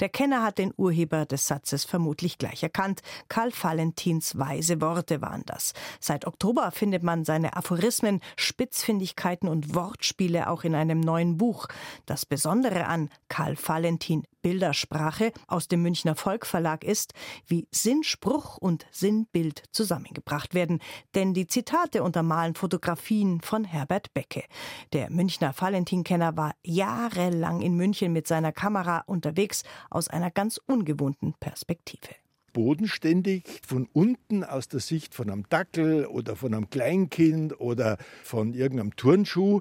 Der 0.00 0.08
Kenner 0.10 0.42
hat 0.42 0.58
den 0.58 0.74
Urheber 0.76 1.24
des 1.24 1.46
Satzes 1.46 1.84
vermutlich 1.84 2.36
gleich 2.36 2.62
erkannt. 2.62 3.00
Karl 3.28 3.50
Valentins 3.50 4.38
weise 4.38 4.80
Worte 4.80 5.22
waren 5.22 5.42
das. 5.46 5.72
Seit 6.00 6.26
Oktober 6.26 6.70
findet 6.70 7.02
man 7.02 7.24
seine 7.24 7.56
Aphorismen, 7.56 8.20
Spitzfindigkeiten 8.36 9.48
und 9.48 9.74
Wortspiele 9.74 10.50
auch 10.50 10.64
in 10.64 10.74
einem 10.74 11.00
neuen 11.00 11.38
Buch. 11.38 11.66
Das 12.04 12.26
Besondere 12.26 12.86
an 12.86 13.08
Karl 13.28 13.56
Valentin 13.56 14.24
Bildersprache 14.46 15.32
aus 15.48 15.66
dem 15.66 15.82
Münchner 15.82 16.14
Volkverlag 16.14 16.84
ist, 16.84 17.14
wie 17.48 17.66
Sinnspruch 17.72 18.58
und 18.58 18.86
Sinnbild 18.92 19.64
zusammengebracht 19.72 20.54
werden. 20.54 20.78
Denn 21.16 21.34
die 21.34 21.48
Zitate 21.48 22.04
untermalen 22.04 22.54
Fotografien 22.54 23.40
von 23.40 23.64
Herbert 23.64 24.14
Becke. 24.14 24.44
Der 24.92 25.10
Münchner 25.10 25.52
Valentin-Kenner 25.58 26.36
war 26.36 26.54
jahrelang 26.62 27.60
in 27.60 27.74
München 27.74 28.12
mit 28.12 28.28
seiner 28.28 28.52
Kamera 28.52 29.02
unterwegs, 29.08 29.64
aus 29.90 30.06
einer 30.06 30.30
ganz 30.30 30.60
ungewohnten 30.64 31.34
Perspektive 31.40 32.14
bodenständig 32.52 33.60
von 33.66 33.86
unten 33.92 34.42
aus 34.42 34.68
der 34.68 34.80
Sicht 34.80 35.14
von 35.14 35.28
einem 35.28 35.46
Dackel 35.50 36.06
oder 36.06 36.36
von 36.36 36.54
einem 36.54 36.70
Kleinkind 36.70 37.60
oder 37.60 37.98
von 38.22 38.54
irgendeinem 38.54 38.96
Turnschuh. 38.96 39.60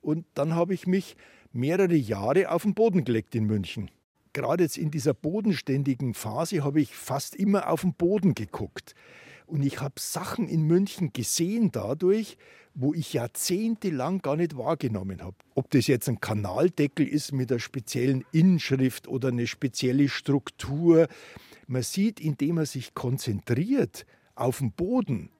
Und 0.00 0.24
dann 0.32 0.54
habe 0.54 0.72
ich 0.72 0.86
mich 0.86 1.16
mehrere 1.52 1.96
Jahre 1.96 2.50
auf 2.50 2.62
den 2.62 2.72
Boden 2.72 3.04
gelegt 3.04 3.34
in 3.34 3.44
München. 3.44 3.90
Gerade 4.32 4.64
jetzt 4.64 4.78
in 4.78 4.90
dieser 4.90 5.14
bodenständigen 5.14 6.14
Phase 6.14 6.64
habe 6.64 6.80
ich 6.80 6.94
fast 6.94 7.34
immer 7.34 7.68
auf 7.68 7.82
den 7.82 7.94
Boden 7.94 8.34
geguckt. 8.34 8.94
Und 9.46 9.62
ich 9.62 9.80
habe 9.80 9.94
Sachen 9.98 10.48
in 10.48 10.62
München 10.62 11.12
gesehen 11.12 11.72
dadurch, 11.72 12.36
wo 12.72 12.94
ich 12.94 13.12
jahrzehntelang 13.12 14.22
gar 14.22 14.36
nicht 14.36 14.56
wahrgenommen 14.56 15.22
habe. 15.22 15.36
Ob 15.56 15.70
das 15.70 15.88
jetzt 15.88 16.08
ein 16.08 16.20
Kanaldeckel 16.20 17.06
ist 17.06 17.32
mit 17.32 17.50
einer 17.50 17.58
speziellen 17.58 18.24
Inschrift 18.30 19.08
oder 19.08 19.28
eine 19.28 19.48
spezielle 19.48 20.08
Struktur. 20.08 21.08
Man 21.66 21.82
sieht, 21.82 22.20
indem 22.20 22.56
man 22.56 22.66
sich 22.66 22.94
konzentriert 22.94 24.06
auf 24.36 24.58
den 24.58 24.72
Boden, 24.72 25.30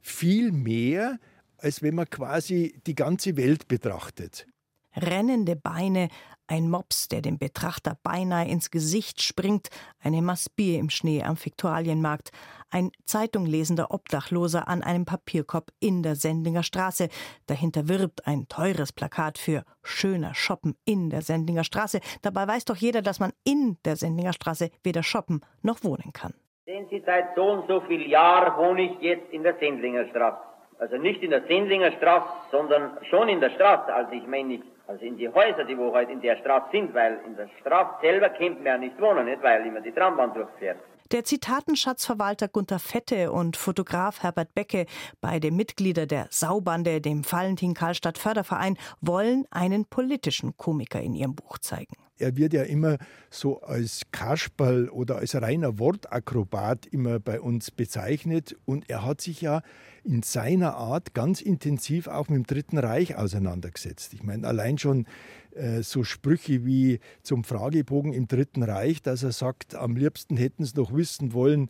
viel 0.00 0.50
mehr, 0.50 1.20
als 1.56 1.82
wenn 1.82 1.94
man 1.94 2.10
quasi 2.10 2.74
die 2.86 2.96
ganze 2.96 3.36
Welt 3.36 3.68
betrachtet. 3.68 4.48
Rennende 4.94 5.56
Beine, 5.56 6.08
ein 6.52 6.68
Mops, 6.68 7.08
der 7.08 7.22
dem 7.22 7.38
Betrachter 7.38 7.96
beinahe 8.02 8.46
ins 8.46 8.70
Gesicht 8.70 9.22
springt, 9.22 9.70
eine 10.04 10.20
Maß 10.20 10.50
Bier 10.50 10.78
im 10.78 10.90
Schnee 10.90 11.22
am 11.22 11.42
Viktualienmarkt, 11.42 12.30
ein 12.70 12.90
zeitunglesender 13.06 13.90
Obdachloser 13.90 14.68
an 14.68 14.82
einem 14.82 15.06
Papierkorb 15.06 15.70
in 15.80 16.02
der 16.02 16.14
Sendlinger 16.14 16.62
Straße. 16.62 17.08
Dahinter 17.46 17.88
wirbt 17.88 18.26
ein 18.26 18.48
teures 18.48 18.92
Plakat 18.92 19.38
für 19.38 19.64
schöner 19.82 20.34
Shoppen 20.34 20.76
in 20.84 21.08
der 21.08 21.22
Sendlinger 21.22 21.64
Straße. 21.64 22.00
Dabei 22.20 22.46
weiß 22.46 22.66
doch 22.66 22.76
jeder, 22.76 23.00
dass 23.00 23.18
man 23.18 23.32
in 23.44 23.78
der 23.86 23.96
Sendlinger 23.96 24.34
Straße 24.34 24.68
weder 24.84 25.02
shoppen 25.02 25.40
noch 25.62 25.82
wohnen 25.82 26.12
kann. 26.12 26.34
Sehen 26.66 26.86
Sie, 26.90 27.02
seit 27.06 27.34
so 27.34 27.44
und 27.44 27.66
so 27.66 27.80
viel 27.80 28.06
Jahren 28.10 28.58
wohne 28.58 28.82
ich 28.82 29.00
jetzt 29.00 29.32
in 29.32 29.42
der 29.42 29.56
Sendlinger 29.58 30.06
Straße. 30.10 30.36
Also 30.78 30.98
nicht 30.98 31.22
in 31.22 31.30
der 31.30 31.46
Sendlinger 31.46 31.92
Straße, 31.92 32.28
sondern 32.50 32.98
schon 33.08 33.30
in 33.30 33.40
der 33.40 33.50
Straße. 33.50 33.90
Also 33.94 34.12
ich 34.12 34.26
meine 34.26 34.48
nicht 34.48 34.71
also 34.86 35.04
in 35.04 35.16
die 35.16 35.28
Häuser, 35.28 35.64
die 35.64 35.76
wo 35.78 35.86
heute 35.86 35.96
halt 35.96 36.10
in 36.10 36.20
der 36.20 36.36
Straße 36.36 36.66
sind, 36.72 36.94
weil 36.94 37.18
in 37.26 37.36
der 37.36 37.48
Straße 37.60 38.00
selber 38.00 38.28
kennt 38.30 38.58
man 38.58 38.66
ja 38.66 38.78
nicht 38.78 39.00
wohnen, 39.00 39.26
nicht, 39.26 39.42
weil 39.42 39.66
immer 39.66 39.80
die 39.80 39.92
Trambahn 39.92 40.34
durchfährt. 40.34 40.78
Der 41.10 41.24
Zitatenschatzverwalter 41.24 42.48
Gunther 42.48 42.78
Fette 42.78 43.32
und 43.32 43.56
Fotograf 43.56 44.22
Herbert 44.22 44.54
Becke, 44.54 44.86
beide 45.20 45.50
Mitglieder 45.50 46.06
der 46.06 46.28
Saubande, 46.30 47.00
dem 47.00 47.30
Valentin 47.30 47.74
Karlstadt 47.74 48.18
Förderverein, 48.18 48.78
wollen 49.00 49.44
einen 49.50 49.84
politischen 49.84 50.56
Komiker 50.56 51.00
in 51.00 51.14
ihrem 51.14 51.34
Buch 51.34 51.58
zeigen. 51.58 51.96
Er 52.18 52.36
wird 52.36 52.52
ja 52.52 52.62
immer 52.62 52.98
so 53.30 53.62
als 53.62 54.02
Kasperl 54.12 54.88
oder 54.88 55.16
als 55.16 55.34
reiner 55.34 55.80
Wortakrobat 55.80 56.86
immer 56.86 57.18
bei 57.18 57.40
uns 57.40 57.72
bezeichnet 57.72 58.56
und 58.64 58.88
er 58.88 59.04
hat 59.04 59.20
sich 59.20 59.40
ja 59.40 59.62
in 60.04 60.22
seiner 60.22 60.76
Art 60.76 61.14
ganz 61.14 61.40
intensiv 61.40 62.06
auch 62.06 62.28
mit 62.28 62.36
dem 62.36 62.46
Dritten 62.46 62.78
Reich 62.78 63.16
auseinandergesetzt. 63.16 64.14
Ich 64.14 64.22
meine, 64.22 64.46
allein 64.46 64.78
schon 64.78 65.06
äh, 65.54 65.82
so 65.82 66.04
Sprüche 66.04 66.64
wie 66.64 67.00
zum 67.22 67.44
Fragebogen 67.44 68.12
im 68.12 68.28
Dritten 68.28 68.62
Reich, 68.62 69.02
dass 69.02 69.22
er 69.22 69.32
sagt, 69.32 69.74
am 69.74 69.96
liebsten 69.96 70.36
hätten 70.36 70.64
sie 70.64 70.76
noch 70.76 70.94
wissen 70.94 71.32
wollen, 71.32 71.68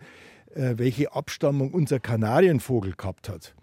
äh, 0.54 0.74
welche 0.76 1.12
Abstammung 1.14 1.72
unser 1.72 2.00
Kanarienvogel 2.00 2.94
gehabt 2.96 3.28
hat. 3.28 3.54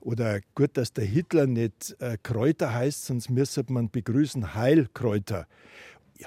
Oder 0.00 0.40
gut, 0.54 0.76
dass 0.76 0.92
der 0.92 1.04
Hitler 1.04 1.46
nicht 1.46 1.96
äh, 2.00 2.16
Kräuter 2.22 2.72
heißt, 2.72 3.06
sonst 3.06 3.30
müsste 3.30 3.64
man 3.68 3.90
begrüßen 3.90 4.54
Heilkräuter. 4.54 5.46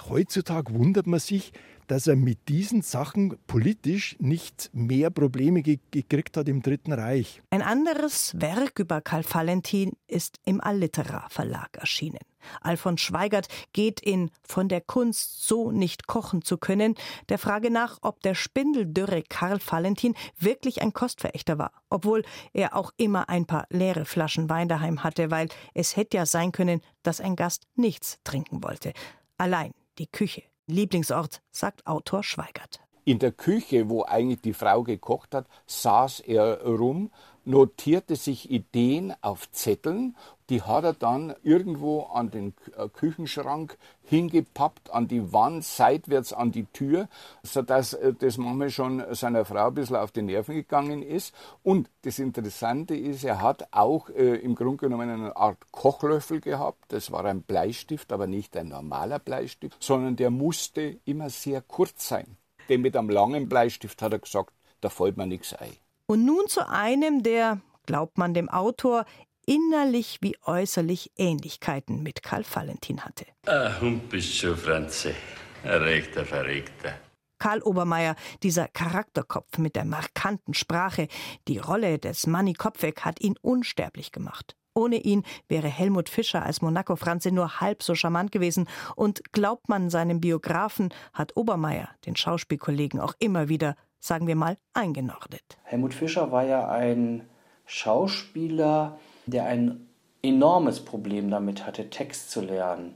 Heutzutage 0.09 0.73
wundert 0.73 1.07
man 1.07 1.19
sich, 1.19 1.51
dass 1.91 2.07
er 2.07 2.15
mit 2.15 2.47
diesen 2.47 2.83
Sachen 2.83 3.37
politisch 3.47 4.15
nicht 4.17 4.69
mehr 4.71 5.09
Probleme 5.09 5.61
ge 5.61 5.79
gekriegt 5.91 6.37
hat 6.37 6.47
im 6.47 6.61
Dritten 6.61 6.93
Reich. 6.93 7.41
Ein 7.49 7.61
anderes 7.61 8.33
Werk 8.39 8.79
über 8.79 9.01
Karl 9.01 9.25
Valentin 9.29 9.91
ist 10.07 10.39
im 10.45 10.61
Allitera 10.61 11.27
Verlag 11.27 11.75
erschienen. 11.77 12.21
Alfons 12.61 13.01
Schweigert 13.01 13.49
geht 13.73 13.99
in 13.99 14.31
Von 14.47 14.69
der 14.69 14.79
Kunst 14.79 15.45
so 15.45 15.73
nicht 15.73 16.07
kochen 16.07 16.43
zu 16.43 16.57
können 16.57 16.95
der 17.27 17.37
Frage 17.37 17.69
nach, 17.69 17.97
ob 18.03 18.21
der 18.21 18.35
spindeldürre 18.35 19.23
Karl 19.27 19.59
Valentin 19.59 20.15
wirklich 20.39 20.81
ein 20.81 20.93
Kostverächter 20.93 21.57
war, 21.57 21.73
obwohl 21.89 22.23
er 22.53 22.77
auch 22.77 22.93
immer 22.95 23.27
ein 23.27 23.45
paar 23.45 23.65
leere 23.69 24.05
Flaschen 24.05 24.49
Wein 24.49 24.69
daheim 24.69 25.03
hatte, 25.03 25.29
weil 25.29 25.49
es 25.73 25.97
hätte 25.97 26.15
ja 26.15 26.25
sein 26.25 26.53
können, 26.53 26.79
dass 27.03 27.19
ein 27.19 27.35
Gast 27.35 27.67
nichts 27.75 28.17
trinken 28.23 28.63
wollte. 28.63 28.93
Allein 29.37 29.73
die 29.97 30.07
Küche 30.07 30.43
Lieblingsort, 30.71 31.41
sagt 31.51 31.85
Autor 31.85 32.23
Schweigert. 32.23 32.81
In 33.03 33.19
der 33.19 33.31
Küche, 33.31 33.89
wo 33.89 34.03
eigentlich 34.03 34.41
die 34.41 34.53
Frau 34.53 34.83
gekocht 34.83 35.33
hat, 35.33 35.47
saß 35.65 36.19
er 36.19 36.63
rum, 36.63 37.11
notierte 37.45 38.15
sich 38.15 38.51
Ideen 38.51 39.13
auf 39.21 39.51
Zetteln, 39.51 40.15
die 40.51 40.61
hat 40.61 40.83
er 40.83 40.93
dann 40.93 41.33
irgendwo 41.43 42.01
an 42.01 42.29
den 42.29 42.53
äh, 42.75 42.89
Küchenschrank 42.89 43.77
hingepappt, 44.03 44.91
an 44.91 45.07
die 45.07 45.31
Wand, 45.31 45.63
seitwärts 45.63 46.33
an 46.33 46.51
die 46.51 46.65
Tür, 46.65 47.07
sodass 47.41 47.93
äh, 47.93 48.13
das 48.13 48.37
manchmal 48.37 48.69
schon 48.69 49.01
seiner 49.15 49.45
Frau 49.45 49.67
ein 49.67 49.73
bisschen 49.73 49.95
auf 49.95 50.11
die 50.11 50.23
Nerven 50.23 50.55
gegangen 50.55 51.03
ist. 51.03 51.33
Und 51.63 51.89
das 52.01 52.19
Interessante 52.19 52.95
ist, 52.95 53.23
er 53.23 53.41
hat 53.41 53.69
auch 53.71 54.09
äh, 54.09 54.35
im 54.35 54.55
Grunde 54.55 54.77
genommen 54.77 55.09
eine 55.09 55.37
Art 55.37 55.71
Kochlöffel 55.71 56.41
gehabt. 56.41 56.83
Das 56.89 57.11
war 57.11 57.23
ein 57.23 57.43
Bleistift, 57.43 58.11
aber 58.11 58.27
nicht 58.27 58.57
ein 58.57 58.67
normaler 58.67 59.19
Bleistift, 59.19 59.81
sondern 59.81 60.17
der 60.17 60.31
musste 60.31 60.97
immer 61.05 61.29
sehr 61.29 61.61
kurz 61.61 62.09
sein. 62.09 62.35
Denn 62.67 62.81
mit 62.81 62.97
einem 62.97 63.09
langen 63.09 63.47
Bleistift 63.47 64.01
hat 64.01 64.11
er 64.11 64.19
gesagt, 64.19 64.53
da 64.81 64.89
fällt 64.89 65.15
mir 65.15 65.27
nichts 65.27 65.53
ein. 65.53 65.77
Und 66.11 66.25
nun 66.25 66.45
zu 66.49 66.67
einem, 66.67 67.23
der, 67.23 67.61
glaubt 67.85 68.17
man 68.17 68.33
dem 68.33 68.49
Autor, 68.49 69.05
innerlich 69.45 70.17
wie 70.19 70.35
äußerlich 70.43 71.13
Ähnlichkeiten 71.15 72.03
mit 72.03 72.21
Karl 72.21 72.43
Valentin 72.53 73.05
hatte. 73.05 73.25
Ah, 73.47 73.71
und 73.79 74.09
bist 74.09 74.35
schon 74.35 74.57
Franze. 74.57 75.15
Ein 75.63 75.83
rechter 75.83 76.25
Verregter. 76.25 76.95
Karl 77.39 77.61
Obermeier, 77.61 78.17
dieser 78.43 78.67
Charakterkopf 78.67 79.57
mit 79.57 79.77
der 79.77 79.85
markanten 79.85 80.53
Sprache, 80.53 81.07
die 81.47 81.59
Rolle 81.59 81.97
des 81.97 82.27
Manni 82.27 82.55
Kopfweg 82.55 83.05
hat 83.05 83.21
ihn 83.21 83.35
unsterblich 83.41 84.11
gemacht. 84.11 84.57
Ohne 84.73 84.97
ihn 84.97 85.23
wäre 85.47 85.69
Helmut 85.69 86.09
Fischer 86.09 86.43
als 86.43 86.61
Monaco 86.61 86.97
Franze 86.97 87.31
nur 87.31 87.61
halb 87.61 87.83
so 87.83 87.95
charmant 87.95 88.33
gewesen. 88.33 88.67
Und 88.97 89.31
glaubt 89.31 89.69
man 89.69 89.89
seinem 89.89 90.19
Biografen, 90.19 90.93
hat 91.13 91.37
Obermeier 91.37 91.87
den 92.05 92.17
Schauspielkollegen 92.17 92.99
auch 92.99 93.13
immer 93.19 93.47
wieder 93.47 93.77
sagen 94.01 94.27
wir 94.27 94.35
mal, 94.35 94.57
eingenordet. 94.73 95.57
Helmut 95.63 95.93
Fischer 95.93 96.31
war 96.31 96.43
ja 96.43 96.67
ein 96.67 97.29
Schauspieler, 97.65 98.99
der 99.27 99.45
ein 99.45 99.87
enormes 100.21 100.81
Problem 100.81 101.29
damit 101.29 101.65
hatte, 101.65 101.89
Text 101.89 102.31
zu 102.31 102.41
lernen. 102.41 102.95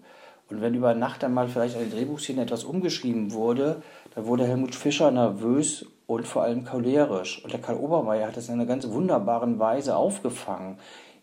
Und 0.50 0.62
wenn 0.62 0.76
über 0.76 0.94
Nacht 0.94 1.24
einmal 1.24 1.48
vielleicht 1.48 1.78
eine 1.78 1.88
Drehbuchszene 1.88 2.42
etwas 2.42 2.64
umgeschrieben 2.64 3.32
wurde, 3.32 3.82
dann 4.14 4.26
wurde 4.26 4.46
Helmut 4.46 4.76
Fischer 4.76 5.10
nervös 5.12 5.86
und 6.08 6.28
vor 6.28 6.44
allem 6.44 6.66
cholerisch. 6.66 7.44
Und 7.44 7.54
der 7.54 7.62
Karl 7.62 7.78
Obermeier 7.78 8.28
hat 8.28 8.38
das 8.38 8.48
in 8.48 8.56
einer 8.56 8.66
ganz 8.66 8.88
wunderbaren 8.88 9.58
Weise 9.60 9.96
aufgefangen, 9.96 10.78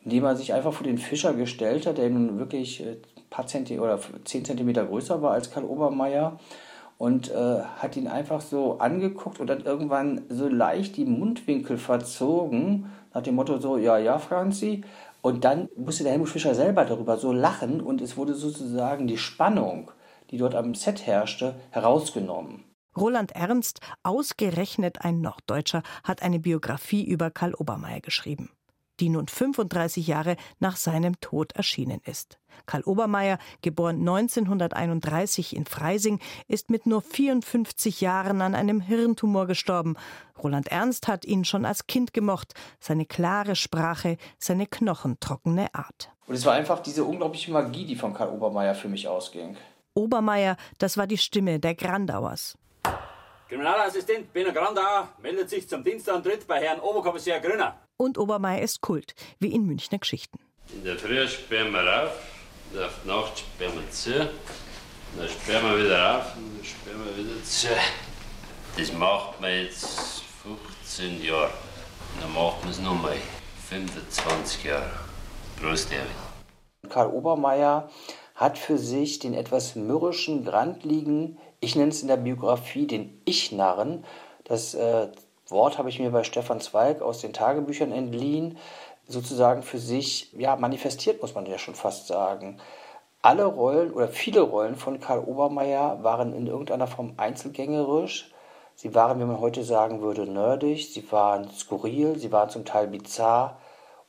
indem 0.05 0.25
er 0.25 0.37
sich 0.37 0.53
einfach 0.53 0.73
vor 0.73 0.85
den 0.85 0.99
Fischer 0.99 1.35
gestellt 1.35 1.87
hat, 1.87 1.99
der 1.99 2.11
nun 2.11 2.39
wirklich 2.39 2.83
ein 2.83 2.97
paar 3.31 3.47
Zentimeter 3.47 3.85
oder 3.85 4.01
zehn 4.25 4.45
Zentimeter 4.45 4.87
größer 4.87 5.23
war 5.23 5.33
als 5.33 5.53
Karl 5.53 5.65
Obermeier 5.65 6.39
und 7.03 7.33
äh, 7.33 7.63
hat 7.79 7.97
ihn 7.97 8.07
einfach 8.07 8.41
so 8.41 8.79
angeguckt 8.79 9.41
und 9.41 9.49
dann 9.49 9.65
irgendwann 9.65 10.23
so 10.29 10.47
leicht 10.47 10.97
die 10.97 11.05
Mundwinkel 11.05 11.77
verzogen, 11.77 12.93
nach 13.13 13.23
dem 13.23 13.35
Motto 13.35 13.59
so, 13.59 13.77
ja, 13.77 13.99
ja, 13.99 14.21
Franzi. 14.21 14.85
Und 15.21 15.43
dann 15.43 15.69
musste 15.77 16.05
der 16.05 16.13
Helmut 16.13 16.29
Fischer 16.29 16.55
selber 16.55 16.85
darüber 16.85 17.19
so 17.19 17.33
lachen 17.33 17.81
und 17.81 18.01
es 18.01 18.17
wurde 18.17 18.35
sozusagen 18.35 19.09
die 19.09 19.19
Spannung, 19.19 19.91
die 20.31 20.39
dort 20.39 20.55
am 20.55 20.77
Set 20.77 21.05
herrschte, 21.05 21.57
herausgenommen. 21.71 22.63
Roland 22.97 23.33
Ernst, 23.33 23.81
ausgerechnet 24.05 25.05
ein 25.05 25.21
Norddeutscher, 25.21 25.83
hat 26.05 26.23
eine 26.23 26.39
Biografie 26.39 27.05
über 27.05 27.33
Karl 27.33 27.55
Obermeier 27.55 28.01
geschrieben. 28.01 28.51
Die 29.01 29.09
nun 29.09 29.29
35 29.29 30.07
Jahre 30.07 30.37
nach 30.59 30.77
seinem 30.77 31.21
Tod 31.21 31.53
erschienen 31.53 32.01
ist. 32.05 32.39
Karl 32.67 32.83
Obermeier, 32.83 33.39
geboren 33.63 34.01
1931 34.01 35.57
in 35.57 35.67
Freising, 35.67 36.21
ist 36.49 36.71
mit 36.71 36.87
nur 36.87 37.03
54 37.03 38.01
Jahren 38.01 38.43
an 38.43 38.55
einem 38.55 38.81
Hirntumor 38.81 39.47
gestorben. 39.47 39.97
Roland 40.43 40.69
Ernst 40.69 41.09
hat 41.09 41.25
ihn 41.25 41.45
schon 41.45 41.65
als 41.65 41.87
Kind 41.87 42.13
gemocht, 42.13 42.55
seine 42.79 43.07
klare 43.07 43.57
Sprache, 43.57 44.17
seine 44.39 44.67
knochentrockene 44.67 45.75
Art. 45.75 46.11
Und 46.27 46.35
es 46.35 46.45
war 46.45 46.55
einfach 46.55 46.81
diese 46.81 47.05
unglaubliche 47.05 47.51
Magie, 47.51 47.85
die 47.85 47.97
von 47.97 48.15
Karl 48.15 48.31
Obermeier 48.31 48.75
für 48.75 48.89
mich 48.89 49.09
ausging. 49.09 49.57
Obermeier, 49.95 50.57
das 50.79 50.97
war 50.97 51.07
die 51.07 51.19
Stimme 51.19 51.59
der 51.59 51.75
Grandauers. 51.75 52.57
Kriminalassistent 53.53 54.33
Benno 54.33 54.51
Grandauer 54.51 55.11
meldet 55.21 55.51
sich 55.51 55.69
zum 55.69 55.85
Dienstantritt 55.85 56.47
bei 56.47 56.59
Herrn 56.59 56.81
Oberkommissar 56.81 57.39
Grüner. 57.39 57.77
Und 57.99 58.17
Obermeier 58.17 58.63
ist 58.63 58.81
Kult, 58.81 59.15
wie 59.41 59.53
in 59.53 59.67
Münchner 59.67 59.99
Geschichten. 59.99 60.39
In 60.73 60.83
der 60.85 60.97
Früh 60.97 61.29
sperren 61.29 61.71
wir 61.71 61.81
rauf, 61.81 62.13
auf 62.75 62.93
die 63.05 63.09
Nacht 63.09 63.41
sperren 63.41 63.75
wir 63.75 63.91
zu, 63.91 64.31
dann 65.19 65.29
sperren 65.29 65.71
wir 65.71 65.85
wieder 65.85 66.03
rauf 66.03 66.35
und 66.35 66.57
dann 66.57 66.65
sperren 66.65 67.05
wir 67.05 67.25
wieder 67.25 67.45
zu. 67.45 67.69
Das 68.79 68.93
macht 68.95 69.39
man 69.39 69.51
jetzt 69.51 70.23
15 70.81 71.23
Jahre. 71.23 71.51
Und 72.15 72.23
dann 72.23 72.33
macht 72.33 72.63
man 72.63 72.71
es 72.71 72.81
nochmal 72.81 73.17
25 73.69 74.65
Jahre. 74.65 74.89
Prost, 75.61 75.93
Erwin. 75.93 76.07
Karl 76.89 77.09
Obermeier 77.09 77.91
hat 78.35 78.57
für 78.57 78.79
sich 78.79 79.19
den 79.19 79.35
etwas 79.35 79.77
mürrischen, 79.77 80.43
grandligen, 80.43 81.39
ich 81.63 81.77
nenne 81.77 81.91
es 81.91 82.03
in 82.03 82.09
der 82.09 82.17
Biografie 82.17 82.87
den 82.87 83.23
Ich-Narren. 83.25 84.05
Das 84.45 84.75
äh, 84.75 85.07
Wort 85.49 85.79
habe 85.79 85.89
ich 85.89 86.01
mir 86.01 86.11
bei 86.11 86.25
Stefan 86.25 86.61
Zweig 86.61 87.01
aus 87.01 87.21
den 87.21 87.33
Tagebüchern 87.33 87.93
entliehen, 87.93 88.59
sozusagen 89.07 89.63
für 89.63 89.79
sich 89.79 90.33
ja, 90.37 90.57
manifestiert, 90.57 91.23
muss 91.23 91.37
man 91.37 91.47
ja 91.47 91.59
schon 91.59 91.77
fast 91.77 92.09
sagen. 92.09 92.59
Alle 93.23 93.45
Rollen 93.45 93.93
oder 93.93 94.09
viele 94.09 94.41
Rollen 94.41 94.75
von 94.75 94.99
Karl 94.99 95.21
Obermeier 95.21 96.03
waren 96.03 96.35
in 96.35 96.49
irgendeiner 96.49 96.89
Form 96.89 97.15
einzelgängerisch. 97.17 98.33
Sie 98.75 98.93
waren, 98.97 99.21
wie 99.21 99.25
man 99.25 99.39
heute 99.39 99.63
sagen 99.63 100.01
würde, 100.01 100.27
nerdig, 100.27 100.93
sie 100.93 101.13
waren 101.13 101.49
skurril, 101.51 102.19
sie 102.19 102.33
waren 102.33 102.51
zum 102.51 102.65
Teil 102.65 102.89
bizarr 102.89 103.61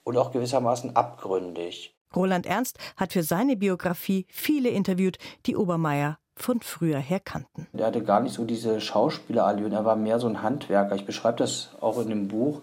und 0.03 0.17
auch 0.17 0.31
gewissermaßen 0.31 0.95
abgründig. 0.95 1.95
Roland 2.15 2.47
Ernst 2.47 2.79
hat 2.97 3.13
für 3.13 3.21
seine 3.21 3.55
Biografie 3.55 4.25
viele 4.29 4.69
interviewt, 4.69 5.19
die 5.45 5.55
Obermeier 5.55 6.17
von 6.35 6.61
früher 6.61 6.99
her 6.99 7.19
kannten. 7.19 7.67
Er 7.73 7.87
hatte 7.87 8.03
gar 8.03 8.19
nicht 8.19 8.33
so 8.33 8.45
diese 8.45 8.81
Schauspielerallüren, 8.81 9.73
er 9.73 9.85
war 9.85 9.95
mehr 9.95 10.19
so 10.19 10.27
ein 10.27 10.41
Handwerker. 10.41 10.95
Ich 10.95 11.05
beschreibe 11.05 11.37
das 11.37 11.75
auch 11.79 11.99
in 11.99 12.09
dem 12.09 12.27
Buch, 12.27 12.61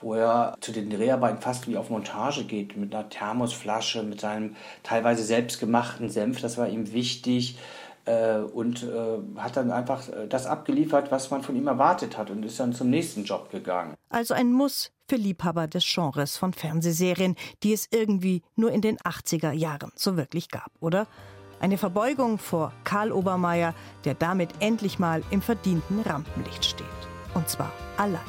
wo 0.00 0.14
er 0.14 0.54
zu 0.60 0.72
den 0.72 0.90
Dreharbeiten 0.90 1.40
fast 1.40 1.66
wie 1.66 1.76
auf 1.76 1.90
Montage 1.90 2.44
geht, 2.44 2.76
mit 2.76 2.94
einer 2.94 3.08
Thermosflasche, 3.08 4.02
mit 4.02 4.20
seinem 4.20 4.56
teilweise 4.82 5.22
selbstgemachten 5.22 6.10
Senf, 6.10 6.40
das 6.40 6.58
war 6.58 6.68
ihm 6.68 6.92
wichtig. 6.92 7.58
Äh, 8.06 8.40
und 8.40 8.82
äh, 8.82 9.40
hat 9.40 9.56
dann 9.56 9.70
einfach 9.70 10.06
äh, 10.10 10.26
das 10.28 10.44
abgeliefert, 10.44 11.10
was 11.10 11.30
man 11.30 11.42
von 11.42 11.56
ihm 11.56 11.66
erwartet 11.66 12.18
hat 12.18 12.28
und 12.28 12.44
ist 12.44 12.60
dann 12.60 12.74
zum 12.74 12.90
nächsten 12.90 13.24
Job 13.24 13.50
gegangen. 13.50 13.94
Also 14.10 14.34
ein 14.34 14.52
Muss 14.52 14.92
für 15.08 15.16
Liebhaber 15.16 15.68
des 15.68 15.86
Genres 15.86 16.36
von 16.36 16.52
Fernsehserien, 16.52 17.34
die 17.62 17.72
es 17.72 17.88
irgendwie 17.90 18.42
nur 18.56 18.72
in 18.72 18.82
den 18.82 18.98
80er 18.98 19.52
Jahren 19.52 19.90
so 19.96 20.18
wirklich 20.18 20.50
gab, 20.50 20.70
oder? 20.80 21.06
Eine 21.64 21.78
Verbeugung 21.78 22.36
vor 22.36 22.74
Karl 22.84 23.10
Obermeier, 23.10 23.72
der 24.04 24.12
damit 24.12 24.50
endlich 24.60 24.98
mal 24.98 25.22
im 25.30 25.40
verdienten 25.40 26.02
Rampenlicht 26.02 26.62
steht. 26.62 26.86
Und 27.32 27.48
zwar 27.48 27.72
allein. 27.96 28.20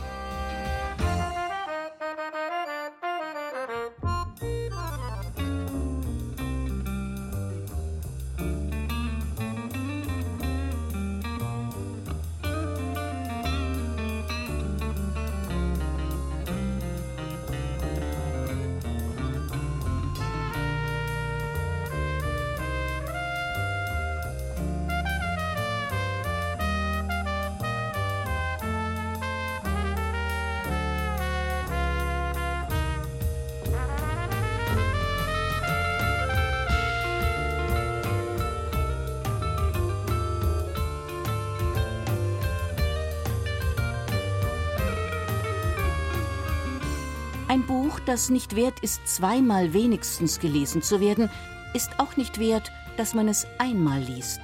Das 48.16 48.30
nicht 48.30 48.55
wert 48.55 48.80
ist, 48.80 49.05
zweimal 49.05 49.74
wenigstens 49.74 50.39
gelesen 50.39 50.82
zu 50.82 51.01
werden, 51.01 51.30
ist 51.74 51.99
auch 51.99 52.16
nicht 52.16 52.39
wert, 52.39 52.72
dass 52.95 53.13
man 53.13 53.28
es 53.28 53.45
einmal 53.57 53.99
liest. 53.99 54.39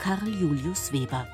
Karl 0.00 0.28
Julius 0.28 0.92
Weber. 0.92 1.26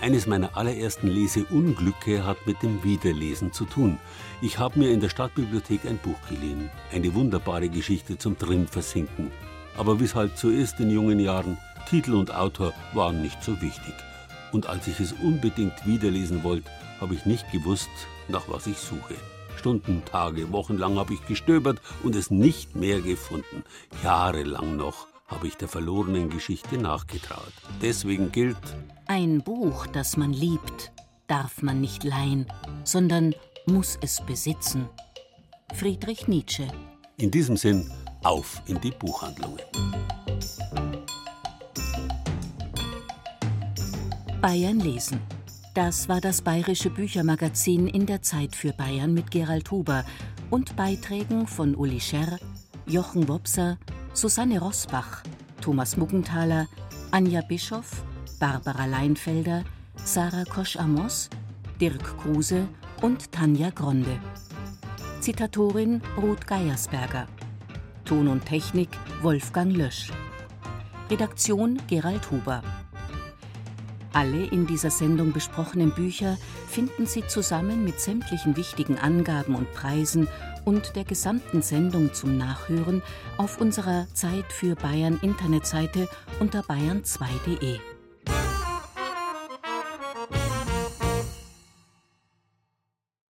Eines 0.00 0.28
meiner 0.28 0.56
allerersten 0.56 1.08
Leseunglücke 1.08 2.24
hat 2.24 2.36
mit 2.46 2.62
dem 2.62 2.84
Wiederlesen 2.84 3.52
zu 3.52 3.64
tun. 3.64 3.98
Ich 4.40 4.60
habe 4.60 4.78
mir 4.78 4.92
in 4.92 5.00
der 5.00 5.08
Stadtbibliothek 5.08 5.84
ein 5.86 5.98
Buch 5.98 6.20
geliehen. 6.28 6.70
Eine 6.92 7.12
wunderbare 7.14 7.68
Geschichte 7.68 8.16
zum 8.16 8.38
Drinversinken. 8.38 9.32
Aber 9.76 9.98
wie 9.98 10.04
es 10.04 10.14
halt 10.14 10.38
so 10.38 10.50
ist 10.50 10.78
in 10.78 10.90
jungen 10.90 11.18
Jahren, 11.18 11.58
Titel 11.90 12.14
und 12.14 12.32
Autor 12.32 12.72
waren 12.94 13.22
nicht 13.22 13.42
so 13.42 13.60
wichtig. 13.60 13.94
Und 14.52 14.68
als 14.68 14.86
ich 14.86 15.00
es 15.00 15.14
unbedingt 15.14 15.84
wiederlesen 15.84 16.44
wollte, 16.44 16.70
habe 17.00 17.14
ich 17.14 17.26
nicht 17.26 17.50
gewusst, 17.50 17.90
nach 18.28 18.44
was 18.48 18.68
ich 18.68 18.78
suche. 18.78 19.16
Stunden, 19.56 20.02
Tage, 20.04 20.52
Wochenlang 20.52 20.98
habe 20.98 21.14
ich 21.14 21.26
gestöbert 21.26 21.80
und 22.02 22.14
es 22.14 22.30
nicht 22.30 22.76
mehr 22.76 23.00
gefunden. 23.00 23.64
Jahrelang 24.04 24.76
noch 24.76 25.06
habe 25.26 25.48
ich 25.48 25.56
der 25.56 25.68
verlorenen 25.68 26.30
Geschichte 26.30 26.78
nachgetraut. 26.78 27.52
Deswegen 27.82 28.30
gilt, 28.32 28.56
Ein 29.06 29.42
Buch, 29.42 29.86
das 29.86 30.16
man 30.16 30.32
liebt, 30.32 30.92
darf 31.26 31.62
man 31.62 31.80
nicht 31.80 32.04
leihen, 32.04 32.46
sondern 32.84 33.34
muss 33.66 33.98
es 34.00 34.20
besitzen. 34.24 34.88
Friedrich 35.74 36.28
Nietzsche. 36.28 36.68
in 37.18 37.30
diesem 37.30 37.56
Sinn, 37.56 37.90
auf 38.22 38.62
in 38.66 38.80
die 38.80 38.90
Buchhandlungen. 38.90 39.62
Bayern 44.40 44.78
lesen. 44.80 45.20
Das 45.76 46.08
war 46.08 46.22
das 46.22 46.40
bayerische 46.40 46.88
Büchermagazin 46.88 47.86
in 47.86 48.06
der 48.06 48.22
Zeit 48.22 48.56
für 48.56 48.72
Bayern 48.72 49.12
mit 49.12 49.30
Gerald 49.30 49.70
Huber 49.70 50.06
und 50.48 50.74
Beiträgen 50.74 51.46
von 51.46 51.74
Uli 51.74 52.00
Scherr, 52.00 52.38
Jochen 52.86 53.28
Wopser, 53.28 53.76
Susanne 54.14 54.58
Rosbach, 54.58 55.22
Thomas 55.60 55.98
Muggenthaler, 55.98 56.66
Anja 57.10 57.42
Bischoff, 57.42 58.04
Barbara 58.40 58.86
Leinfelder, 58.86 59.64
Sarah 60.02 60.44
Kosch-Amos, 60.44 61.28
Dirk 61.78 62.16
Kruse 62.22 62.66
und 63.02 63.30
Tanja 63.30 63.68
Gronde. 63.68 64.18
Zitatorin 65.20 66.00
Ruth 66.16 66.46
Geiersberger. 66.46 67.26
Ton 68.06 68.28
und 68.28 68.46
Technik 68.46 68.88
Wolfgang 69.20 69.76
Lösch. 69.76 70.10
Redaktion 71.10 71.82
Gerald 71.86 72.30
Huber. 72.30 72.62
Alle 74.16 74.46
in 74.46 74.66
dieser 74.66 74.88
Sendung 74.88 75.32
besprochenen 75.32 75.90
Bücher 75.90 76.38
finden 76.68 77.04
Sie 77.04 77.26
zusammen 77.26 77.84
mit 77.84 78.00
sämtlichen 78.00 78.56
wichtigen 78.56 78.96
Angaben 78.96 79.54
und 79.54 79.70
Preisen 79.74 80.26
und 80.64 80.96
der 80.96 81.04
gesamten 81.04 81.60
Sendung 81.60 82.14
zum 82.14 82.38
Nachhören 82.38 83.02
auf 83.36 83.60
unserer 83.60 84.06
Zeit 84.14 84.50
für 84.50 84.74
Bayern 84.74 85.18
Internetseite 85.20 86.08
unter 86.40 86.60
bayern2.de. 86.60 87.78